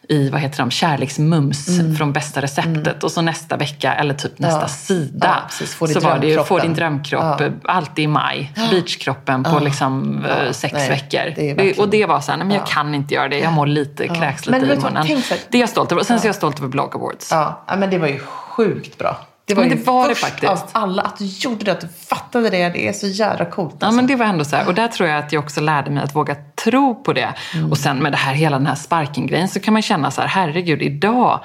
i 0.08 0.30
vad 0.30 0.40
heter 0.40 0.58
de, 0.58 0.70
kärleksmums 0.70 1.68
mm. 1.68 1.96
från 1.96 2.12
bästa 2.12 2.42
receptet. 2.42 2.86
Mm. 2.86 2.98
Och 3.02 3.10
så 3.10 3.22
nästa 3.22 3.56
vecka, 3.56 3.94
eller 3.94 4.14
typ 4.14 4.38
nästa 4.38 4.60
ja. 4.60 4.68
sida, 4.68 5.42
ja, 5.60 5.86
så 5.86 6.00
var 6.00 6.18
det 6.18 6.26
ju 6.26 6.44
Få 6.44 6.58
din 6.58 6.74
drömkropp, 6.74 7.40
ja. 7.40 7.50
alltid 7.64 8.04
i 8.04 8.08
maj. 8.08 8.52
Beachkroppen 8.70 9.44
på 9.44 9.58
liksom 9.58 10.24
eh, 10.24 10.52
sex 10.52 10.74
nej, 10.74 10.88
veckor. 10.88 11.32
Det 11.36 11.54
verkligen... 11.54 11.80
och 11.80 11.88
det 11.88 12.06
var 12.06 12.20
så 12.20 12.30
här, 12.30 12.38
nej 12.38 12.46
men 12.46 12.56
jag 12.56 12.66
kan 12.66 12.94
inte 12.94 13.14
göra 13.14 13.28
det, 13.28 13.38
jag 13.38 13.52
mår 13.52 13.66
lite, 13.66 14.08
kräks 14.08 14.46
lite 14.46 14.58
i 14.58 14.68
munnen. 14.68 15.06
Det 15.48 15.58
är 15.58 15.60
jag 15.60 15.68
stolt 15.68 15.92
över. 15.92 16.02
Sen 16.02 16.18
så 16.18 16.24
är 16.24 16.28
jag 16.28 16.34
stolt 16.34 16.58
över 16.58 16.68
Blog 16.68 16.94
Awards. 16.94 17.28
Ja, 17.30 17.64
men 17.78 17.90
det 17.90 17.98
var 17.98 18.08
ju 18.08 18.18
sjukt 18.18 18.98
bra. 18.98 19.16
Det 19.46 19.54
var 19.54 19.64
men 19.64 19.78
det 19.78 19.86
var 19.86 20.08
först 20.08 20.20
det 20.20 20.26
faktiskt. 20.26 20.52
av 20.52 20.58
alla 20.72 21.02
att 21.02 21.18
du 21.18 21.24
gjorde 21.24 21.64
det, 21.64 21.72
att 21.72 21.80
du 21.80 21.88
fattade 21.88 22.50
det. 22.50 22.68
Det 22.68 22.88
är 22.88 22.92
så 22.92 23.06
jävla 23.06 23.44
coolt. 23.44 23.72
Alltså. 23.72 23.86
Ja, 23.86 23.90
men 23.90 24.06
det 24.06 24.16
var 24.16 24.26
ändå 24.26 24.44
så 24.44 24.56
här. 24.56 24.66
Och 24.68 24.74
där 24.74 24.88
tror 24.88 25.08
jag 25.08 25.18
att 25.18 25.32
jag 25.32 25.44
också 25.44 25.60
lärde 25.60 25.90
mig 25.90 26.02
att 26.02 26.14
våga 26.14 26.36
tro 26.64 27.02
på 27.02 27.12
det. 27.12 27.34
Mm. 27.54 27.70
Och 27.70 27.78
sen 27.78 27.98
med 27.98 28.12
det 28.12 28.16
här, 28.16 28.34
hela 28.34 28.58
den 28.58 28.66
här 28.66 28.74
sparking-grejen 28.74 29.48
så 29.48 29.60
kan 29.60 29.72
man 29.72 29.82
känna 29.82 30.10
så 30.10 30.20
här, 30.20 30.28
herregud, 30.28 30.82
idag 30.82 31.40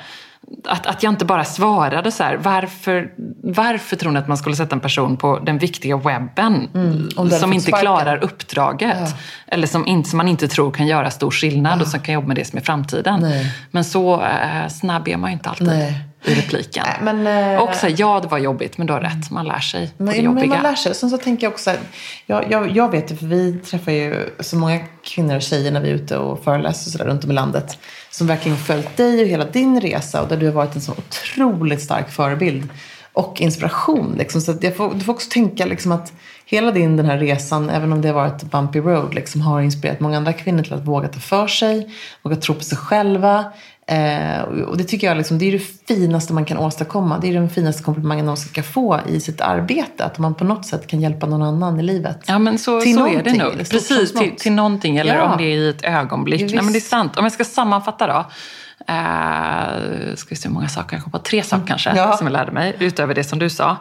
att, 0.67 0.85
att 0.87 1.03
jag 1.03 1.11
inte 1.11 1.25
bara 1.25 1.43
svarade 1.43 2.11
så 2.11 2.23
här, 2.23 2.37
varför, 2.37 3.13
varför 3.43 3.95
tror 3.95 4.11
ni 4.11 4.19
att 4.19 4.27
man 4.27 4.37
skulle 4.37 4.55
sätta 4.55 4.75
en 4.75 4.79
person 4.79 5.17
på 5.17 5.39
den 5.39 5.57
viktiga 5.57 5.97
webben 5.97 6.69
mm, 6.73 7.31
som 7.31 7.53
inte 7.53 7.71
klarar 7.71 8.23
uppdraget? 8.23 8.97
Ja. 8.99 9.07
Eller 9.47 9.67
som, 9.67 9.87
inte, 9.87 10.09
som 10.09 10.17
man 10.17 10.27
inte 10.27 10.47
tror 10.47 10.71
kan 10.71 10.87
göra 10.87 11.11
stor 11.11 11.31
skillnad 11.31 11.79
ja. 11.79 11.83
och 11.83 11.87
som 11.87 11.99
kan 11.99 12.13
jobba 12.13 12.27
med 12.27 12.35
det 12.35 12.45
som 12.45 12.57
är 12.57 12.63
framtiden. 12.63 13.19
Nej. 13.19 13.53
Men 13.71 13.83
så 13.83 14.21
eh, 14.21 14.67
snabb 14.69 15.07
är 15.07 15.17
man 15.17 15.29
ju 15.29 15.33
inte 15.33 15.49
alltid. 15.49 15.67
Nej 15.67 16.10
i 16.23 16.35
repliken. 16.35 16.85
Men, 17.01 17.27
eh, 17.27 17.61
och 17.61 17.75
så 17.75 17.87
ja, 17.97 18.19
det 18.19 18.27
var 18.27 18.37
jobbigt, 18.37 18.77
men 18.77 18.87
du 18.87 18.93
har 18.93 19.01
rätt. 19.01 19.31
Man 19.31 19.45
lär 19.45 19.59
sig 19.59 19.93
men, 19.97 20.07
det 20.07 20.21
jobbiga. 20.21 20.47
Men 20.47 20.49
man 20.49 20.63
lär 20.63 20.75
sig. 20.75 20.95
Sen 20.95 21.09
så 21.09 21.17
tänker 21.17 21.45
jag 21.45 21.53
också, 21.53 21.71
jag, 22.25 22.51
jag, 22.51 22.71
jag 22.71 22.91
vet 22.91 23.07
det, 23.07 23.15
för 23.15 23.25
vi 23.25 23.53
träffar 23.53 23.91
ju 23.91 24.29
så 24.39 24.57
många 24.57 24.79
kvinnor 25.03 25.35
och 25.35 25.41
tjejer 25.41 25.71
när 25.71 25.81
vi 25.81 25.89
är 25.89 25.93
ute 25.93 26.17
och 26.17 26.43
föreläser 26.43 26.87
och 26.87 26.91
så 26.91 26.97
där, 26.97 27.05
runt 27.05 27.23
om 27.23 27.31
i 27.31 27.33
landet. 27.33 27.77
Som 28.11 28.27
verkligen 28.27 28.57
följt 28.57 28.97
dig 28.97 29.21
och 29.21 29.27
hela 29.27 29.45
din 29.45 29.81
resa 29.81 30.21
och 30.21 30.27
där 30.27 30.37
du 30.37 30.45
har 30.45 30.53
varit 30.53 30.75
en 30.75 30.81
så 30.81 30.91
otroligt 30.91 31.81
stark 31.81 32.09
förebild 32.11 32.69
och 33.13 33.41
inspiration. 33.41 34.15
Liksom. 34.17 34.41
Så 34.41 34.53
jag 34.61 34.75
får, 34.75 34.93
du 34.93 34.99
får 34.99 35.13
också 35.13 35.29
tänka 35.29 35.65
liksom 35.65 35.91
att 35.91 36.13
hela 36.45 36.71
din 36.71 36.97
den 36.97 37.05
här 37.05 37.17
resan, 37.17 37.69
även 37.69 37.93
om 37.93 38.01
det 38.01 38.07
har 38.07 38.15
varit 38.15 38.43
bumpy 38.43 38.79
road, 38.79 39.13
liksom, 39.13 39.41
har 39.41 39.61
inspirerat 39.61 39.99
många 39.99 40.17
andra 40.17 40.33
kvinnor 40.33 40.63
till 40.63 40.73
att 40.73 40.87
våga 40.87 41.07
ta 41.07 41.19
för 41.19 41.47
sig, 41.47 41.95
våga 42.21 42.35
tro 42.35 42.55
på 42.55 42.63
sig 42.63 42.77
själva. 42.77 43.45
Eh, 43.91 44.41
och 44.41 44.77
det 44.77 44.83
tycker 44.83 45.07
jag 45.07 45.17
liksom, 45.17 45.37
det 45.37 45.45
är 45.45 45.51
det 45.51 45.59
finaste 45.87 46.33
man 46.33 46.45
kan 46.45 46.57
åstadkomma. 46.57 47.19
Det 47.19 47.27
är 47.27 47.33
den 47.33 47.49
finaste 47.49 47.83
komplimangen 47.83 48.25
någon 48.25 48.37
ska 48.37 48.63
få 48.63 48.99
i 49.07 49.19
sitt 49.19 49.41
arbete. 49.41 50.05
Att 50.05 50.17
man 50.17 50.35
på 50.35 50.43
något 50.43 50.65
sätt 50.65 50.87
kan 50.87 51.01
hjälpa 51.01 51.25
någon 51.25 51.41
annan 51.41 51.79
i 51.79 51.83
livet. 51.83 52.19
Ja, 52.25 52.39
men 52.39 52.57
så, 52.57 52.81
så 52.81 53.07
är 53.07 53.23
det 53.23 53.33
nog. 53.33 53.69
Precis, 53.69 54.13
till, 54.13 54.35
till 54.37 54.51
någonting. 54.51 54.97
Eller 54.97 55.15
ja. 55.15 55.31
om 55.31 55.37
det 55.37 55.43
är 55.43 55.57
i 55.57 55.69
ett 55.69 55.83
ögonblick. 55.83 56.41
Nej, 56.41 56.63
men 56.63 56.73
det 56.73 56.79
är 56.79 56.79
sant. 56.79 57.17
Om 57.17 57.25
jag 57.25 57.31
ska 57.31 57.43
sammanfatta 57.43 58.07
då. 58.07 58.25
Eh, 58.87 60.15
ska 60.15 60.29
vi 60.29 60.35
se 60.35 60.47
hur 60.47 60.53
många 60.53 60.69
saker 60.69 60.95
jag 60.95 61.03
kom 61.03 61.11
på. 61.11 61.19
Tre 61.19 61.43
saker 61.43 61.55
mm. 61.55 61.67
kanske, 61.67 61.95
ja. 61.95 62.17
som 62.17 62.27
jag 62.27 62.33
lärde 62.33 62.51
mig. 62.51 62.75
Utöver 62.79 63.13
det 63.13 63.23
som 63.23 63.39
du 63.39 63.49
sa. 63.49 63.77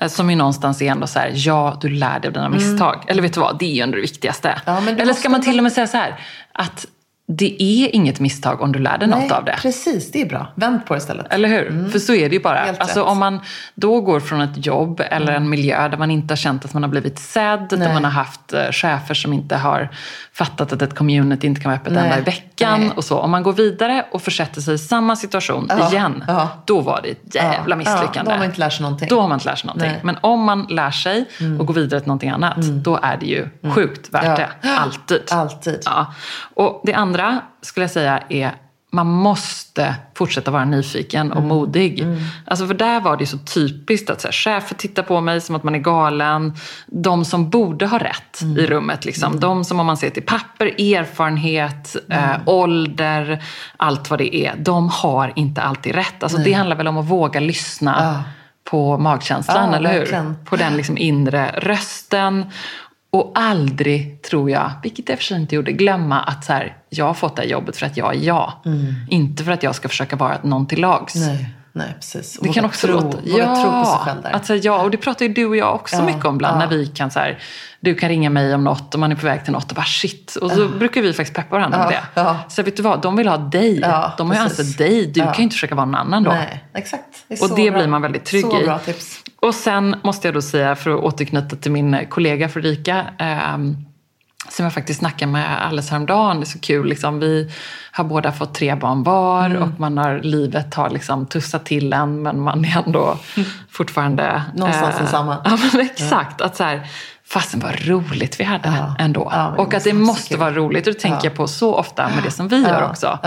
Eh, 0.00 0.08
som 0.08 0.30
ju 0.30 0.36
någonstans 0.36 0.82
är 0.82 0.90
ändå 0.90 1.06
så 1.06 1.18
här, 1.18 1.32
ja 1.34 1.78
du 1.80 1.88
lär 1.88 2.20
dig 2.20 2.28
av 2.28 2.32
dina 2.32 2.48
misstag. 2.48 2.94
Mm. 2.94 3.06
Eller 3.08 3.22
vet 3.22 3.34
du 3.34 3.40
vad, 3.40 3.58
det 3.58 3.64
är 3.64 3.74
ju 3.74 3.80
ändå 3.80 3.96
det 3.96 4.02
viktigaste. 4.02 4.60
Ja, 4.64 4.82
Eller 4.98 5.14
ska 5.14 5.28
man 5.28 5.42
till 5.42 5.58
och 5.58 5.62
med 5.62 5.72
säga 5.72 5.86
så 5.86 5.96
här, 5.96 6.20
att 6.52 6.86
det 7.26 7.62
är 7.62 7.94
inget 7.94 8.20
misstag 8.20 8.60
om 8.60 8.72
du 8.72 8.78
lär 8.78 8.98
dig 8.98 9.08
Nej, 9.08 9.22
något 9.22 9.32
av 9.32 9.44
det. 9.44 9.56
Precis, 9.58 10.10
det 10.10 10.22
är 10.22 10.26
bra. 10.26 10.52
Vänd 10.54 10.86
på 10.86 10.94
det 10.94 10.98
istället. 10.98 11.26
Eller 11.32 11.48
hur? 11.48 11.68
Mm. 11.68 11.90
För 11.90 11.98
så 11.98 12.14
är 12.14 12.28
det 12.28 12.34
ju 12.34 12.42
bara. 12.42 12.58
alltså, 12.78 13.02
om 13.02 13.18
man 13.18 13.40
då 13.74 14.00
går 14.00 14.20
från 14.20 14.40
ett 14.40 14.66
jobb 14.66 15.02
eller 15.10 15.32
en 15.32 15.50
miljö 15.50 15.88
där 15.88 15.98
man 15.98 16.10
inte 16.10 16.32
har 16.32 16.36
känt 16.36 16.64
att 16.64 16.74
man 16.74 16.82
har 16.82 16.90
blivit 16.90 17.18
sedd, 17.18 17.66
Nej. 17.70 17.80
där 17.80 17.92
man 17.94 18.04
har 18.04 18.10
haft 18.10 18.54
uh, 18.54 18.70
chefer 18.70 19.14
som 19.14 19.32
inte 19.32 19.56
har 19.56 19.88
fattat 20.32 20.72
att 20.72 20.82
ett 20.82 20.94
community 20.94 21.46
inte 21.46 21.60
kan 21.60 21.70
vara 21.70 21.80
öppet 21.80 21.96
en 21.96 22.10
dag 22.10 22.18
i 22.18 22.22
veckan. 22.22 22.80
Nej. 22.80 22.90
Och 22.96 23.04
så. 23.04 23.18
Om 23.18 23.30
man 23.30 23.42
går 23.42 23.52
vidare 23.52 24.06
och 24.12 24.22
försätter 24.22 24.60
sig 24.60 24.74
i 24.74 24.78
samma 24.78 25.16
situation 25.16 25.66
ja. 25.68 25.90
igen, 25.90 26.24
ja. 26.28 26.48
då 26.64 26.80
var 26.80 27.00
det 27.02 27.08
ett 27.08 27.34
jävla 27.34 27.72
ja. 27.72 27.76
misslyckande. 27.76 28.22
då 28.24 28.30
har 28.30 28.38
man 28.38 28.46
inte 28.46 28.60
lärt 28.60 28.72
sig 28.72 28.82
någonting. 28.82 29.08
Då 29.08 29.20
har 29.20 29.28
man 29.28 29.36
inte 29.36 29.48
lärt 29.48 29.58
sig 29.58 29.66
någonting. 29.66 29.92
Men 30.02 30.16
om 30.20 30.44
man 30.44 30.66
lär 30.70 30.90
sig 30.90 31.24
mm. 31.40 31.60
och 31.60 31.66
går 31.66 31.74
vidare 31.74 32.00
till 32.00 32.08
någonting 32.08 32.30
annat, 32.30 32.56
mm. 32.56 32.82
då 32.82 32.98
är 33.02 33.16
det 33.16 33.26
ju 33.26 33.48
mm. 33.62 33.74
sjukt 33.74 34.14
värt 34.14 34.36
det. 34.36 34.68
Alltid. 34.68 35.22
Alltid. 35.30 35.80
Ja. 35.84 36.14
Och 36.54 36.80
det 36.84 36.92
andra 36.92 37.13
skulle 37.62 37.84
jag 37.84 37.90
säga 37.90 38.22
är 38.28 38.54
man 38.94 39.06
måste 39.06 39.94
fortsätta 40.14 40.50
vara 40.50 40.64
nyfiken 40.64 41.32
och 41.32 41.38
mm. 41.38 41.48
modig. 41.48 42.00
Mm. 42.00 42.18
Alltså 42.46 42.66
för 42.66 42.74
där 42.74 43.00
var 43.00 43.16
det 43.16 43.26
så 43.26 43.38
typiskt 43.38 44.10
att 44.10 44.20
så 44.20 44.28
här, 44.28 44.32
chefer 44.32 44.74
tittar 44.74 45.02
på 45.02 45.20
mig 45.20 45.40
som 45.40 45.56
att 45.56 45.62
man 45.62 45.74
är 45.74 45.78
galen. 45.78 46.54
De 46.86 47.24
som 47.24 47.50
borde 47.50 47.86
ha 47.86 47.98
rätt 47.98 48.42
mm. 48.42 48.58
i 48.58 48.66
rummet. 48.66 49.04
Liksom. 49.04 49.28
Mm. 49.28 49.40
De 49.40 49.64
som 49.64 49.80
om 49.80 49.86
man 49.86 49.96
ser 49.96 50.10
till 50.10 50.22
papper, 50.22 50.66
erfarenhet, 50.66 51.96
äh, 52.08 52.36
ålder, 52.46 53.44
allt 53.76 54.10
vad 54.10 54.18
det 54.18 54.36
är. 54.36 54.54
De 54.56 54.88
har 54.88 55.32
inte 55.36 55.62
alltid 55.62 55.94
rätt. 55.94 56.22
Alltså, 56.22 56.38
det 56.38 56.52
handlar 56.52 56.76
väl 56.76 56.88
om 56.88 56.98
att 56.98 57.08
våga 57.08 57.40
lyssna. 57.40 57.96
Ja 58.00 58.30
på 58.64 58.98
magkänslan, 58.98 59.70
ja, 59.70 59.76
eller 59.76 59.92
hur? 59.92 59.98
Verkligen. 59.98 60.36
På 60.44 60.56
den 60.56 60.76
liksom 60.76 60.98
inre 60.98 61.50
rösten. 61.56 62.46
Och 63.14 63.32
aldrig, 63.34 64.22
tror 64.22 64.50
jag, 64.50 64.70
vilket 64.82 65.08
jag 65.08 65.18
för 65.18 65.36
inte 65.36 65.54
gjorde, 65.54 65.72
glömma 65.72 66.20
att 66.20 66.44
så 66.44 66.52
här, 66.52 66.76
jag 66.88 67.04
har 67.04 67.14
fått 67.14 67.36
det 67.36 67.42
här 67.42 67.48
jobbet 67.48 67.76
för 67.76 67.86
att 67.86 67.96
jag 67.96 68.14
är 68.14 68.18
jag. 68.18 68.52
Mm. 68.64 68.94
Inte 69.10 69.44
för 69.44 69.52
att 69.52 69.62
jag 69.62 69.74
ska 69.74 69.88
försöka 69.88 70.16
vara 70.16 70.38
någon 70.42 70.66
till 70.66 70.80
lags. 70.80 71.14
Nej. 71.14 71.50
Nej, 71.76 71.94
precis. 71.94 72.38
det 72.42 72.48
kan 72.48 72.64
också 72.64 72.86
tro, 72.86 72.96
låta... 72.96 73.18
Ja, 73.24 73.56
tro 73.62 73.80
på 73.80 73.84
sig 73.84 73.98
själv 73.98 74.22
där. 74.22 74.32
Att, 74.32 74.64
ja, 74.64 74.82
och 74.82 74.90
det 74.90 74.96
pratar 74.96 75.26
ju 75.26 75.32
du 75.32 75.46
och 75.46 75.56
jag 75.56 75.74
också 75.74 75.96
ja, 75.96 76.04
mycket 76.04 76.24
om 76.24 76.34
ibland. 76.34 76.62
Ja. 76.62 76.66
När 76.66 76.76
vi 76.76 76.86
kan 76.86 77.10
så 77.10 77.18
här, 77.18 77.38
du 77.80 77.94
kan 77.94 78.08
ringa 78.08 78.30
mig 78.30 78.54
om 78.54 78.64
något 78.64 78.94
och 78.94 79.00
man 79.00 79.12
är 79.12 79.16
på 79.16 79.26
väg 79.26 79.44
till 79.44 79.52
något 79.52 79.70
och 79.70 79.76
bara 79.76 79.84
shit. 79.84 80.36
Och 80.36 80.50
så 80.50 80.60
ja. 80.60 80.68
brukar 80.78 81.02
vi 81.02 81.12
faktiskt 81.12 81.36
peppa 81.36 81.56
varandra 81.56 81.78
ja, 81.78 81.84
med 81.84 81.92
det. 81.92 82.20
Ja. 82.20 82.38
Så 82.48 82.62
vet 82.62 82.76
du 82.76 82.82
vad, 82.82 83.02
de 83.02 83.16
vill 83.16 83.28
ha 83.28 83.36
dig. 83.36 83.80
de 84.18 84.30
har 84.30 84.34
ju 84.34 84.42
ansett 84.42 84.78
dig. 84.78 85.06
Du 85.06 85.20
kan 85.20 85.34
ju 85.36 85.42
inte 85.42 85.54
försöka 85.54 85.74
vara 85.74 85.86
någon 85.86 85.94
annan 85.94 86.22
då. 86.22 86.30
Nej, 86.30 86.64
exakt. 86.74 87.24
Det 87.28 87.42
och 87.42 87.48
det 87.48 87.70
bra. 87.70 87.78
blir 87.78 87.88
man 87.88 88.02
väldigt 88.02 88.24
trygg 88.24 88.44
så 88.44 88.60
i. 88.60 88.64
Bra 88.64 88.78
tips. 88.78 89.22
Och 89.40 89.54
sen 89.54 89.96
måste 90.02 90.28
jag 90.28 90.34
då 90.34 90.42
säga, 90.42 90.76
för 90.76 90.90
att 90.90 91.00
återknyta 91.00 91.56
till 91.56 91.72
min 91.72 92.06
kollega 92.08 92.48
Fredrika. 92.48 93.06
Eh, 93.18 93.58
som 94.48 94.64
jag 94.64 94.72
faktiskt 94.72 95.00
snackade 95.00 95.32
med 95.32 95.62
alldeles 95.62 95.90
häromdagen. 95.90 96.40
Det 96.40 96.44
är 96.44 96.46
så 96.46 96.58
kul. 96.58 96.86
Liksom. 96.86 97.20
Vi 97.20 97.50
har 97.92 98.04
båda 98.04 98.32
fått 98.32 98.54
tre 98.54 98.74
barn 98.74 99.02
var 99.02 99.46
mm. 99.46 99.62
och 99.62 99.80
man 99.80 99.98
har, 99.98 100.20
livet 100.22 100.74
har 100.74 100.90
liksom 100.90 101.26
tussat 101.26 101.66
till 101.66 101.92
en 101.92 102.22
men 102.22 102.40
man 102.40 102.64
är 102.64 102.82
ändå 102.86 103.18
fortfarande... 103.70 104.42
Någonstans 104.54 105.00
eh, 105.00 105.06
samma. 105.06 105.36
Ja, 105.44 105.58
men 105.72 105.80
exakt. 105.80 106.40
Ja. 106.40 106.46
Att 106.46 106.56
så 106.56 106.64
här, 106.64 106.86
fasen 107.26 107.60
vad 107.60 107.86
roligt 107.86 108.40
vi 108.40 108.44
hade 108.44 108.68
ja. 108.68 108.96
ändå. 108.98 109.28
Ja, 109.32 109.54
och 109.58 109.74
att 109.74 109.84
det 109.84 109.92
måste 109.92 110.36
vara 110.36 110.50
roligt. 110.50 110.86
Och 110.86 110.92
det 110.92 111.00
tänker 111.00 111.24
jag 111.24 111.34
på 111.34 111.46
så 111.46 111.74
ofta 111.74 112.08
med 112.08 112.24
det 112.24 112.30
som 112.30 112.48
vi 112.48 112.62
gör 112.62 112.90
också. 112.90 113.18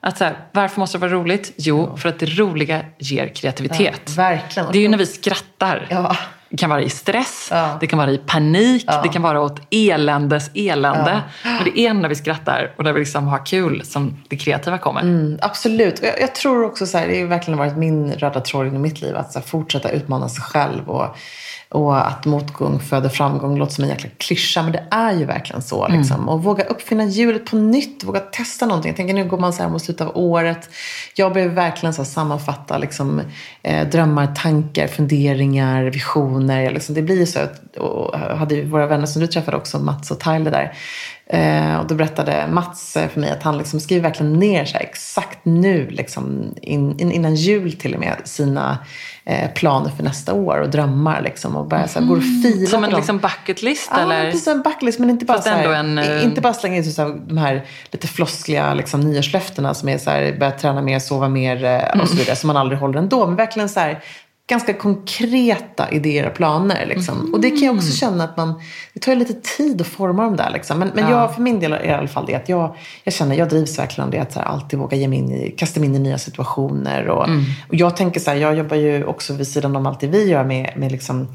Att 0.00 0.18
så 0.18 0.24
här, 0.24 0.36
varför 0.52 0.80
måste 0.80 0.98
det 0.98 1.00
vara 1.00 1.12
roligt? 1.12 1.52
Jo, 1.56 1.96
för 1.96 2.08
att 2.08 2.18
det 2.18 2.26
roliga 2.26 2.84
ger 2.98 3.28
kreativitet. 3.28 4.16
verkligen. 4.16 4.72
Det 4.72 4.78
är 4.78 4.82
ju 4.82 4.88
när 4.88 4.98
vi 4.98 5.06
skrattar. 5.06 5.86
Det 6.50 6.56
kan 6.56 6.70
vara 6.70 6.82
i 6.82 6.90
stress, 6.90 7.48
ja. 7.50 7.76
det 7.80 7.86
kan 7.86 7.98
vara 7.98 8.10
i 8.10 8.18
panik, 8.18 8.84
ja. 8.86 9.02
det 9.02 9.08
kan 9.08 9.22
vara 9.22 9.40
åt 9.40 9.60
eländes 9.70 10.50
elände. 10.54 11.22
Ja. 11.44 11.50
Men 11.50 11.64
det 11.64 11.80
är 11.80 11.94
när 11.94 12.08
vi 12.08 12.14
skrattar 12.14 12.74
och 12.76 12.84
när 12.84 12.92
vi 12.92 13.00
liksom 13.00 13.26
har 13.26 13.46
kul 13.46 13.84
som 13.84 14.16
det 14.28 14.36
kreativa 14.36 14.78
kommer. 14.78 15.00
Mm, 15.00 15.38
absolut. 15.42 16.02
Jag, 16.02 16.20
jag, 16.20 16.34
tror 16.34 16.64
också 16.64 16.86
så 16.86 16.98
här, 16.98 17.08
det 17.08 17.20
har 17.20 17.26
verkligen 17.26 17.58
varit 17.58 17.76
min 17.76 18.12
röda 18.12 18.40
tråd 18.40 18.66
i 18.66 18.70
mitt 18.70 19.00
liv. 19.00 19.16
Att 19.16 19.34
här, 19.34 19.42
fortsätta 19.42 19.90
utmana 19.90 20.28
sig 20.28 20.42
själv. 20.42 20.88
Och, 20.90 21.16
och 21.70 22.06
att 22.06 22.24
motgång 22.24 22.80
föder 22.80 23.08
framgång 23.08 23.58
låter 23.58 23.72
som 23.72 23.84
en 23.84 23.90
jäkla 23.90 24.10
klyscha, 24.18 24.62
men 24.62 24.72
det 24.72 24.84
är 24.90 25.12
ju 25.12 25.24
verkligen 25.24 25.62
så. 25.62 25.86
Mm. 25.86 25.98
Liksom. 25.98 26.16
Mm. 26.16 26.28
Och 26.28 26.42
våga 26.42 26.64
uppfinna 26.64 27.04
hjulet 27.04 27.46
på 27.46 27.56
nytt, 27.56 28.04
våga 28.04 28.20
testa 28.20 28.66
någonting. 28.66 28.88
Jag 28.88 28.96
tänker 28.96 29.14
nu 29.14 29.24
går 29.24 29.38
man 29.38 29.52
så 29.52 29.62
här 29.62 29.70
mot 29.70 29.82
slutet 29.82 30.06
av 30.06 30.16
året. 30.16 30.70
Jag 31.14 31.32
behöver 31.32 31.54
verkligen 31.54 31.94
så 31.94 32.04
sammanfatta 32.04 32.78
liksom, 32.78 33.22
eh, 33.62 33.88
drömmar, 33.88 34.34
tankar, 34.34 34.86
funderingar, 34.86 35.84
visioner. 35.84 36.70
Liksom, 36.70 36.94
det 36.94 37.02
blir 37.02 37.26
så. 37.26 37.40
Och 37.80 38.18
hade 38.18 38.62
våra 38.62 38.86
vänner 38.86 39.06
som 39.06 39.22
du 39.22 39.26
träffade 39.26 39.56
också, 39.56 39.78
Mats 39.78 40.10
och 40.10 40.20
Tyler 40.20 40.50
där. 40.50 40.74
Eh, 41.30 41.78
och 41.78 41.86
då 41.86 41.94
berättade 41.94 42.46
Mats 42.46 42.92
för 43.12 43.20
mig 43.20 43.30
att 43.30 43.42
han 43.42 43.58
liksom 43.58 43.80
skriver 43.80 44.02
verkligen 44.02 44.32
ner 44.32 44.64
så 44.64 44.76
exakt 44.76 45.38
nu, 45.42 45.90
liksom, 45.90 46.54
in, 46.62 47.00
in, 47.00 47.12
innan 47.12 47.34
jul 47.34 47.72
till 47.72 47.94
och 47.94 48.00
med, 48.00 48.16
sina 48.24 48.78
eh, 49.24 49.50
planer 49.50 49.90
för 49.90 50.02
nästa 50.02 50.32
år 50.32 50.60
och 50.60 50.70
drömmar. 50.70 51.22
Liksom, 51.22 51.56
och 51.56 51.66
bara 51.66 51.88
så 51.88 52.00
här, 52.00 52.06
går 52.06 52.16
och 52.16 52.22
mm. 52.22 52.42
filar 52.42 52.66
Som 52.66 52.84
en 52.84 52.90
liksom 52.90 53.18
bucket 53.18 53.62
list? 53.62 53.90
Ja, 53.94 54.00
eller? 54.00 54.24
precis 54.24 54.48
en 54.48 54.62
bucket 54.62 54.82
list. 54.82 54.98
Men 54.98 55.10
inte 55.10 55.24
bara, 55.24 55.42
så 55.42 55.48
här, 55.48 55.72
en, 55.72 55.98
uh... 55.98 56.24
inte 56.24 56.40
bara 56.40 56.54
slänga 56.54 56.78
ut 56.78 56.92
så 56.92 57.02
här, 57.02 57.20
de 57.26 57.38
här 57.38 57.64
lite 57.90 58.06
floskliga 58.06 58.74
liksom, 58.74 59.00
nyårslöftena 59.00 59.74
som 59.74 59.88
är 59.88 59.98
så 59.98 60.10
här, 60.10 60.36
börja 60.38 60.52
träna 60.52 60.82
mer, 60.82 60.98
sova 60.98 61.28
mer 61.28 61.64
eh, 61.64 62.00
och 62.00 62.08
så 62.08 62.16
vidare. 62.16 62.36
Som 62.36 62.46
man 62.46 62.56
aldrig 62.56 62.80
håller 62.80 62.98
ändå. 62.98 63.26
Men 63.26 63.36
verkligen 63.36 63.68
så 63.68 63.80
här, 63.80 64.02
ganska 64.48 64.74
konkreta 64.74 65.90
idéer 65.90 66.26
och 66.26 66.34
planer. 66.34 66.86
Liksom. 66.86 67.20
Mm. 67.20 67.34
Och 67.34 67.40
det 67.40 67.50
kan 67.50 67.60
jag 67.60 67.76
också 67.76 67.92
känna 67.92 68.24
att 68.24 68.36
man, 68.36 68.60
det 68.92 69.00
tar 69.00 69.14
lite 69.14 69.34
tid 69.34 69.80
att 69.80 69.86
forma 69.86 70.22
dem 70.22 70.36
där. 70.36 70.50
Liksom. 70.50 70.78
Men, 70.78 70.90
men 70.94 71.04
ja. 71.04 71.10
jag, 71.10 71.34
för 71.34 71.42
min 71.42 71.60
del 71.60 71.72
är 71.72 71.78
det 71.78 71.84
i 71.84 71.90
alla 71.90 72.08
fall 72.08 72.26
det 72.26 72.34
att 72.34 72.48
jag, 72.48 72.76
jag 73.04 73.14
känner, 73.14 73.36
jag 73.36 73.48
drivs 73.48 73.78
verkligen 73.78 74.04
av 74.06 74.10
det 74.10 74.18
att 74.18 74.34
här, 74.34 74.42
alltid 74.42 74.78
våga 74.78 74.96
ge 74.96 75.08
mig 75.08 75.18
in 75.18 75.32
i, 75.32 75.50
kasta 75.50 75.80
mig 75.80 75.88
in 75.88 75.94
i 75.94 75.98
nya 75.98 76.18
situationer. 76.18 77.08
Och, 77.08 77.28
mm. 77.28 77.44
och 77.68 77.74
jag 77.74 77.96
tänker 77.96 78.20
så 78.20 78.30
här, 78.30 78.36
jag 78.36 78.56
jobbar 78.56 78.76
ju 78.76 79.04
också 79.04 79.32
vid 79.32 79.48
sidan 79.48 79.76
om 79.76 79.86
allt 79.86 80.00
det 80.00 80.06
vi 80.06 80.28
gör 80.28 80.44
med, 80.44 80.72
med 80.76 80.92
liksom, 80.92 81.28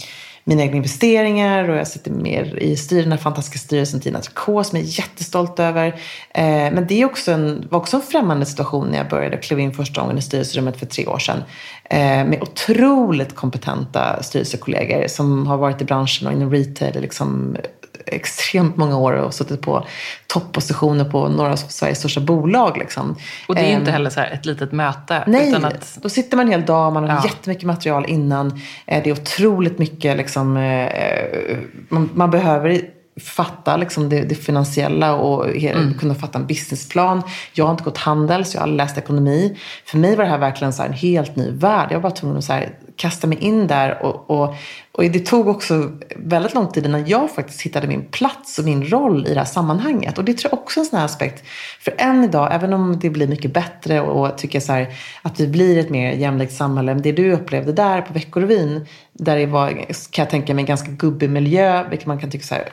mina 0.43 0.61
egna 0.61 0.77
investeringar 0.77 1.69
och 1.69 1.77
jag 1.77 1.87
sitter 1.87 2.11
mer 2.11 2.55
i 2.59 2.77
styr, 2.77 3.01
den 3.01 3.11
här 3.11 3.19
fantastiska 3.19 3.59
styrelsen 3.59 3.99
Tina 3.99 4.19
Tricot 4.19 4.67
som 4.67 4.77
jag 4.77 4.87
är 4.87 4.99
jättestolt 4.99 5.59
över. 5.59 5.87
Eh, 6.29 6.43
men 6.45 6.87
det 6.87 7.01
är 7.01 7.05
också 7.05 7.31
en, 7.31 7.67
var 7.71 7.79
också 7.79 7.97
en 7.97 8.03
främmande 8.03 8.45
situation 8.45 8.87
när 8.87 8.97
jag 8.97 9.09
började 9.09 9.37
kliva 9.37 9.61
in 9.61 9.73
första 9.73 10.01
gången 10.01 10.17
i 10.17 10.21
styrelserummet 10.21 10.77
för 10.77 10.85
tre 10.85 11.05
år 11.05 11.19
sedan. 11.19 11.43
Eh, 11.83 11.99
med 11.99 12.41
otroligt 12.41 13.35
kompetenta 13.35 14.23
styrelsekollegor 14.23 15.07
som 15.07 15.47
har 15.47 15.57
varit 15.57 15.81
i 15.81 15.85
branschen 15.85 16.27
och 16.27 16.33
inom 16.33 16.51
retail 16.51 17.01
liksom 17.01 17.57
extremt 18.05 18.77
många 18.77 18.97
år 18.97 19.13
och 19.13 19.33
suttit 19.33 19.61
på 19.61 19.87
toppositioner 20.27 21.05
på 21.05 21.27
några 21.27 21.51
av 21.51 21.55
Sveriges 21.55 21.99
största 21.99 22.21
bolag. 22.21 22.77
Liksom. 22.77 23.15
Och 23.47 23.55
det 23.55 23.61
är 23.61 23.71
inte 23.71 23.91
ehm, 23.91 23.93
heller 23.93 24.09
så 24.09 24.19
ett 24.19 24.45
litet 24.45 24.71
möte. 24.71 25.23
Nej, 25.27 25.49
utan 25.49 25.65
att... 25.65 25.97
då 26.01 26.09
sitter 26.09 26.37
man 26.37 26.45
en 26.45 26.51
hel 26.51 26.65
dag, 26.65 26.93
man 26.93 27.03
har 27.03 27.09
ja. 27.09 27.21
jättemycket 27.25 27.63
material 27.63 28.05
innan. 28.07 28.59
Eh, 28.85 29.03
det 29.03 29.09
är 29.09 29.13
otroligt 29.13 29.79
mycket, 29.79 30.17
liksom, 30.17 30.57
eh, 30.57 31.57
man, 31.89 32.09
man 32.13 32.31
behöver 32.31 32.81
fatta 33.21 33.77
liksom 33.77 34.09
det, 34.09 34.21
det 34.21 34.35
finansiella 34.35 35.15
och 35.15 35.55
mm. 35.55 35.93
kunna 35.93 36.15
fatta 36.15 36.39
en 36.39 36.47
businessplan. 36.47 37.21
Jag 37.53 37.65
har 37.65 37.71
inte 37.71 37.83
gått 37.83 37.97
handel, 37.97 38.45
så 38.45 38.55
jag 38.55 38.61
har 38.61 38.63
aldrig 38.63 38.77
läst 38.77 38.97
ekonomi. 38.97 39.57
För 39.85 39.97
mig 39.97 40.15
var 40.15 40.23
det 40.23 40.29
här 40.29 40.37
verkligen 40.37 40.73
så 40.73 40.83
en 40.83 40.93
helt 40.93 41.35
ny 41.35 41.51
värld. 41.51 41.87
Jag 41.91 41.95
var 41.95 42.09
bara 42.09 42.15
tvungen 42.15 42.37
att 42.37 42.43
så 42.43 42.59
kasta 42.95 43.27
mig 43.27 43.37
in 43.37 43.67
där. 43.67 44.03
Och, 44.03 44.29
och, 44.29 44.55
och 44.91 45.03
det 45.03 45.19
tog 45.19 45.47
också 45.47 45.91
väldigt 46.15 46.53
lång 46.53 46.71
tid 46.71 46.85
innan 46.85 47.07
jag 47.07 47.31
faktiskt 47.31 47.61
hittade 47.61 47.87
min 47.87 48.05
plats 48.05 48.59
och 48.59 48.65
min 48.65 48.85
roll 48.85 49.27
i 49.27 49.33
det 49.33 49.39
här 49.39 49.45
sammanhanget. 49.45 50.17
Och 50.17 50.23
det 50.23 50.33
tror 50.33 50.51
jag 50.51 50.59
också 50.59 50.79
är 50.79 50.81
en 50.81 50.89
sån 50.89 50.99
här 50.99 51.05
aspekt. 51.05 51.43
För 51.79 51.93
än 51.97 52.23
idag, 52.23 52.49
även 52.51 52.73
om 52.73 52.99
det 52.99 53.09
blir 53.09 53.27
mycket 53.27 53.53
bättre 53.53 54.01
och 54.01 54.27
jag 54.27 54.37
tycker 54.37 54.59
så 54.59 54.73
här, 54.73 54.87
att 55.21 55.39
vi 55.39 55.47
blir 55.47 55.79
ett 55.79 55.89
mer 55.89 56.11
jämlikt 56.11 56.53
samhälle. 56.53 56.93
Det 56.93 57.11
du 57.11 57.33
upplevde 57.33 57.73
där 57.73 58.01
på 58.01 58.13
Veckorevyn, 58.13 58.87
där 59.13 59.37
det 59.37 59.45
var, 59.45 59.69
kan 60.11 60.23
jag 60.23 60.29
tänka 60.29 60.53
mig, 60.53 60.61
en 60.61 60.65
ganska 60.65 60.91
gubbig 60.91 61.29
miljö, 61.29 61.89
vilket 61.89 62.07
man 62.07 62.19
kan 62.19 62.29
tycka 62.29 62.45
så 62.45 62.55
här, 62.55 62.69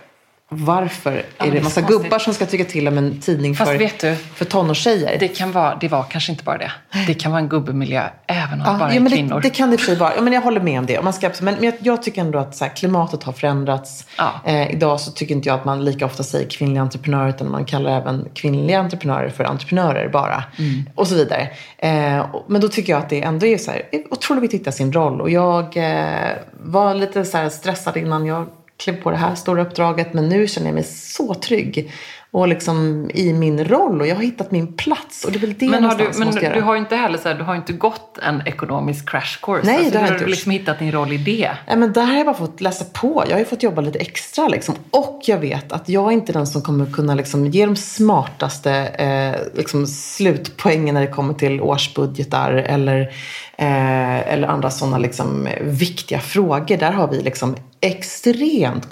varför 0.53 1.25
ja, 1.39 1.47
är 1.47 1.51
det 1.51 1.59
en 1.59 1.65
massa 1.65 1.81
gubbar 1.81 2.19
som 2.19 2.35
ska 2.35 2.47
tycka 2.47 2.65
till 2.65 2.89
om 2.89 2.99
en 2.99 3.21
tidning 3.21 3.55
Fast 3.55 3.71
för, 3.71 3.79
vet 3.79 4.01
du, 4.01 4.17
för 4.17 4.45
tonårstjejer? 4.45 5.19
Det, 5.19 5.29
kan 5.29 5.53
vara, 5.53 5.75
det 5.81 5.89
var 5.89 6.03
kanske 6.03 6.33
inte 6.33 6.45
bara 6.45 6.59
det. 6.59 6.73
Det 7.07 7.15
kan 7.15 7.33
vara 7.33 7.43
en 7.43 7.49
gubbemiljö 7.49 8.03
även 8.27 8.61
om 8.61 8.67
ja, 8.67 8.73
det 8.73 8.79
bara 8.79 8.91
är 8.91 8.95
ja, 8.95 9.01
men 9.01 9.13
kvinnor. 9.13 9.41
Det, 9.41 9.51
kan 9.51 9.71
det 9.71 9.79
för 9.79 9.97
vara. 9.97 10.13
Ja, 10.17 10.23
men 10.23 10.33
jag 10.33 10.41
håller 10.41 10.61
med 10.61 10.79
om 10.79 10.87
det. 10.87 11.03
man 11.03 11.13
ska, 11.13 11.31
men, 11.41 11.65
jag, 11.65 11.75
jag 11.79 12.03
tycker 12.03 12.21
ändå 12.21 12.39
att 12.39 12.57
så 12.57 12.65
här, 12.65 12.73
klimatet 12.77 13.23
har 13.23 13.33
förändrats. 13.33 14.07
Ja. 14.19 14.33
Eh, 14.45 14.71
idag 14.71 15.01
så 15.01 15.11
tycker 15.11 15.35
inte 15.35 15.49
jag 15.49 15.59
att 15.59 15.65
man 15.65 15.85
lika 15.85 16.07
ofta 16.07 16.23
säger 16.23 16.51
kvinnliga 16.51 16.83
entreprenörer 16.83 17.29
utan 17.29 17.51
man 17.51 17.65
kallar 17.65 17.91
även 17.91 18.29
kvinnliga 18.35 18.79
entreprenörer 18.79 19.29
för 19.29 19.45
entreprenörer 19.45 20.09
bara. 20.09 20.45
Mm. 20.59 20.91
Och 20.95 21.09
så 21.09 21.15
vidare. 21.15 21.49
Eh, 21.79 22.27
men 22.47 22.61
då 22.61 22.69
tycker 22.69 22.93
jag 22.93 23.03
att 23.03 23.11
det 23.11 23.23
ändå 23.23 23.47
är 23.47 23.59
så 23.59 23.71
här, 23.71 23.83
otroligt 24.11 24.43
viktigt 24.43 24.61
att 24.61 24.61
hitta 24.61 24.73
sin 24.73 24.93
roll. 24.93 25.21
Och 25.21 25.31
jag 25.31 25.77
eh, 25.77 26.31
var 26.53 26.95
lite 26.95 27.25
så 27.25 27.51
stressad 27.51 27.97
innan 27.97 28.27
jag 28.27 28.47
klev 28.81 29.03
på 29.03 29.11
det 29.11 29.17
här 29.17 29.35
stora 29.35 29.63
uppdraget. 29.63 30.15
Men 30.15 30.29
nu 30.29 30.47
känner 30.47 30.67
jag 30.67 30.75
mig 30.75 30.85
så 30.85 31.35
trygg 31.35 31.91
och 32.33 32.49
liksom 32.49 33.11
i 33.15 33.33
min 33.33 33.65
roll 33.65 34.01
och 34.01 34.07
jag 34.07 34.17
har 34.17 34.23
hittat 34.23 34.51
min 34.51 34.77
plats. 34.77 35.25
Och 35.25 35.33
det 35.33 35.39
är 35.39 35.41
väl 35.41 35.55
det 35.59 35.69
men 35.69 35.85
har 35.85 35.95
du, 35.95 36.11
men 36.19 36.31
du, 36.31 36.41
du 36.55 36.61
har 36.61 36.75
ju 36.75 36.81
inte 36.81 36.97
heller 36.97 37.19
så 37.19 37.29
här, 37.29 37.35
du 37.35 37.45
har 37.45 37.57
inte 37.57 37.73
gått 37.73 38.19
en 38.19 38.43
ekonomisk 38.47 39.11
crash 39.11 39.41
course. 39.43 39.67
Nej, 39.67 39.77
alltså, 39.77 39.93
det 39.93 39.99
har 39.99 40.07
du 40.07 40.13
har 40.13 40.19
inte 40.19 40.31
liksom 40.31 40.51
hittat 40.51 40.79
din 40.79 40.93
roll 40.93 41.13
i 41.13 41.17
det. 41.17 41.51
Ja, 41.67 41.77
men 41.77 41.93
där 41.93 42.05
har 42.05 42.15
jag 42.15 42.27
bara 42.27 42.37
fått 42.37 42.61
läsa 42.61 42.85
på. 42.85 43.25
Jag 43.27 43.35
har 43.35 43.39
ju 43.39 43.45
fått 43.45 43.63
jobba 43.63 43.81
lite 43.81 43.99
extra 43.99 44.49
liksom. 44.49 44.75
Och 44.91 45.21
jag 45.25 45.39
vet 45.39 45.73
att 45.73 45.89
jag 45.89 46.07
är 46.07 46.13
inte 46.13 46.33
den 46.33 46.47
som 46.47 46.63
kommer 46.63 46.87
kunna 46.87 47.15
liksom, 47.15 47.47
ge 47.47 47.67
de 47.67 47.77
smartaste 47.77 48.73
eh, 48.73 49.59
liksom, 49.59 49.87
slutpoängen 49.87 50.95
när 50.95 51.01
det 51.01 51.13
kommer 51.13 51.35
till 51.35 51.61
årsbudgetar 51.61 52.53
eller, 52.53 53.13
eh, 53.61 54.33
eller 54.33 54.49
andra 54.49 54.71
sådana 54.71 54.99
liksom, 54.99 55.49
viktiga 55.61 56.21
frågor. 56.21 56.77
Där 56.77 56.93
har 56.93 57.09
vi 57.09 57.23
liksom 57.23 57.57
extremt 57.81 58.89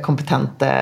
kompetenta, 0.00 0.72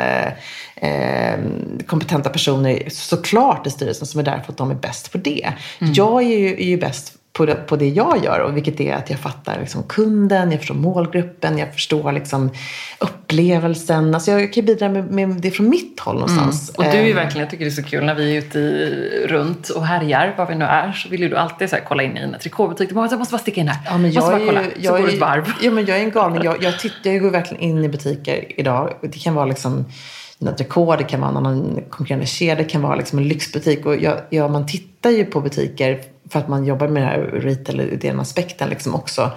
eh, 0.76 1.38
kompetenta 1.86 2.30
personer 2.30 2.82
såklart 2.88 3.66
i 3.66 3.70
styrelsen 3.70 4.06
som 4.06 4.20
är 4.20 4.24
där 4.24 4.40
för 4.40 4.52
att 4.52 4.58
de 4.58 4.70
är 4.70 4.74
bäst 4.74 5.12
på 5.12 5.18
det. 5.18 5.52
Mm. 5.80 5.92
Jag 5.92 6.22
är 6.22 6.38
ju, 6.38 6.52
är 6.52 6.66
ju 6.66 6.76
bäst 6.76 7.15
på 7.36 7.46
det, 7.46 7.54
på 7.54 7.76
det 7.76 7.88
jag 7.88 8.24
gör. 8.24 8.40
Och 8.40 8.56
vilket 8.56 8.80
är 8.80 8.94
att 8.94 9.10
jag 9.10 9.18
fattar 9.18 9.60
liksom 9.60 9.82
kunden, 9.82 10.50
jag 10.50 10.60
förstår 10.60 10.74
målgruppen, 10.74 11.58
jag 11.58 11.74
förstår 11.74 12.12
liksom 12.12 12.50
upplevelsen. 12.98 14.14
Alltså 14.14 14.30
jag 14.30 14.52
kan 14.52 14.64
bidra 14.64 14.88
med, 14.88 15.10
med 15.10 15.28
det 15.28 15.50
från 15.50 15.68
mitt 15.68 16.00
håll 16.00 16.14
någonstans. 16.14 16.70
Mm. 16.78 16.88
Och 16.88 16.94
du 16.94 16.98
är 16.98 17.10
ehm. 17.10 17.16
verkligen, 17.16 17.40
jag 17.40 17.50
tycker 17.50 17.64
det 17.64 17.70
är 17.70 17.82
så 17.82 17.82
kul 17.82 18.04
när 18.04 18.14
vi 18.14 18.36
är 18.36 18.38
ute 18.38 18.58
i, 18.58 19.26
runt 19.28 19.68
och 19.68 19.86
härjar, 19.86 20.34
var 20.38 20.46
vi 20.46 20.54
nu 20.54 20.64
är, 20.64 20.92
så 20.92 21.08
vill 21.08 21.20
ju 21.20 21.28
du 21.28 21.36
alltid 21.36 21.70
så 21.70 21.76
kolla 21.88 22.02
in 22.02 22.16
i 22.16 22.20
en 22.20 22.36
trikåbutik. 22.40 22.88
Du 22.88 22.94
måste 22.94 23.16
bara 23.16 23.38
sticka 23.38 23.60
in 23.60 23.68
här. 23.68 23.78
Ja, 23.86 23.98
men 23.98 24.12
jag 24.12 24.22
måste 24.22 24.36
bara 24.36 24.46
kolla. 24.46 24.62
Jag 24.76 24.96
så 24.96 25.00
går 25.00 25.08
du 25.08 25.14
ett 25.14 25.20
varv. 25.20 25.52
Ja, 25.62 25.70
men 25.70 25.86
jag 25.86 25.98
är 25.98 26.02
en 26.02 26.10
galning. 26.10 26.42
Jag, 26.46 26.62
jag, 26.62 26.78
tittar, 26.78 27.10
jag 27.10 27.22
går 27.22 27.30
verkligen 27.30 27.62
in 27.62 27.84
i 27.84 27.88
butiker 27.88 28.60
idag. 28.60 28.92
Det 29.02 29.18
kan 29.18 29.34
vara 29.34 29.46
liksom 29.46 29.84
Natrikor, 30.38 30.96
det 30.96 31.04
kan 31.04 31.20
vara 31.20 31.30
en 31.30 31.36
annan 31.36 31.80
konkurrerande 31.90 32.26
kedja, 32.26 32.54
det 32.54 32.64
kan 32.64 32.82
vara 32.82 32.96
liksom 32.96 33.18
en 33.18 33.28
lyxbutik. 33.28 33.86
Och 33.86 33.96
jag, 33.96 34.20
ja, 34.30 34.48
man 34.48 34.66
tittar 34.66 35.10
ju 35.10 35.24
på 35.24 35.40
butiker 35.40 36.02
för 36.30 36.38
att 36.38 36.48
man 36.48 36.64
jobbar 36.64 36.88
med 36.88 37.02
den 37.02 37.08
här 37.08 37.20
retail-aspekten 37.20 38.68
liksom 38.68 38.94
också 38.94 39.30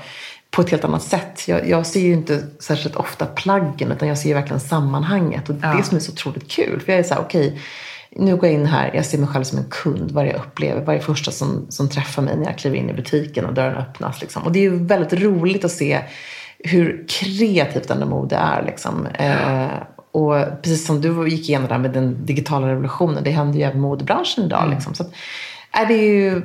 på 0.51 0.61
ett 0.61 0.69
helt 0.69 0.83
annat 0.83 1.03
sätt. 1.03 1.47
Jag, 1.47 1.69
jag, 1.69 1.85
ser 1.85 1.99
ju 1.99 2.13
inte 2.13 2.43
särskilt 2.59 2.95
ofta 2.95 3.25
plaggen 3.25 3.91
utan 3.91 4.07
jag 4.07 4.17
ser 4.17 4.33
verkligen 4.33 4.59
sammanhanget. 4.59 5.49
Och 5.49 5.55
det 5.55 5.67
ja. 5.67 5.73
det 5.77 5.83
som 5.83 5.97
är 5.97 6.01
så 6.01 6.11
otroligt 6.11 6.51
kul. 6.51 6.79
För 6.79 6.91
jag 6.91 6.99
är 6.99 7.03
så 7.03 7.13
här, 7.13 7.21
okej, 7.21 7.47
okay, 7.47 7.59
nu 8.11 8.35
går 8.35 8.45
jag 8.45 8.53
in 8.53 8.65
här, 8.65 8.91
jag 8.93 9.05
ser 9.05 9.17
mig 9.17 9.27
själv 9.27 9.43
som 9.43 9.57
en 9.57 9.69
kund, 9.69 10.11
vad 10.11 10.27
jag 10.27 10.35
upplever, 10.35 10.81
vad 10.81 10.95
är 10.95 10.99
det 10.99 11.05
första 11.05 11.31
som, 11.31 11.65
som 11.69 11.89
träffar 11.89 12.21
mig 12.21 12.37
när 12.37 12.45
jag 12.45 12.57
kliver 12.57 12.77
in 12.77 12.89
i 12.89 12.93
butiken 12.93 13.45
och 13.45 13.53
dörren 13.53 13.75
öppnas. 13.75 14.21
Liksom. 14.21 14.43
Och 14.43 14.51
det 14.51 14.59
är 14.59 14.63
ju 14.63 14.83
väldigt 14.83 15.21
roligt 15.21 15.65
att 15.65 15.71
se 15.71 16.01
hur 16.59 17.05
kreativt 17.09 17.89
ändå 17.89 18.05
mode 18.05 18.35
är. 18.35 18.63
Liksom. 18.63 19.05
Eh, 19.05 19.67
och 20.11 20.35
precis 20.61 20.85
som 20.85 21.01
du 21.01 21.27
gick 21.29 21.49
igenom 21.49 21.67
där 21.67 21.77
med 21.77 21.91
den 21.91 22.25
digitala 22.25 22.67
revolutionen, 22.67 23.23
det 23.23 23.31
händer 23.31 23.59
ju 23.59 23.65
även 23.65 23.81
modebranschen 23.81 24.43
idag. 24.43 24.61
Mm. 24.63 24.73
Liksom. 24.73 24.93
Så 24.93 25.03
att, 25.03 25.11
äh, 25.81 25.87
det 25.87 25.93
är 25.93 26.13
ju 26.13 26.41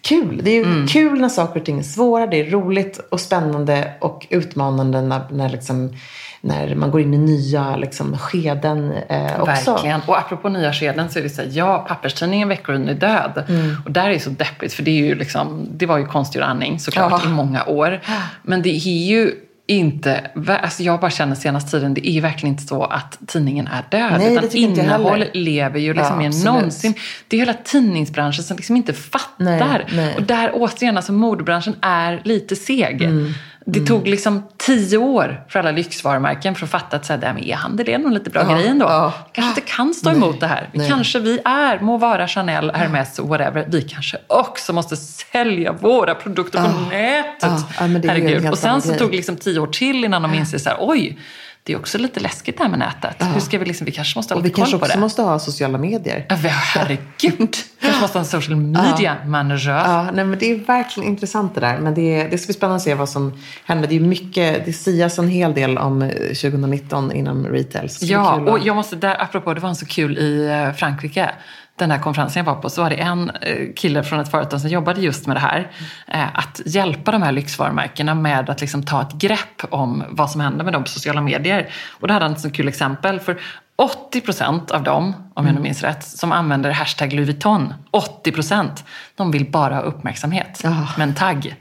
kul. 0.00 0.40
Det 0.42 0.50
är 0.50 0.54
ju 0.54 0.64
mm. 0.64 0.86
kul 0.86 1.20
när 1.20 1.28
saker 1.28 1.60
och 1.60 1.66
ting 1.66 1.78
är 1.78 1.82
svåra. 1.82 2.26
Det 2.26 2.40
är 2.40 2.50
roligt 2.50 3.00
och 3.10 3.20
spännande 3.20 3.92
och 4.00 4.26
utmanande 4.30 5.02
när, 5.02 5.20
när, 5.30 5.48
liksom, 5.48 5.96
när 6.40 6.74
man 6.74 6.90
går 6.90 7.00
in 7.00 7.14
i 7.14 7.18
nya 7.18 7.76
liksom, 7.76 8.18
skeden 8.18 8.92
eh, 9.08 9.40
också. 9.40 9.72
Verkligen. 9.72 10.00
Och 10.06 10.18
apropå 10.18 10.48
nya 10.48 10.72
skeden 10.72 11.10
så 11.10 11.18
är 11.18 11.22
det 11.22 11.30
så 11.30 11.42
här, 11.42 11.50
ja, 11.52 11.84
papperstidningen 11.88 12.48
Veckoryn 12.48 12.88
är 12.88 12.94
död. 12.94 13.44
Mm. 13.48 13.76
Och 13.84 13.90
där 13.90 14.04
är 14.04 14.10
det 14.10 14.20
så 14.20 14.30
deppigt 14.30 14.72
för 14.72 14.82
det, 14.82 14.90
är 14.90 15.04
ju 15.04 15.14
liksom, 15.14 15.68
det 15.70 15.86
var 15.86 15.98
ju 15.98 16.06
konstgjord 16.06 16.44
andning 16.44 16.80
såklart 16.80 17.22
ja. 17.24 17.30
i 17.30 17.32
många 17.32 17.64
år. 17.64 18.00
Men 18.42 18.62
det 18.62 18.70
är 18.70 19.06
ju 19.06 19.34
inte, 19.66 20.30
alltså 20.46 20.82
jag 20.82 21.00
bara 21.00 21.10
känner 21.10 21.34
senaste 21.34 21.70
tiden, 21.70 21.94
det 21.94 22.08
är 22.08 22.20
verkligen 22.20 22.54
inte 22.54 22.66
så 22.66 22.84
att 22.84 23.18
tidningen 23.26 23.66
är 23.66 23.84
död. 23.90 24.18
Nej, 24.18 24.32
utan 24.32 24.50
innehåll 24.52 25.24
lever 25.32 25.80
ju 25.80 25.94
liksom 25.94 26.12
ja, 26.12 26.16
mer 26.18 26.38
än 26.38 26.44
någonsin. 26.44 26.94
Det 27.28 27.36
är 27.36 27.40
hela 27.40 27.54
tidningsbranschen 27.54 28.44
som 28.44 28.56
liksom 28.56 28.76
inte 28.76 28.92
fattar. 28.92 29.44
Nej, 29.44 29.86
nej. 29.96 30.14
Och 30.16 30.22
där 30.22 30.50
återigen, 30.54 30.96
alltså 30.96 31.12
modebranschen 31.12 31.76
är 31.80 32.20
lite 32.24 32.56
seg. 32.56 33.02
Mm. 33.02 33.32
Det 33.66 33.78
mm. 33.78 33.86
tog 33.86 34.08
liksom 34.08 34.42
tio 34.56 34.98
år 34.98 35.44
för 35.48 35.58
alla 35.58 35.70
lyxvarumärken 35.70 36.54
för 36.54 36.64
att 36.64 36.70
fatta 36.70 36.96
att 36.96 37.10
e-handel 37.38 37.88
är 37.88 37.98
nog 37.98 38.12
lite 38.12 38.30
bra 38.30 38.42
ja, 38.48 38.56
grej 38.56 38.66
ändå. 38.66 38.86
Ja. 38.86 39.12
kanske 39.32 39.48
inte 39.48 39.72
kan 39.72 39.94
stå 39.94 40.10
emot 40.10 40.40
det 40.40 40.46
här. 40.46 40.68
Vi 40.72 40.88
kanske 40.88 41.18
vi 41.18 41.40
är, 41.44 41.80
må 41.80 41.98
vara 41.98 42.28
Chanel, 42.28 42.70
Hermes, 42.70 43.18
whatever. 43.18 43.66
Vi 43.68 43.82
kanske 43.82 44.18
också 44.26 44.72
måste 44.72 44.96
sälja 44.96 45.72
våra 45.72 46.14
produkter 46.14 46.58
på 46.58 46.64
ja, 46.64 46.90
nätet. 46.90 47.34
Ja, 47.40 47.86
Herregud. 47.86 48.50
Och 48.50 48.58
sen 48.58 48.82
så 48.82 48.94
tog 48.94 49.10
det 49.10 49.16
liksom 49.16 49.36
tio 49.36 49.60
år 49.60 49.66
till 49.66 50.04
innan 50.04 50.22
de 50.22 50.34
inser 50.34 50.58
så 50.58 50.68
här, 50.68 50.76
oj, 50.80 51.18
det 51.66 51.72
är 51.72 51.76
också 51.76 51.98
lite 51.98 52.20
läskigt 52.20 52.56
det 52.56 52.62
här 52.62 52.70
med 52.70 52.78
nätet. 52.78 53.16
Ja. 53.18 53.26
Hur 53.26 53.40
ska 53.40 53.58
vi, 53.58 53.64
liksom, 53.64 53.84
vi 53.84 53.92
kanske 53.92 54.18
måste 54.18 54.34
ha 54.34 54.40
lite 54.40 54.54
koll 54.54 54.64
på 54.64 54.70
det. 54.70 54.76
vi 54.76 54.78
kanske 54.78 54.94
också 54.94 55.00
måste 55.00 55.22
ha 55.22 55.38
sociala 55.38 55.78
medier. 55.78 56.26
Ja, 56.28 56.36
herregud! 56.36 57.56
kanske 57.80 58.00
måste 58.00 58.18
ha 58.18 58.20
en 58.20 58.30
social 58.30 58.56
media 58.56 59.16
ja. 59.22 59.28
manager. 59.28 59.72
Ja, 59.72 60.10
nej, 60.12 60.24
men 60.24 60.38
det 60.38 60.50
är 60.50 60.56
verkligen 60.56 61.08
intressant 61.08 61.54
det 61.54 61.60
där. 61.60 61.78
Men 61.78 61.94
det, 61.94 62.28
det 62.30 62.38
ska 62.38 62.46
bli 62.46 62.54
spännande 62.54 62.76
att 62.76 62.82
se 62.82 62.94
vad 62.94 63.08
som 63.08 63.32
händer. 63.64 63.88
Det, 63.88 63.96
är 63.96 64.00
mycket, 64.00 64.64
det 64.64 64.72
sias 64.72 65.18
en 65.18 65.28
hel 65.28 65.54
del 65.54 65.78
om 65.78 66.10
2019 66.10 67.12
inom 67.12 67.46
retail. 67.46 67.88
Ja, 68.00 68.34
och 68.34 68.58
jag 68.58 68.76
måste 68.76 68.96
där, 68.96 69.22
apropå, 69.22 69.54
det 69.54 69.60
var 69.60 69.74
så 69.74 69.86
kul 69.86 70.18
i 70.18 70.46
eh, 70.46 70.72
Frankrike 70.72 71.30
den 71.76 71.90
här 71.90 71.98
konferensen 71.98 72.44
jag 72.44 72.54
var 72.54 72.60
på 72.60 72.70
så 72.70 72.82
var 72.82 72.90
det 72.90 72.96
en 72.96 73.30
eh, 73.30 73.72
kille 73.76 74.04
från 74.04 74.20
ett 74.20 74.30
företag 74.30 74.60
som 74.60 74.70
jobbade 74.70 75.00
just 75.00 75.26
med 75.26 75.36
det 75.36 75.40
här. 75.40 75.70
Eh, 76.06 76.38
att 76.38 76.60
hjälpa 76.66 77.12
de 77.12 77.22
här 77.22 77.32
lyxvarumärkena 77.32 78.14
med 78.14 78.50
att 78.50 78.60
liksom 78.60 78.82
ta 78.82 79.02
ett 79.02 79.12
grepp 79.12 79.64
om 79.70 80.04
vad 80.08 80.30
som 80.30 80.40
händer 80.40 80.64
med 80.64 80.72
dem 80.72 80.82
på 80.82 80.88
sociala 80.88 81.20
medier. 81.20 81.68
Och 82.00 82.06
det 82.08 82.12
hade 82.12 82.24
han 82.24 82.34
ett 82.34 82.40
så 82.40 82.50
kul 82.50 82.68
exempel. 82.68 83.20
För 83.20 83.40
80 83.76 84.20
procent 84.20 84.70
av 84.70 84.82
dem, 84.82 85.14
om 85.34 85.46
jag 85.46 85.54
nu 85.54 85.60
minns 85.60 85.82
rätt, 85.82 86.04
som 86.04 86.32
använder 86.32 86.70
hashtag 86.70 87.12
Louis 87.12 87.28
Vuitton, 87.28 87.74
80 87.90 88.32
procent, 88.32 88.84
de 89.14 89.30
vill 89.30 89.50
bara 89.50 89.74
ha 89.74 89.82
uppmärksamhet 89.82 90.60
oh. 90.64 90.98
med 90.98 91.08
en 91.08 91.14
tagg. 91.14 91.56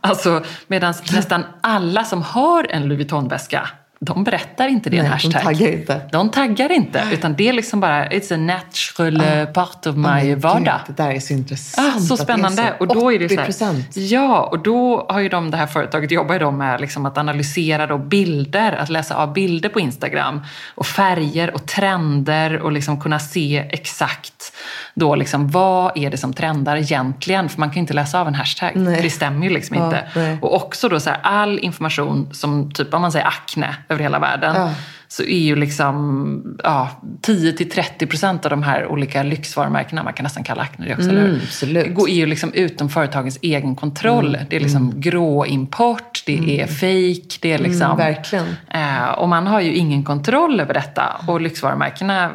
Alltså, 0.00 0.42
medan 0.66 0.94
nästan 1.12 1.44
alla 1.60 2.04
som 2.04 2.22
har 2.22 2.66
en 2.70 2.82
Louis 2.82 2.98
Vuitton-väska 2.98 3.68
de 4.00 4.24
berättar 4.24 4.68
inte 4.68 4.90
i 4.90 4.98
en 4.98 5.06
hashtag. 5.06 5.32
De 5.32 5.40
taggar 5.40 5.72
inte. 5.72 6.00
De 6.12 6.30
taggar 6.30 6.72
inte, 6.72 7.02
utan 7.12 7.34
det 7.34 7.48
är 7.48 7.52
liksom 7.52 7.80
bara 7.80 8.08
it's 8.08 8.34
a 8.34 8.36
natural 8.36 9.20
ah. 9.20 9.46
part 9.46 9.86
of 9.86 9.96
my 9.96 10.34
oh 10.34 10.38
vardag. 10.38 10.80
det 10.86 10.92
där 11.02 11.10
är 11.10 11.20
så 11.20 11.32
intressant. 11.32 11.96
Ah, 11.96 12.00
så 12.00 12.16
spännande. 12.16 12.74
Så 12.78 12.86
och 12.86 12.94
då 12.94 13.12
är 13.12 13.18
det 13.18 13.52
så 13.52 13.64
här, 13.64 13.84
Ja, 13.94 14.42
och 14.42 14.58
då 14.58 15.06
har 15.08 15.20
ju 15.20 15.28
de, 15.28 15.50
det 15.50 15.56
här 15.56 15.66
företaget 15.66 16.10
jobbar 16.10 16.34
ju 16.34 16.38
de 16.38 16.58
med 16.58 16.80
liksom 16.80 17.06
att 17.06 17.18
analysera 17.18 17.86
då 17.86 17.98
bilder, 17.98 18.72
att 18.72 18.88
läsa 18.88 19.14
av 19.14 19.32
bilder 19.32 19.68
på 19.68 19.80
Instagram 19.80 20.40
och 20.74 20.86
färger 20.86 21.54
och 21.54 21.66
trender 21.66 22.58
och 22.58 22.72
liksom 22.72 23.00
kunna 23.00 23.18
se 23.18 23.68
exakt 23.70 24.52
då 24.94 25.14
liksom, 25.14 25.48
vad 25.48 25.98
är 25.98 26.10
det 26.10 26.16
som 26.16 26.32
trendar 26.32 26.76
egentligen? 26.76 27.48
För 27.48 27.60
man 27.60 27.68
kan 27.68 27.74
ju 27.74 27.80
inte 27.80 27.94
läsa 27.94 28.20
av 28.20 28.28
en 28.28 28.34
hashtag. 28.34 28.72
Nej. 28.74 29.02
Det 29.02 29.10
stämmer 29.10 29.46
ju 29.46 29.52
liksom 29.52 29.76
inte. 29.76 30.08
Ja, 30.14 30.38
och 30.40 30.54
också 30.54 30.88
då 30.88 31.00
så 31.00 31.10
här, 31.10 31.20
all 31.22 31.58
information 31.58 32.28
som 32.32 32.72
typ 32.72 32.94
om 32.94 33.02
man 33.02 33.12
säger 33.12 33.26
akne 33.26 33.76
över 33.88 34.02
hela 34.02 34.18
världen. 34.18 34.54
Ja 34.54 34.74
så 35.08 35.22
är 35.22 35.38
ju 35.38 35.56
liksom 35.56 36.58
ja, 36.64 36.90
10-30% 37.22 38.44
av 38.44 38.50
de 38.50 38.62
här 38.62 38.86
olika 38.86 39.22
lyxvarumärkena, 39.22 40.02
man 40.02 40.12
kan 40.12 40.24
nästan 40.24 40.44
kalla 40.44 40.62
Acne 40.62 40.86
det 40.86 40.94
också, 40.94 41.10
mm, 41.10 41.40
absolut. 41.42 41.94
går 41.94 42.10
ju 42.10 42.26
liksom 42.26 42.52
utom 42.52 42.88
företagens 42.88 43.38
egen 43.42 43.76
kontroll. 43.76 44.34
Mm, 44.34 44.46
det 44.50 44.56
är 44.56 44.60
liksom 44.60 44.82
mm. 44.82 45.00
grå 45.00 45.46
import, 45.46 46.22
det 46.26 46.38
mm. 46.38 46.50
är 46.50 46.66
fake, 46.66 47.38
det 47.40 47.52
är 47.52 47.58
liksom... 47.58 47.82
Mm, 47.82 47.96
verkligen. 47.96 48.46
Eh, 48.70 49.08
och 49.08 49.28
man 49.28 49.46
har 49.46 49.60
ju 49.60 49.74
ingen 49.74 50.04
kontroll 50.04 50.60
över 50.60 50.74
detta. 50.74 51.20
Och 51.26 51.40
lyxvarumärkena 51.40 52.30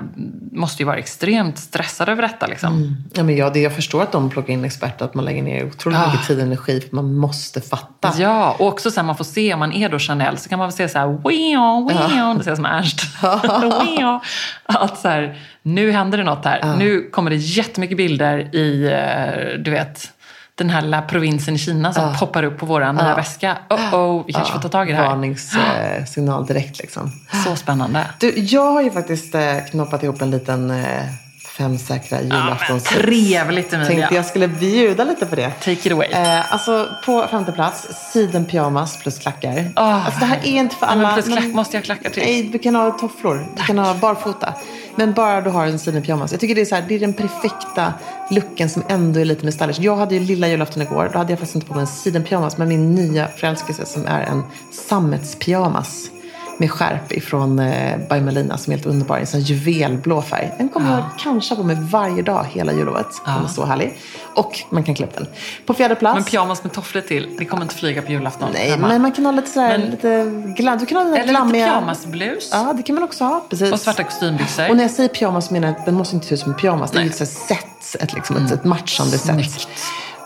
måste 0.51 0.83
ju 0.83 0.87
vara 0.87 0.97
extremt 0.97 1.57
stressade 1.57 2.11
över 2.11 2.21
detta. 2.21 2.47
Liksom. 2.47 2.73
Mm. 2.73 2.95
Ja, 3.13 3.23
men 3.23 3.37
ja, 3.37 3.49
det, 3.49 3.59
jag 3.59 3.75
förstår 3.75 4.03
att 4.03 4.11
de 4.11 4.29
plockar 4.29 4.53
in 4.53 4.65
experter, 4.65 5.05
att 5.05 5.13
man 5.13 5.25
lägger 5.25 5.43
ner 5.43 5.65
otroligt 5.65 5.99
ah. 5.99 6.11
mycket 6.11 6.27
tid 6.27 6.37
och 6.37 6.43
energi, 6.43 6.81
för 6.81 6.95
man 6.95 7.15
måste 7.15 7.61
fatta. 7.61 8.13
Ja, 8.17 8.55
och 8.59 8.67
också 8.67 8.91
så 8.91 8.99
här, 8.99 9.07
man 9.07 9.17
får 9.17 9.23
se, 9.23 9.53
om 9.53 9.59
man 9.59 9.73
är 9.73 9.89
då 9.89 9.99
Chanel, 9.99 10.37
så 10.37 10.49
kan 10.49 10.59
man 10.59 10.71
få 10.71 10.77
se 10.77 10.89
så 10.89 10.99
här, 10.99 11.05
wow, 11.05 11.21
wow, 11.23 11.91
ja. 11.91 12.33
Som 12.63 12.71
Ernst. 12.71 13.01
att 14.63 14.97
så 14.97 15.07
här, 15.07 15.37
nu 15.61 15.91
händer 15.91 16.17
det 16.17 16.23
något 16.23 16.45
här. 16.45 16.59
Ja. 16.61 16.75
Nu 16.75 17.09
kommer 17.09 17.29
det 17.29 17.35
jättemycket 17.35 17.97
bilder 17.97 18.55
i, 18.55 18.85
eh, 18.85 19.59
du 19.59 19.71
vet, 19.71 20.11
den 20.55 20.69
här 20.69 20.81
lilla 20.81 21.01
provinsen 21.01 21.55
i 21.55 21.57
Kina 21.57 21.93
som 21.93 22.15
poppar 22.19 22.43
upp 22.43 22.57
på 22.57 22.65
vår 22.65 22.93
nya 22.93 23.15
väska. 23.15 23.57
Oh 23.69 23.95
oh, 23.95 24.23
vi 24.27 24.33
kanske 24.33 24.53
får 24.53 24.59
ta 24.59 24.69
tag 24.69 24.89
i 24.89 24.91
det 24.91 24.97
här. 24.97 25.07
Varningssignal 25.07 26.45
direkt 26.45 26.79
liksom. 26.79 27.11
Så 27.45 27.55
spännande. 27.55 28.05
Du, 28.19 28.33
jag 28.37 28.71
har 28.71 28.81
ju 28.81 28.91
faktiskt 28.91 29.35
eh, 29.35 29.57
knoppat 29.71 30.03
ihop 30.03 30.21
en 30.21 30.31
liten 30.31 30.71
eh, 30.71 31.03
fem 31.57 31.77
säkra 31.77 32.21
julaftons... 32.21 32.83
Ja, 32.91 33.01
trevligt 33.01 33.73
Emilia. 33.73 33.87
Tänkte 33.87 34.15
jag 34.15 34.25
skulle 34.25 34.47
bjuda 34.47 35.03
lite 35.03 35.25
på 35.25 35.35
det. 35.35 35.49
Take 35.49 35.71
it 35.71 35.91
away. 35.91 36.07
Eh, 36.11 36.53
alltså 36.53 36.89
på 37.05 37.27
femte 37.31 37.51
plats, 37.51 37.87
sidenpyjamas 38.11 38.97
plus 38.97 39.19
klackar. 39.19 39.71
Oh, 39.75 40.05
alltså 40.05 40.19
det 40.19 40.25
här 40.25 40.39
är 40.43 40.59
inte 40.59 40.75
för 40.75 40.85
alla. 40.85 41.01
Men 41.01 41.13
plus 41.13 41.25
klack, 41.25 41.45
måste 41.45 41.77
jag 41.77 41.83
klacka 41.83 42.09
till? 42.09 42.23
Nej, 42.23 42.43
du 42.43 42.59
kan 42.59 42.75
ha 42.75 42.91
tofflor. 42.91 43.47
Du 43.55 43.63
kan 43.63 43.77
ha 43.77 43.93
barfota. 43.93 44.53
Men 44.95 45.13
bara 45.13 45.41
du 45.41 45.49
har 45.49 45.65
en 45.65 45.79
sidenpyjamas. 45.79 46.31
Jag 46.31 46.41
tycker 46.41 46.55
det 46.55 46.61
är, 46.61 46.65
så 46.65 46.75
här, 46.75 46.85
det 46.87 46.95
är 46.95 46.99
den 46.99 47.13
perfekta 47.13 47.93
looken 48.29 48.69
som 48.69 48.83
ändå 48.89 49.19
är 49.19 49.25
lite 49.25 49.45
mer 49.45 49.51
stylish. 49.51 49.81
Jag 49.81 49.95
hade 49.95 50.15
ju 50.15 50.21
lilla 50.21 50.47
julafton 50.47 50.81
igår. 50.81 51.09
Då 51.13 51.17
hade 51.17 51.31
jag 51.31 51.39
faktiskt 51.39 51.55
inte 51.55 51.67
på 51.67 51.73
mig 51.73 51.81
en 51.81 51.87
sidenpyjamas. 51.87 52.57
Men 52.57 52.67
min 52.67 52.95
nya 52.95 53.27
förälskelse 53.27 53.85
som 53.85 54.05
är 54.05 54.21
en 54.21 54.43
sammetspyjamas 54.89 56.09
med 56.57 56.71
skärp 56.71 57.11
ifrån 57.11 57.59
eh, 57.59 57.97
By 58.09 58.21
Melina 58.21 58.57
som 58.57 58.73
är 58.73 58.77
helt 58.77 58.87
underbar. 58.87 59.17
En 59.17 59.27
sån 59.27 59.39
juvelblå 59.39 60.21
färg. 60.21 60.51
Den 60.57 60.69
kommer 60.69 60.91
ja. 60.91 60.97
jag 60.97 61.19
kanske 61.19 61.55
på 61.55 61.63
mig 61.63 61.77
varje 61.79 62.21
dag 62.21 62.45
hela 62.51 62.73
jullovet. 62.73 63.07
Den 63.25 63.43
är 63.43 63.47
så 63.47 63.65
härlig. 63.65 63.97
Och 64.35 64.59
man 64.69 64.83
kan 64.83 64.95
klä 64.95 65.05
upp 65.05 65.15
den. 65.15 65.27
På 65.65 65.73
fjärde 65.73 65.95
plats. 65.95 66.15
Men 66.15 66.23
pyjamas 66.23 66.63
med 66.63 66.73
tofflor 66.73 67.01
till, 67.01 67.35
det 67.37 67.45
kommer 67.45 67.63
inte 67.63 67.75
flyga 67.75 68.01
på 68.01 68.11
julafton. 68.11 68.49
Nej, 68.53 68.69
hemma. 68.69 68.87
men 68.87 69.01
man 69.01 69.11
kan 69.11 69.25
ha 69.25 69.31
lite 69.31 69.49
sådär, 69.49 69.77
men, 69.77 69.89
lite 69.89 70.31
glam. 70.57 70.77
Du 70.77 70.85
kan 70.85 70.97
ha 70.97 71.17
eller 71.17 71.31
glammiga... 71.31 71.65
lite 71.65 71.69
pyjamasblus. 71.69 72.49
Ja, 72.51 72.73
det 72.77 72.83
kan 72.83 72.95
man 72.95 73.03
också 73.03 73.23
ha. 73.23 73.45
Precis. 73.49 73.71
Och 73.71 73.79
svarta 73.79 74.03
kostymbyxor. 74.03 74.69
Och 74.69 74.75
när 74.75 74.83
jag 74.83 74.91
säger 74.91 75.09
pyjamas 75.09 75.51
menar 75.51 75.67
jag 75.67 75.77
att 75.77 75.85
den 75.85 75.95
måste 75.95 76.15
inte 76.15 76.27
se 76.27 76.33
ut 76.33 76.39
som 76.39 76.51
en 76.51 76.57
pyjamas. 76.57 76.91
Det 76.91 77.01
är 77.01 77.05
ett 77.05 77.15
set, 77.15 77.95
ett, 77.99 78.13
liksom, 78.13 78.35
mm. 78.35 78.45
ett, 78.45 78.51
ett 78.51 78.63
matchande 78.63 79.17
Snyggt. 79.17 79.51
set. 79.51 79.69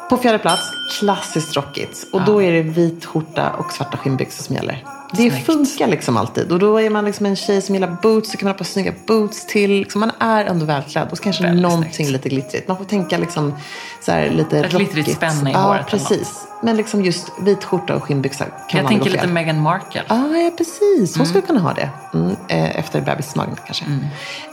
På 0.10 0.18
fjärde 0.18 0.40
plats, 0.40 0.62
klassiskt 1.00 1.56
rockigt. 1.56 2.08
Och 2.14 2.22
ja. 2.22 2.26
då 2.26 2.42
är 2.42 2.52
det 2.52 2.62
vit 2.62 3.06
skjorta 3.06 3.52
och 3.52 3.72
svarta 3.72 3.98
skinnbyxor 3.98 4.44
som 4.44 4.56
gäller. 4.56 4.97
Det 5.12 5.18
Snyggt. 5.18 5.46
funkar 5.46 5.88
liksom 5.88 6.18
alltid. 6.18 6.52
Och 6.52 6.60
då 6.60 6.82
är 6.82 6.90
man 6.90 7.06
liksom 7.06 7.26
en 7.26 7.36
tjej 7.36 7.62
som 7.62 7.76
gillar 7.76 7.98
boots. 8.02 8.32
Så 8.32 8.38
kan 8.38 8.46
man 8.46 8.54
ha 8.54 8.58
på 8.58 8.64
snygga 8.64 8.94
boots 9.08 9.46
till. 9.46 9.72
Liksom 9.72 10.00
man 10.00 10.12
är 10.20 10.46
ändå 10.46 10.66
välklädd. 10.66 11.08
Och 11.12 11.18
så 11.18 11.24
kanske 11.24 11.44
Väldigt 11.44 11.62
någonting 11.62 11.94
snyggt. 11.94 12.12
lite 12.12 12.30
glittrigt. 12.30 12.68
Man 12.68 12.78
får 12.78 12.86
tänka 12.86 13.18
liksom 13.18 13.54
så 14.02 14.12
här 14.12 14.30
lite 14.30 14.60
Ett 14.60 14.72
glittrigt 14.72 15.12
spänne 15.12 15.50
i 15.50 15.54
ja, 15.54 15.60
håret. 15.60 15.88
precis. 15.88 16.48
Men 16.62 16.78
liksom 16.78 17.06
just 17.06 17.32
vit 17.42 17.64
skjorta 17.64 17.96
och 17.96 18.04
skinnbyxa 18.04 18.46
kan 18.46 18.54
Jag 18.70 18.84
man 18.84 18.90
tänker 18.90 19.10
lite 19.10 19.28
Meghan 19.28 19.62
Markle. 19.62 20.04
Ah, 20.08 20.16
ja, 20.16 20.52
precis. 20.58 21.16
Hon 21.16 21.16
mm. 21.16 21.26
skulle 21.26 21.42
kunna 21.42 21.60
ha 21.60 21.74
det. 21.74 21.90
Mm. 22.14 22.36
Eh, 22.48 22.80
efter 22.80 23.02
bebismagen 23.02 23.56
kanske. 23.66 23.86
Mm. 23.86 24.06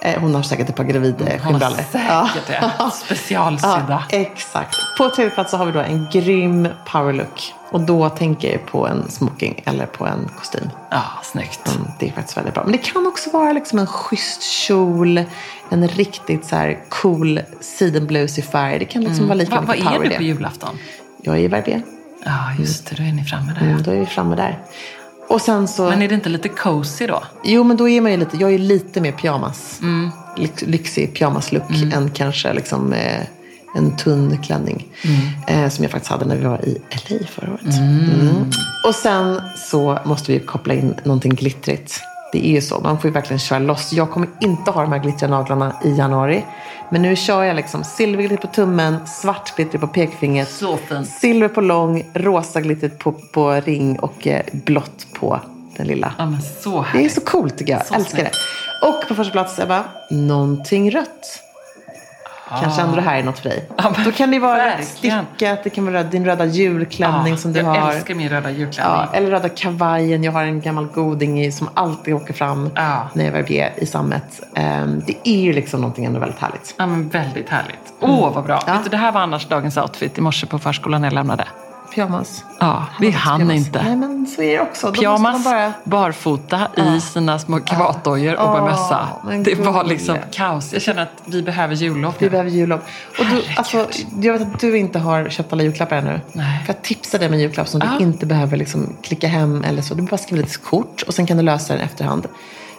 Eh, 0.02 0.20
hon 0.20 0.34
har 0.34 0.42
säkert 0.42 0.68
ett 0.68 0.76
par 0.76 0.84
gravidskinnbrallor. 0.84 1.84
Hon 1.92 2.00
har 2.00 2.26
säkert 2.26 2.46
det. 2.46 2.90
Specialsydda. 3.05 4.05
Ja, 4.11 4.18
exakt. 4.18 4.76
På 4.98 5.11
tredje 5.11 5.30
plats 5.30 5.50
så 5.50 5.57
har 5.57 5.66
vi 5.66 5.72
då 5.72 5.80
en 5.80 6.09
grym 6.12 6.68
powerlook. 6.92 7.55
Och 7.70 7.80
då 7.80 8.08
tänker 8.08 8.52
jag 8.52 8.66
på 8.66 8.86
en 8.86 9.10
smoking 9.10 9.62
eller 9.64 9.86
på 9.86 10.06
en 10.06 10.30
kostym. 10.38 10.70
Ja, 10.90 11.02
snyggt. 11.22 11.68
Mm, 11.68 11.88
det 11.98 12.08
är 12.08 12.12
faktiskt 12.12 12.36
väldigt 12.36 12.54
bra. 12.54 12.62
Men 12.62 12.72
det 12.72 12.78
kan 12.78 13.06
också 13.06 13.30
vara 13.30 13.52
liksom 13.52 13.78
en 13.78 13.86
schysst 13.86 14.42
kjol. 14.42 15.22
En 15.70 15.88
riktigt 15.88 16.46
så 16.46 16.56
här 16.56 16.84
cool 16.88 17.40
sidenblus 17.60 18.38
i 18.38 18.42
färg. 18.42 18.78
Det 18.78 18.84
kan 18.84 19.02
liksom 19.02 19.24
mm. 19.24 19.28
vara 19.28 19.38
lika 19.38 19.60
mycket 19.60 19.84
power 19.84 19.96
Vad 19.96 20.06
är 20.06 20.10
du 20.10 20.16
på 20.16 20.22
julafton? 20.22 20.78
Jag 21.22 21.34
är 21.34 21.40
i 21.40 21.48
Verbier. 21.48 21.82
Ja, 22.24 22.52
just 22.58 22.86
det. 22.86 22.96
Då 22.96 23.02
är 23.02 23.12
ni 23.12 23.24
framme 23.24 23.52
där. 23.60 23.66
Mm, 23.66 23.82
då 23.82 23.90
är 23.90 23.96
vi 23.96 24.06
framme 24.06 24.36
där. 24.36 24.58
Och 25.28 25.40
sen 25.40 25.68
så... 25.68 25.88
Men 25.88 26.02
är 26.02 26.08
det 26.08 26.14
inte 26.14 26.28
lite 26.28 26.48
cozy 26.48 27.06
då? 27.06 27.22
Jo, 27.44 27.64
men 27.64 27.76
då 27.76 27.88
är 27.88 28.00
man 28.00 28.10
ju 28.10 28.16
lite... 28.16 28.36
Jag 28.36 28.54
är 28.54 28.58
lite 28.58 29.00
mer 29.00 29.12
pyjamas. 29.12 29.78
Mm. 29.82 30.10
Lyx, 30.36 30.62
lyxig 30.62 31.14
pyjamaslook 31.14 31.70
mm. 31.70 31.92
än 31.92 32.10
kanske 32.10 32.52
liksom... 32.52 32.92
Eh, 32.92 33.20
en 33.75 33.97
tunn 33.97 34.39
klänning. 34.43 34.87
Mm. 35.05 35.64
Eh, 35.64 35.70
som 35.70 35.85
jag 35.85 35.91
faktiskt 35.93 36.11
hade 36.11 36.25
när 36.25 36.37
vi 36.37 36.45
var 36.45 36.64
i 36.64 36.83
LA 37.09 37.27
förra 37.27 37.53
året. 37.53 37.77
Mm. 37.79 38.11
Mm. 38.20 38.51
Och 38.87 38.95
sen 38.95 39.41
så 39.70 39.99
måste 40.05 40.33
vi 40.33 40.41
koppla 40.41 40.75
in 40.75 40.95
någonting 41.05 41.35
glittrigt. 41.35 42.01
Det 42.33 42.47
är 42.47 42.51
ju 42.51 42.61
så, 42.61 42.81
man 42.81 43.01
får 43.01 43.09
ju 43.09 43.14
verkligen 43.14 43.39
köra 43.39 43.59
loss. 43.59 43.93
Jag 43.93 44.11
kommer 44.11 44.29
inte 44.41 44.70
ha 44.70 44.83
de 44.83 44.93
här 44.93 44.99
glittriga 44.99 45.31
naglarna 45.31 45.77
i 45.85 45.91
januari. 45.91 46.45
Men 46.91 47.03
nu 47.03 47.16
kör 47.16 47.43
jag 47.43 47.57
liksom 47.57 47.85
silverglitter 47.85 48.37
på 48.37 48.47
tummen, 48.47 49.07
svart 49.07 49.57
glitter 49.57 49.79
på 49.79 49.87
pekfingret. 49.87 50.62
Silver 51.20 51.49
på 51.49 51.61
lång, 51.61 52.05
rosa 52.14 52.61
glitter 52.61 52.89
på, 52.89 53.12
på 53.12 53.51
ring 53.51 53.99
och 53.99 54.27
eh, 54.27 54.43
blått 54.53 55.07
på 55.14 55.41
den 55.77 55.87
lilla. 55.87 56.14
Ja, 56.18 56.27
men 56.27 56.43
så 56.43 56.83
härligt. 56.83 57.09
Det 57.09 57.12
är 57.12 57.20
så 57.20 57.27
coolt 57.27 57.59
tycker 57.59 57.72
jag. 57.72 57.87
Så 57.87 57.95
Älskar 57.95 58.18
snyggt. 58.18 58.37
det. 58.83 58.89
Och 58.89 59.09
på 59.09 59.14
första 59.14 59.33
plats 59.33 59.59
Ebba, 59.59 59.85
någonting 60.11 60.91
rött. 60.91 61.41
Kanske 62.49 62.82
ändå 62.82 62.97
det 62.97 63.03
här 63.03 63.18
är 63.18 63.22
något 63.22 63.38
för 63.38 63.49
dig. 63.49 63.68
Ja, 63.76 63.92
Då 64.05 64.12
kan 64.12 64.30
det 64.30 64.38
vara 64.38 64.82
stickat, 64.82 65.64
det 65.64 65.70
kan 65.70 65.84
vara 65.84 66.03
din 66.03 66.24
röda 66.24 66.45
julklänning 66.45 67.32
ja, 67.32 67.36
som 67.36 67.53
du 67.53 67.59
jag 67.59 67.66
har. 67.66 67.76
Jag 67.76 67.95
älskar 67.95 68.14
min 68.14 68.28
röda 68.28 68.51
julklänning. 68.51 68.97
Ja, 68.97 69.09
eller 69.12 69.30
röda 69.30 69.49
kavajen. 69.49 70.24
Jag 70.24 70.32
har 70.32 70.42
en 70.42 70.61
gammal 70.61 70.86
goding 70.86 71.53
som 71.53 71.68
alltid 71.74 72.14
åker 72.14 72.34
fram 72.34 72.70
ja. 72.74 73.09
när 73.12 73.24
jag 73.24 73.34
är 73.34 73.38
verbier 73.38 73.72
i 73.76 73.86
sammet. 73.86 74.40
Um, 74.57 75.03
det 75.07 75.28
är 75.28 75.40
ju 75.40 75.53
liksom 75.53 75.80
någonting 75.80 76.05
ändå 76.05 76.20
väldigt 76.20 76.40
härligt. 76.40 76.74
Ja, 76.78 76.86
men 76.86 77.09
väldigt 77.09 77.49
härligt. 77.49 77.92
Åh, 78.01 78.09
mm. 78.09 78.20
oh, 78.20 78.34
vad 78.34 78.45
bra. 78.45 78.62
Vet 78.66 78.84
du, 78.84 78.90
det 78.90 78.97
här 78.97 79.12
var 79.12 79.20
annars 79.20 79.47
dagens 79.47 79.76
outfit 79.76 80.18
i 80.18 80.20
morse 80.20 80.47
på 80.47 80.59
förskolan 80.59 81.01
när 81.01 81.09
jag 81.09 81.14
lämnade 81.14 81.45
pyjamas. 81.95 82.45
Ja, 82.61 82.86
vi 83.01 83.11
hann 83.11 83.51
inte. 83.51 83.82
Nej, 83.82 83.97
men 83.97 84.26
så 84.26 84.42
är 84.42 84.53
det 84.53 84.61
också. 84.61 84.92
Pyjamas, 84.92 85.45
bara... 85.45 85.72
barfota 85.84 86.68
ja. 86.76 86.97
i 86.97 87.01
sina 87.01 87.38
små 87.38 87.61
kravatdojor 87.61 88.36
och 88.36 88.59
på 88.59 88.64
mössa. 88.64 89.09
Det 89.45 89.55
var 89.55 89.84
liksom 89.84 90.18
kaos. 90.32 90.72
Jag 90.72 90.82
känner 90.82 91.03
att 91.03 91.22
vi 91.24 91.42
behöver 91.42 91.74
jullov. 91.74 92.14
Vi 92.18 92.30
behöver 92.30 92.51
jullov. 92.51 92.80
Och 93.18 93.24
du, 93.24 93.42
alltså, 93.57 93.86
jag 94.20 94.32
vet 94.32 94.42
att 94.42 94.61
du 94.61 94.78
inte 94.78 94.99
har 94.99 95.28
köpt 95.28 95.53
alla 95.53 95.62
julklappar 95.62 95.97
ännu. 95.97 96.20
Nej. 96.32 96.64
För 96.66 96.74
jag 96.74 96.82
tipsar 96.82 97.18
dig 97.18 97.28
med 97.28 97.36
en 97.36 97.42
julklapp 97.42 97.68
som 97.68 97.80
ja. 97.84 97.99
du 97.99 98.05
inte 98.05 98.26
behöver 98.26 98.57
liksom 98.57 98.97
klicka 99.03 99.28
hem 99.28 99.64
eller 99.64 99.82
så. 99.82 99.95
Du 99.95 100.03
bara 100.03 100.18
skriver 100.18 100.42
lite 100.42 100.59
kort 100.59 101.03
och 101.03 101.14
sen 101.14 101.26
kan 101.26 101.36
du 101.36 101.42
lösa 101.42 101.74
den 101.74 101.82
efterhand. 101.82 102.28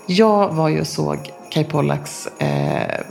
Jag 0.06 0.54
var 0.54 0.70
ju 0.70 0.80
och 0.80 0.88
såg 0.88 1.32
Kai 1.56 1.64
Pollaks 1.64 2.28
eh, 2.28 3.02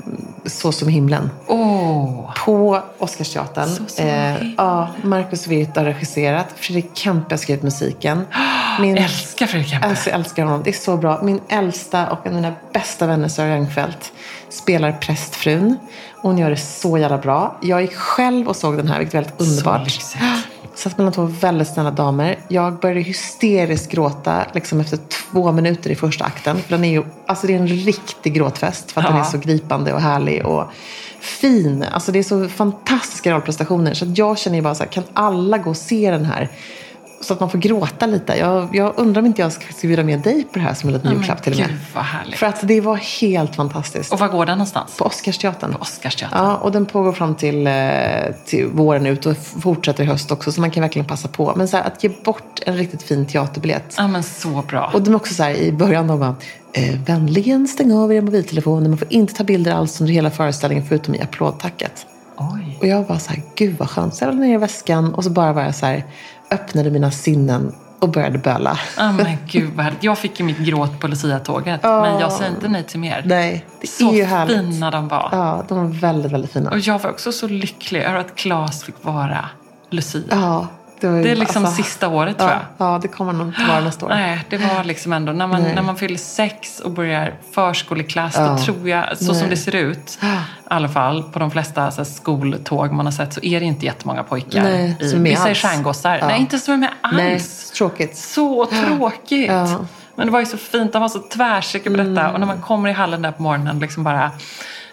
Så 0.45 0.73
som 0.73 0.89
himlen. 0.89 1.31
Oh. 1.47 2.35
På 2.45 2.83
Oscarsteatern. 2.99 3.69
Eh, 3.99 4.47
ja, 4.57 4.89
Marcus 5.03 5.47
Wirth 5.47 5.79
har 5.79 5.85
regisserat. 5.85 6.47
Fredrik 6.57 6.91
Kempe 6.95 7.33
har 7.33 7.37
skrivit 7.37 7.63
musiken. 7.63 8.27
Min, 8.81 8.99
älskar 8.99 9.47
Fredrik 9.47 9.71
Kempe. 9.71 9.89
Alltså, 9.89 10.11
jag 10.11 10.19
älskar 10.19 10.45
honom. 10.45 10.63
Det 10.65 10.71
är 10.71 10.73
så 10.73 10.97
bra. 10.97 11.23
Min 11.23 11.41
äldsta 11.49 12.11
och 12.11 12.27
en 12.27 12.33
av 12.33 12.41
mina 12.43 12.55
bästa 12.73 13.07
vänner, 13.07 13.29
Sara 13.29 13.51
Rangfeldt, 13.51 14.13
spelar 14.49 14.93
prästfrun. 14.93 15.79
Hon 16.23 16.39
gör 16.39 16.51
det 16.51 16.57
så 16.57 16.99
jävla 16.99 17.19
bra. 17.19 17.57
Jag 17.63 17.83
gick 17.83 17.95
själv 17.95 18.49
och 18.49 18.57
såg 18.57 18.77
den 18.77 18.89
här, 18.89 18.99
vilket 18.99 19.15
är 19.15 19.19
väldigt 19.19 19.41
underbart. 19.41 19.91
Så 19.91 20.19
Satt 20.75 20.99
mellan 20.99 21.13
två 21.13 21.25
väldigt 21.25 21.69
snälla 21.69 21.91
damer. 21.91 22.39
Jag 22.49 22.79
började 22.79 23.01
hysteriskt 23.01 23.93
gråta 23.93 24.47
liksom 24.53 24.81
efter 24.81 24.97
två 24.97 25.53
minuter 25.53 25.91
i 25.91 25.95
första 25.95 26.25
akten. 26.25 26.59
För 26.59 26.71
den 26.71 26.85
är 26.85 26.91
ju, 26.91 27.05
alltså 27.27 27.47
det 27.47 27.55
är 27.55 27.59
en 27.59 27.69
riktig 27.69 28.35
gråtfest. 28.35 28.93
För 28.93 29.01
att 29.01 29.07
ja. 29.07 29.13
den 29.13 29.21
är 29.21 29.25
så 29.25 29.39
gripande 29.39 29.93
och 29.93 30.01
härlig 30.01 30.47
och 30.47 30.65
fin. 31.21 31.85
Alltså 31.93 32.13
det 32.13 32.19
är 32.19 32.23
så 32.23 32.49
fantastiska 32.49 33.33
rollprestationer. 33.33 33.95
Så 33.95 34.07
jag 34.15 34.39
känner 34.39 34.57
ju 34.57 34.63
bara 34.63 34.75
så 34.75 34.83
här, 34.83 34.91
kan 34.91 35.05
alla 35.15 35.59
gå 35.59 35.71
och 35.71 35.77
se 35.77 36.11
den 36.11 36.25
här? 36.25 36.51
Så 37.25 37.35
att 37.35 37.41
man 37.41 37.51
får 37.51 37.59
gråta 37.59 38.07
lite. 38.07 38.37
Jag, 38.37 38.69
jag 38.73 38.93
undrar 38.97 39.23
om 39.23 39.27
inte 39.27 39.43
jag 39.43 39.53
ska 39.53 39.65
bjuda 39.83 40.03
med 40.03 40.21
dig 40.21 40.45
på 40.45 40.59
det 40.59 40.65
här 40.65 40.75
som 40.75 40.89
en 40.89 40.95
liten 40.95 41.13
julklapp 41.13 41.43
till 41.43 41.53
och 41.53 41.59
med. 41.59 41.69
Gud, 41.69 41.79
vad 41.95 42.05
härligt. 42.05 42.39
För 42.39 42.47
att 42.47 42.69
det 42.69 42.81
var 42.81 42.97
helt 42.97 43.57
fantastiskt. 43.57 44.13
Och 44.13 44.19
var 44.19 44.29
går 44.29 44.47
den 44.47 44.59
någonstans? 44.59 44.97
På 44.99 45.05
Oscarsteatern. 45.05 45.73
På 45.73 45.79
Oscarsteatern. 45.79 46.45
Ja, 46.45 46.57
och 46.57 46.73
den 46.73 46.87
pågår 46.87 47.13
fram 47.13 47.35
till, 47.35 47.67
eh, 47.67 47.73
till 48.45 48.67
våren 48.67 49.07
ut 49.07 49.27
och 49.27 49.37
fortsätter 49.37 50.05
i 50.05 50.07
höst 50.07 50.31
också. 50.31 50.53
Så 50.53 50.61
man 50.61 50.71
kan 50.71 50.81
verkligen 50.81 51.07
passa 51.07 51.29
på. 51.29 51.53
Men 51.57 51.69
så 51.69 51.77
här, 51.77 51.85
att 51.85 52.05
ge 52.05 52.11
bort 52.25 52.61
en 52.67 52.77
riktigt 52.77 53.03
fin 53.03 53.27
teaterbiljett. 53.27 53.95
Ja, 53.99 54.09
men 54.09 54.23
så 54.23 54.63
bra. 54.69 54.91
Och 54.95 55.03
de 55.03 55.11
är 55.11 55.17
också 55.17 55.35
så 55.35 55.43
här 55.43 55.55
i 55.55 55.73
början, 55.73 56.07
de 56.07 56.21
bara 56.21 56.35
eh, 56.73 57.01
vänligen 57.07 57.69
stäng 57.69 57.93
av 57.93 58.13
er 58.13 58.21
mobiltelefoner. 58.21 58.89
Man 58.89 58.99
får 58.99 59.13
inte 59.13 59.35
ta 59.35 59.45
bilder 59.45 59.73
alls 59.73 60.01
under 60.01 60.15
hela 60.15 60.31
föreställningen 60.31 60.87
förutom 60.89 61.15
i 61.15 61.21
applådtacket. 61.21 62.07
Oj. 62.37 62.79
Och 62.81 62.87
jag 62.87 63.05
var 63.05 63.19
så 63.19 63.31
här, 63.31 63.43
gud 63.55 63.77
vad 63.79 63.91
skönt. 63.91 64.15
Så 64.15 64.25
jag 64.25 64.37
ner 64.37 64.55
i 64.55 64.57
väskan 64.57 65.15
och 65.15 65.25
så 65.25 65.31
bara 65.31 65.53
var 65.53 65.63
jag 65.63 65.75
så 65.75 65.87
här, 65.87 66.05
öppnade 66.51 66.91
mina 66.91 67.11
sinnen 67.11 67.75
och 67.99 68.11
började 68.11 68.39
böla. 68.39 68.79
Oh, 68.99 69.13
men 69.13 69.37
gud 69.47 69.73
vad 69.75 69.85
härligt. 69.85 70.05
Jag 70.05 70.19
fick 70.19 70.41
ju 70.41 70.47
mitt 70.47 70.59
gråt 70.59 71.01
på 71.01 71.09
Lucia-tåget. 71.09 71.85
Oh. 71.85 72.03
Men 72.03 72.21
jag 72.21 72.33
säger 72.33 72.51
inte 72.51 72.69
nej 72.69 72.83
till 72.83 73.01
mer. 73.01 73.23
Nej, 73.25 73.67
det 73.81 73.87
så 73.87 74.11
är 74.11 74.17
ju 74.17 74.25
härligt. 74.25 74.57
fina 74.57 74.91
de 74.91 75.09
var. 75.09 75.29
Ja, 75.33 75.65
de 75.69 75.79
var 75.79 75.85
väldigt, 75.85 76.33
väldigt 76.33 76.53
fina. 76.53 76.71
Och 76.71 76.79
jag 76.79 76.99
var 76.99 77.11
också 77.11 77.33
så 77.33 77.49
lycklig 77.49 78.03
över 78.03 78.19
att 78.19 78.35
Claes 78.35 78.85
fick 78.85 79.05
vara 79.05 79.45
Lucia. 79.91 80.23
Ja, 80.31 80.67
det, 81.01 81.23
det 81.23 81.31
är 81.31 81.37
liksom 81.37 81.65
alltså, 81.65 81.83
sista 81.83 82.09
året 82.09 82.39
tror 82.39 82.51
jag. 82.51 82.61
Ja, 82.79 82.99
det 83.03 83.09
kommer 83.09 83.33
nog 83.33 83.47
inte 83.47 83.65
vara 83.69 83.81
nästa 83.81 84.07
år. 84.07 84.11
Nej, 84.11 84.45
det 84.51 84.57
var 84.57 84.85
liksom 84.85 85.13
ändå 85.13 85.33
när 85.33 85.47
man, 85.47 85.63
när 85.63 85.83
man 85.83 85.97
fyller 85.97 86.19
sex 86.19 86.81
och 86.81 86.91
börjar 86.91 87.35
förskoleklass. 87.53 88.35
Ja. 88.37 88.49
Då 88.49 88.59
tror 88.59 88.89
jag, 88.89 89.19
så 89.19 89.33
Nej. 89.33 89.41
som 89.41 89.51
det 89.51 89.57
ser 89.57 89.75
ut, 89.75 90.19
i 90.23 90.27
alla 90.65 90.89
fall 90.89 91.23
på 91.23 91.39
de 91.39 91.51
flesta 91.51 91.91
så 91.91 91.97
här, 91.97 92.05
skoltåg 92.05 92.93
man 92.93 93.07
har 93.07 93.13
sett 93.13 93.33
så 93.33 93.41
är 93.43 93.61
det 93.61 93.67
inte 93.67 93.87
jättemånga 93.87 94.23
pojkar. 94.23 94.63
Nej, 94.63 94.97
i, 95.01 95.15
vissa 95.17 95.51
är 95.51 95.55
stjärngossar. 95.55 96.19
Ja. 96.19 96.27
Nej, 96.27 96.41
inte 96.41 96.59
som 96.59 96.75
är 96.75 96.79
med 96.79 96.91
alls. 97.01 97.17
Nej, 97.17 97.41
tråkigt. 97.75 98.17
Så 98.17 98.67
tråkigt. 98.67 99.51
Ja. 99.51 99.79
Men 100.17 100.27
det 100.27 100.33
var 100.33 100.41
ju 100.41 100.47
så 100.47 100.57
fint, 100.57 100.93
de 100.93 101.03
var 101.03 101.09
så 101.09 101.19
tvärsäkra 101.19 101.91
på 101.91 101.97
detta. 101.97 102.21
Mm. 102.21 102.33
Och 102.33 102.41
när 102.41 102.47
man 102.47 102.61
kommer 102.61 102.89
i 102.89 102.93
hallen 102.93 103.23
där 103.23 103.33
på 103.33 103.43
morgonen 103.43 103.79
liksom 103.79 104.05
bara 104.05 104.31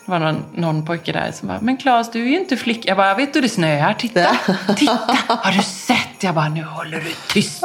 det 0.05 0.11
var 0.11 0.19
någon, 0.19 0.45
någon 0.55 0.85
pojke 0.85 1.11
där 1.11 1.31
som 1.31 1.47
bara, 1.47 1.59
men 1.61 1.77
Claes 1.77 2.11
du 2.11 2.21
är 2.21 2.27
ju 2.27 2.39
inte 2.39 2.57
flicka. 2.57 2.87
Jag 2.87 2.97
bara, 2.97 3.15
vet 3.15 3.33
du 3.33 3.41
det 3.41 3.49
snöar? 3.49 3.93
Titta, 3.93 4.37
titta, 4.77 5.17
har 5.27 5.51
du 5.51 5.63
sett? 5.63 6.23
Jag 6.23 6.35
bara, 6.35 6.49
nu 6.49 6.63
håller 6.63 6.97
du 6.97 7.11
tyst, 7.33 7.63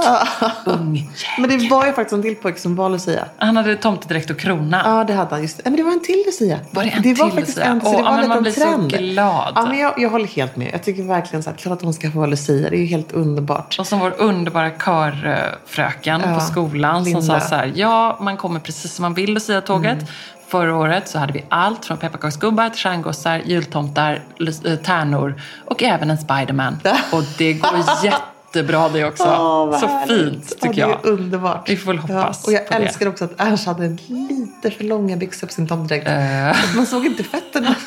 ung. 0.64 1.10
Men 1.38 1.50
det 1.50 1.68
var 1.68 1.86
ju 1.86 1.92
faktiskt 1.92 2.12
en 2.12 2.22
till 2.22 2.36
pojke 2.36 2.60
som 2.60 2.76
var 2.76 2.90
Lucia. 2.90 3.24
Han 3.36 3.56
hade 3.56 3.76
tomtedräkt 3.76 4.30
och 4.30 4.38
krona. 4.38 4.82
Ja, 4.84 5.04
det 5.04 5.12
hade 5.12 5.30
han. 5.30 5.42
Just 5.42 5.64
Men 5.64 5.76
det 5.76 5.82
var 5.82 5.92
en 5.92 6.02
till 6.02 6.22
Lucia. 6.26 6.58
Var 6.70 6.84
det 6.84 6.90
en 6.90 7.02
det 7.02 7.14
var 7.14 7.26
till 7.26 7.36
faktiskt 7.36 7.58
Lucia? 7.58 7.70
En, 7.70 7.80
så 7.80 7.96
det 7.96 8.02
var 8.02 8.10
oh, 8.10 8.20
men 8.20 8.28
man 8.28 8.42
blir 8.42 8.52
trend. 8.52 8.92
så 8.92 8.98
glad. 8.98 9.52
Ja, 9.54 9.66
men 9.66 9.78
jag, 9.78 9.94
jag 9.96 10.10
håller 10.10 10.26
helt 10.26 10.56
med. 10.56 10.70
Jag 10.72 10.82
tycker 10.82 11.02
verkligen 11.02 11.42
så 11.42 11.50
här, 11.50 11.56
klart 11.56 11.76
att 11.76 11.82
hon 11.82 11.94
ska 11.94 12.10
få 12.10 12.18
vara 12.18 12.30
Lucia. 12.30 12.70
Det 12.70 12.76
är 12.76 12.80
ju 12.80 12.86
helt 12.86 13.12
underbart. 13.12 13.76
Och 13.78 13.86
som 13.86 13.98
vår 13.98 14.14
underbara 14.18 14.70
körfröken 14.70 16.22
ja, 16.24 16.34
på 16.34 16.40
skolan 16.40 17.04
Linda. 17.04 17.22
som 17.22 17.40
sa 17.40 17.48
så 17.48 17.54
här, 17.54 17.72
ja, 17.74 18.18
man 18.20 18.36
kommer 18.36 18.60
precis 18.60 18.94
som 18.94 19.02
man 19.02 19.14
vill 19.14 19.34
Lucia-tåget. 19.34 19.92
Mm. 19.92 20.06
Förra 20.48 20.76
året 20.76 21.08
så 21.08 21.18
hade 21.18 21.32
vi 21.32 21.44
allt 21.48 21.84
från 21.84 21.98
pepparkaksgubbar 21.98 22.68
till 22.68 22.78
stjärngossar, 22.78 23.42
jultomtar, 23.44 24.22
eh, 24.64 24.76
tärnor 24.76 25.40
och 25.64 25.82
även 25.82 26.10
en 26.10 26.18
Spiderman. 26.18 26.78
Och 27.12 27.22
det 27.38 27.52
går 27.52 27.70
jättebra 28.04 28.88
det 28.88 29.04
också. 29.04 29.24
Oh, 29.24 29.80
så 29.80 29.88
fint 30.08 30.60
tycker 30.60 30.80
jag. 30.80 30.88
Det 31.02 31.08
är 31.08 31.12
underbart. 31.12 31.70
Vi 31.70 31.76
får 31.76 31.92
väl 31.92 31.98
hoppas 31.98 32.42
ja, 32.42 32.46
Och 32.46 32.52
jag 32.52 32.82
älskar 32.82 33.06
det. 33.06 33.10
också 33.10 33.24
att 33.24 33.40
Ernst 33.40 33.66
hade 33.66 33.84
en 33.84 33.98
lite 34.06 34.70
för 34.70 34.84
långa 34.84 35.16
byxor 35.16 35.46
på 35.46 35.52
sin 35.52 35.68
tomtedräkt. 35.68 36.08
Uh. 36.08 36.76
Man 36.76 36.86
såg 36.86 37.06
inte 37.06 37.24
fötterna. 37.24 37.74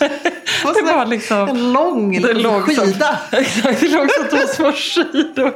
Det 0.63 0.93
var 0.93 1.05
liksom 1.05 1.47
en 1.47 1.73
lång 1.73 2.21
det 2.21 2.33
låg 2.33 2.63
skida. 2.63 3.19
Som, 3.29 3.39
exakt, 3.39 3.79
det 3.79 3.87
låg 3.87 4.07
som 4.11 4.37
två 4.37 4.47
små 4.47 4.71
skidor 4.71 5.47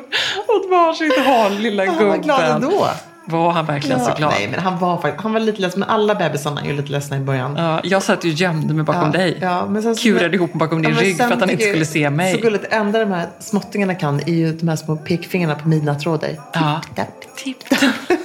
åt 0.47 0.69
varsitt 0.71 1.25
håll, 1.25 1.53
lilla 1.53 1.85
gubben. 1.85 1.99
Han 1.99 2.09
var 2.09 2.17
glad 2.17 2.51
ändå. 2.51 2.89
Var 3.25 3.51
han 3.51 3.65
verkligen 3.65 3.99
ja, 3.99 4.05
så 4.05 4.13
glad? 4.17 4.31
Nej, 4.31 4.47
men 4.47 4.59
han 4.59 4.79
var, 4.79 4.97
faktiskt, 5.01 5.23
han 5.23 5.33
var 5.33 5.39
lite 5.39 5.61
ledsen. 5.61 5.79
Men 5.79 5.89
alla 5.89 6.15
bebisarna 6.15 6.61
är 6.61 6.65
ju 6.65 6.73
lite 6.73 6.91
ledsna 6.91 7.17
i 7.17 7.19
början. 7.19 7.55
Ja, 7.57 7.81
jag 7.83 8.03
satt 8.03 8.25
ju 8.25 8.29
gömde 8.29 8.73
mig 8.73 8.83
bakom 8.83 9.11
ja, 9.13 9.19
dig. 9.19 9.37
Ja, 9.41 9.65
men 9.69 9.83
sen, 9.83 9.95
Kurade 9.95 10.35
ihop 10.35 10.53
bakom 10.53 10.81
din 10.81 10.95
rygg 10.95 11.17
för 11.17 11.31
att 11.31 11.39
han 11.39 11.49
inte 11.49 11.63
skulle 11.63 11.85
se 11.85 12.09
mig. 12.09 12.33
Så 12.33 12.41
gulligt. 12.41 12.63
Det 12.69 12.75
enda 12.75 12.99
de 12.99 13.11
här 13.11 13.27
småttingarna 13.39 13.95
kan 13.95 14.19
är 14.19 14.33
ju 14.33 14.53
de 14.53 14.67
här 14.67 14.75
små 14.75 14.95
pekfingrarna 14.95 15.55
på 15.55 15.67
midnattråder. 15.67 16.39
Ja. 16.53 16.81
Tipp, 16.95 17.57
tipp. 17.69 17.79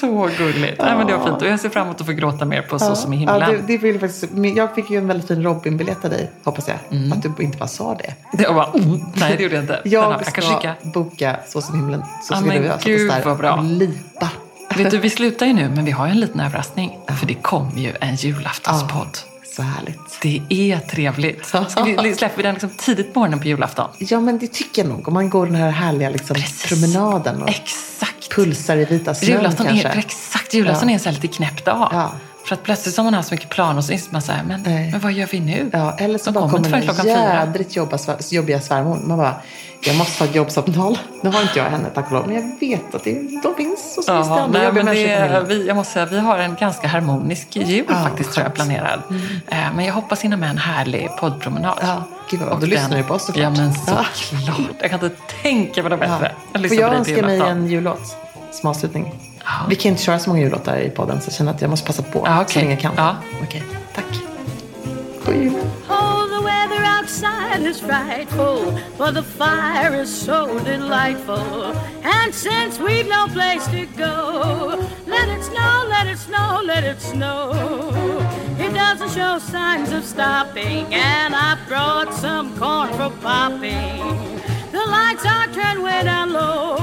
Så 0.00 0.30
gulligt. 0.38 0.74
Ja. 0.78 0.84
Nej, 0.84 0.96
men 0.96 1.06
det 1.06 1.16
var 1.16 1.26
fint. 1.26 1.42
Och 1.42 1.48
jag 1.48 1.60
ser 1.60 1.68
fram 1.68 1.86
emot 1.86 2.00
att 2.00 2.06
få 2.06 2.12
gråta 2.12 2.44
mer 2.44 2.62
på 2.62 2.78
Så 2.78 2.96
som 2.96 3.12
i 3.12 3.16
himlen. 3.16 3.40
Ja, 3.40 3.46
det, 3.46 3.58
det 3.66 3.78
vill 3.78 4.00
faktiskt, 4.00 4.24
jag 4.56 4.74
fick 4.74 4.90
ju 4.90 4.98
en 4.98 5.06
väldigt 5.06 5.28
fin 5.28 5.42
Robin-biljett 5.42 6.04
av 6.04 6.10
dig, 6.10 6.30
hoppas 6.44 6.68
jag. 6.68 6.76
Mm. 6.90 7.12
Att 7.12 7.22
du 7.22 7.44
inte 7.44 7.58
bara 7.58 7.68
sa 7.68 7.94
det. 7.94 8.42
Jag 8.42 8.54
bara, 8.54 8.66
oh, 8.66 8.98
nej 9.14 9.34
det 9.36 9.42
gjorde 9.42 9.54
jag 9.54 9.64
inte. 9.64 9.80
jag, 9.88 10.12
jag 10.12 10.26
ska 10.26 10.40
skicka. 10.40 10.74
boka 10.82 11.36
Så 11.46 11.62
som 11.62 11.74
i 11.74 11.78
himlen. 11.78 12.02
Så 12.22 12.34
ska 12.34 12.54
ja, 12.54 12.78
du 12.84 12.90
gud 12.96 13.12
vad 13.24 13.36
bra. 13.36 13.60
lipa. 13.60 14.28
Vet 14.76 14.90
du, 14.90 14.98
vi 14.98 15.10
slutar 15.10 15.46
ju 15.46 15.52
nu, 15.52 15.68
men 15.68 15.84
vi 15.84 15.90
har 15.90 16.06
ju 16.06 16.10
en 16.10 16.20
liten 16.20 16.40
överraskning. 16.40 16.98
För 17.20 17.26
det 17.26 17.34
kommer 17.34 17.78
ju 17.78 17.92
en 18.00 18.14
julaftonspodd. 18.14 19.29
Så 19.56 19.62
härligt. 19.62 20.20
Det 20.22 20.42
är 20.48 20.78
trevligt. 20.78 21.46
Ska 21.46 21.84
vi, 21.84 22.14
släpper 22.14 22.36
vi 22.36 22.42
den 22.42 22.54
liksom 22.54 22.70
tidigt 22.70 23.14
på 23.14 23.20
morgonen 23.20 23.40
på 23.40 23.46
julafton? 23.46 23.88
Ja, 23.98 24.20
men 24.20 24.38
det 24.38 24.46
tycker 24.46 24.82
jag 24.82 24.88
nog. 24.88 25.08
Om 25.08 25.14
man 25.14 25.30
går 25.30 25.46
den 25.46 25.54
här 25.54 25.70
härliga 25.70 26.10
liksom, 26.10 26.36
promenaden. 26.68 27.42
Och... 27.42 27.48
Exakt 27.48 28.34
pulsar 28.34 28.76
i 28.76 28.84
vita 28.84 29.14
snön 29.14 29.30
julafton 29.30 29.66
kanske. 29.66 29.88
Är, 29.88 29.98
exakt, 29.98 30.54
julafton 30.54 30.88
ja. 30.88 30.92
är 30.92 30.94
en 30.94 31.00
så 31.00 31.10
lite 31.10 31.28
knäpp 31.28 31.64
dag. 31.64 31.88
Ja. 31.92 32.12
För 32.50 32.54
att 32.54 32.62
plötsligt 32.62 32.96
har 32.96 33.04
man 33.04 33.14
haft 33.14 33.28
så 33.28 33.34
mycket 33.34 33.48
planer 33.48 33.76
och 33.76 33.84
så 33.84 33.92
inser 33.92 34.12
man 34.12 34.22
så 34.22 34.32
här, 34.32 34.42
men, 34.44 34.62
men 34.62 35.00
vad 35.00 35.12
gör 35.12 35.26
vi 35.26 35.40
nu? 35.40 35.70
Ja, 35.72 35.96
eller 35.98 36.18
så 36.18 36.32
bara 36.32 36.50
kommer 36.50 36.70
den 36.70 37.06
jädrigt 37.06 37.76
jobba, 37.76 37.98
jobbiga 38.30 38.60
svärmor. 38.60 38.98
Man 39.04 39.18
bara, 39.18 39.34
jag 39.80 39.96
måste 39.96 40.18
ta 40.18 40.24
ett 40.24 40.34
jobbsamtal. 40.34 40.98
Nu 41.22 41.30
har 41.30 41.42
inte 41.42 41.58
jag 41.58 41.64
henne 41.64 41.90
tack 41.94 42.06
och 42.06 42.12
lov, 42.12 42.26
men 42.26 42.36
jag 42.36 42.60
vet 42.68 42.94
att 42.94 43.04
det, 43.04 43.12
de 43.42 43.54
finns. 43.56 43.94
Och 43.98 44.04
så 44.04 44.16
finns 44.16 44.28
det 44.28 44.46
nej, 44.50 44.72
men 44.72 44.86
det, 44.86 45.44
vi, 45.48 45.66
Jag 45.66 45.76
måste 45.76 45.92
säga, 45.92 46.06
vi 46.06 46.18
har 46.18 46.38
en 46.38 46.54
ganska 46.54 46.88
harmonisk 46.88 47.56
jul 47.56 47.84
ja, 47.88 47.94
faktiskt 47.94 48.32
tror 48.32 48.44
jag 48.44 48.54
planerad. 48.54 49.02
Mm. 49.10 49.22
Eh, 49.46 49.74
men 49.74 49.84
jag 49.84 49.94
hoppas 49.94 50.22
hinna 50.22 50.36
med 50.36 50.50
en 50.50 50.58
härlig 50.58 51.08
poddpromenad. 51.18 51.78
Ja, 51.82 52.04
gud 52.30 52.40
vad, 52.40 52.60
du 52.60 52.66
lyssnar 52.66 52.96
ju 52.96 53.02
på 53.02 53.14
oss 53.14 53.26
såklart. 53.26 53.42
Ja, 53.42 53.50
men 53.50 53.74
såklart. 53.74 54.32
Ja. 54.46 54.54
Jag 54.80 54.90
kan 54.90 55.04
inte 55.04 55.16
tänka 55.42 55.82
på 55.82 55.88
det 55.88 55.96
bättre. 55.96 56.32
Ja. 56.52 56.60
Får 56.68 56.76
jag 56.76 56.94
önska 56.94 57.22
mig 57.22 57.40
en 57.40 57.66
jullåt? 57.66 58.16
som 58.52 58.70
avslutning. 58.70 59.12
Ja. 59.44 59.66
Vi 59.68 59.76
kan 59.76 59.90
inte 59.90 60.02
köra 60.02 60.18
så 60.18 60.30
många 60.30 60.42
jullåtar 60.42 60.76
i 60.76 60.90
podden 60.90 61.20
så 61.20 61.28
jag 61.28 61.34
känner 61.34 61.52
att 61.52 61.60
jag 61.60 61.70
måste 61.70 61.86
passa 61.86 62.02
på 62.02 62.22
ja, 62.26 62.40
okay. 62.40 62.52
så 62.52 62.58
länge 62.58 62.70
jag 62.70 62.80
kan. 62.80 62.92
Ja. 62.96 63.16
Okej, 63.42 63.46
okay. 63.46 63.78
tack. 63.94 64.04
God 65.24 65.34
jul. 65.34 65.52
Oh, 65.88 66.26
the 66.28 66.44
weather 66.44 66.82
outside 66.84 67.62
is 67.62 67.80
frightful 67.80 68.78
But 68.96 69.12
the 69.14 69.22
fire 69.22 69.94
is 69.94 70.08
so 70.08 70.58
delightful 70.64 71.74
And 72.02 72.34
since 72.34 72.78
we've 72.78 73.06
no 73.08 73.26
place 73.28 73.66
to 73.68 73.86
go 73.96 74.88
Let 75.06 75.28
it 75.28 75.44
snow, 75.44 75.86
let 75.88 76.06
it 76.06 76.18
snow, 76.18 76.62
let 76.64 76.84
it 76.84 77.00
snow 77.00 77.52
It 78.58 78.72
doesn't 78.72 79.10
show 79.10 79.38
signs 79.38 79.92
of 79.92 80.04
stopping 80.04 80.94
And 80.94 81.34
I've 81.34 81.66
brought 81.68 82.14
some 82.14 82.56
corn 82.58 82.88
for 82.90 83.10
popping 83.20 84.40
The 84.72 84.84
lights 84.86 85.26
are 85.26 85.48
turned 85.52 85.82
way 85.82 86.04
down 86.04 86.32
low. 86.32 86.76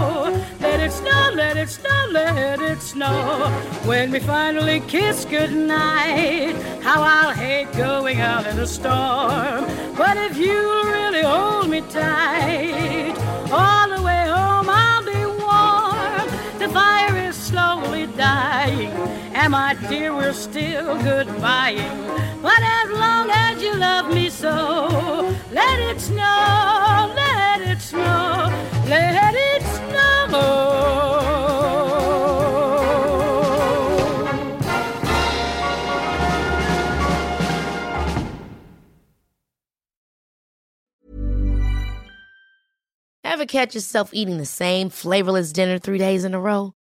Let 0.59 0.79
it 0.81 0.91
snow, 0.91 1.31
let 1.33 1.55
it 1.55 1.69
snow, 1.69 2.07
let 2.11 2.59
it 2.59 2.81
snow. 2.81 3.49
When 3.85 4.11
we 4.11 4.19
finally 4.19 4.81
kiss 4.81 5.23
goodnight, 5.25 6.55
how 6.81 7.01
I'll 7.01 7.33
hate 7.33 7.71
going 7.73 8.19
out 8.19 8.45
in 8.45 8.59
a 8.59 8.67
storm. 8.67 9.65
But 9.95 10.17
if 10.17 10.37
you'll 10.37 10.83
really 10.83 11.21
hold 11.21 11.69
me 11.69 11.81
tight, 11.81 13.15
all 13.51 13.89
the 13.95 14.01
way 14.03 14.16
dying, 18.17 18.91
and 19.33 19.51
my 19.51 19.75
dear, 19.89 20.13
we're 20.13 20.33
still 20.33 20.97
goodbying. 20.97 22.41
But 22.41 22.59
as 22.61 22.89
long 22.89 23.29
as 23.29 23.61
you 23.61 23.73
love 23.75 24.13
me 24.13 24.29
so, 24.29 25.33
let 25.51 25.79
it 25.79 26.01
snow, 26.01 27.13
let 27.15 27.61
it 27.61 27.79
snow, 27.79 28.51
let 28.87 29.35
it 29.35 29.61
snow. 29.61 29.87
Ever 43.23 43.45
catch 43.45 43.75
yourself 43.75 44.09
eating 44.13 44.39
the 44.39 44.45
same 44.45 44.89
flavorless 44.89 45.51
dinner 45.51 45.77
three 45.77 45.99
days 45.99 46.23
in 46.23 46.33
a 46.33 46.39
row? 46.39 46.73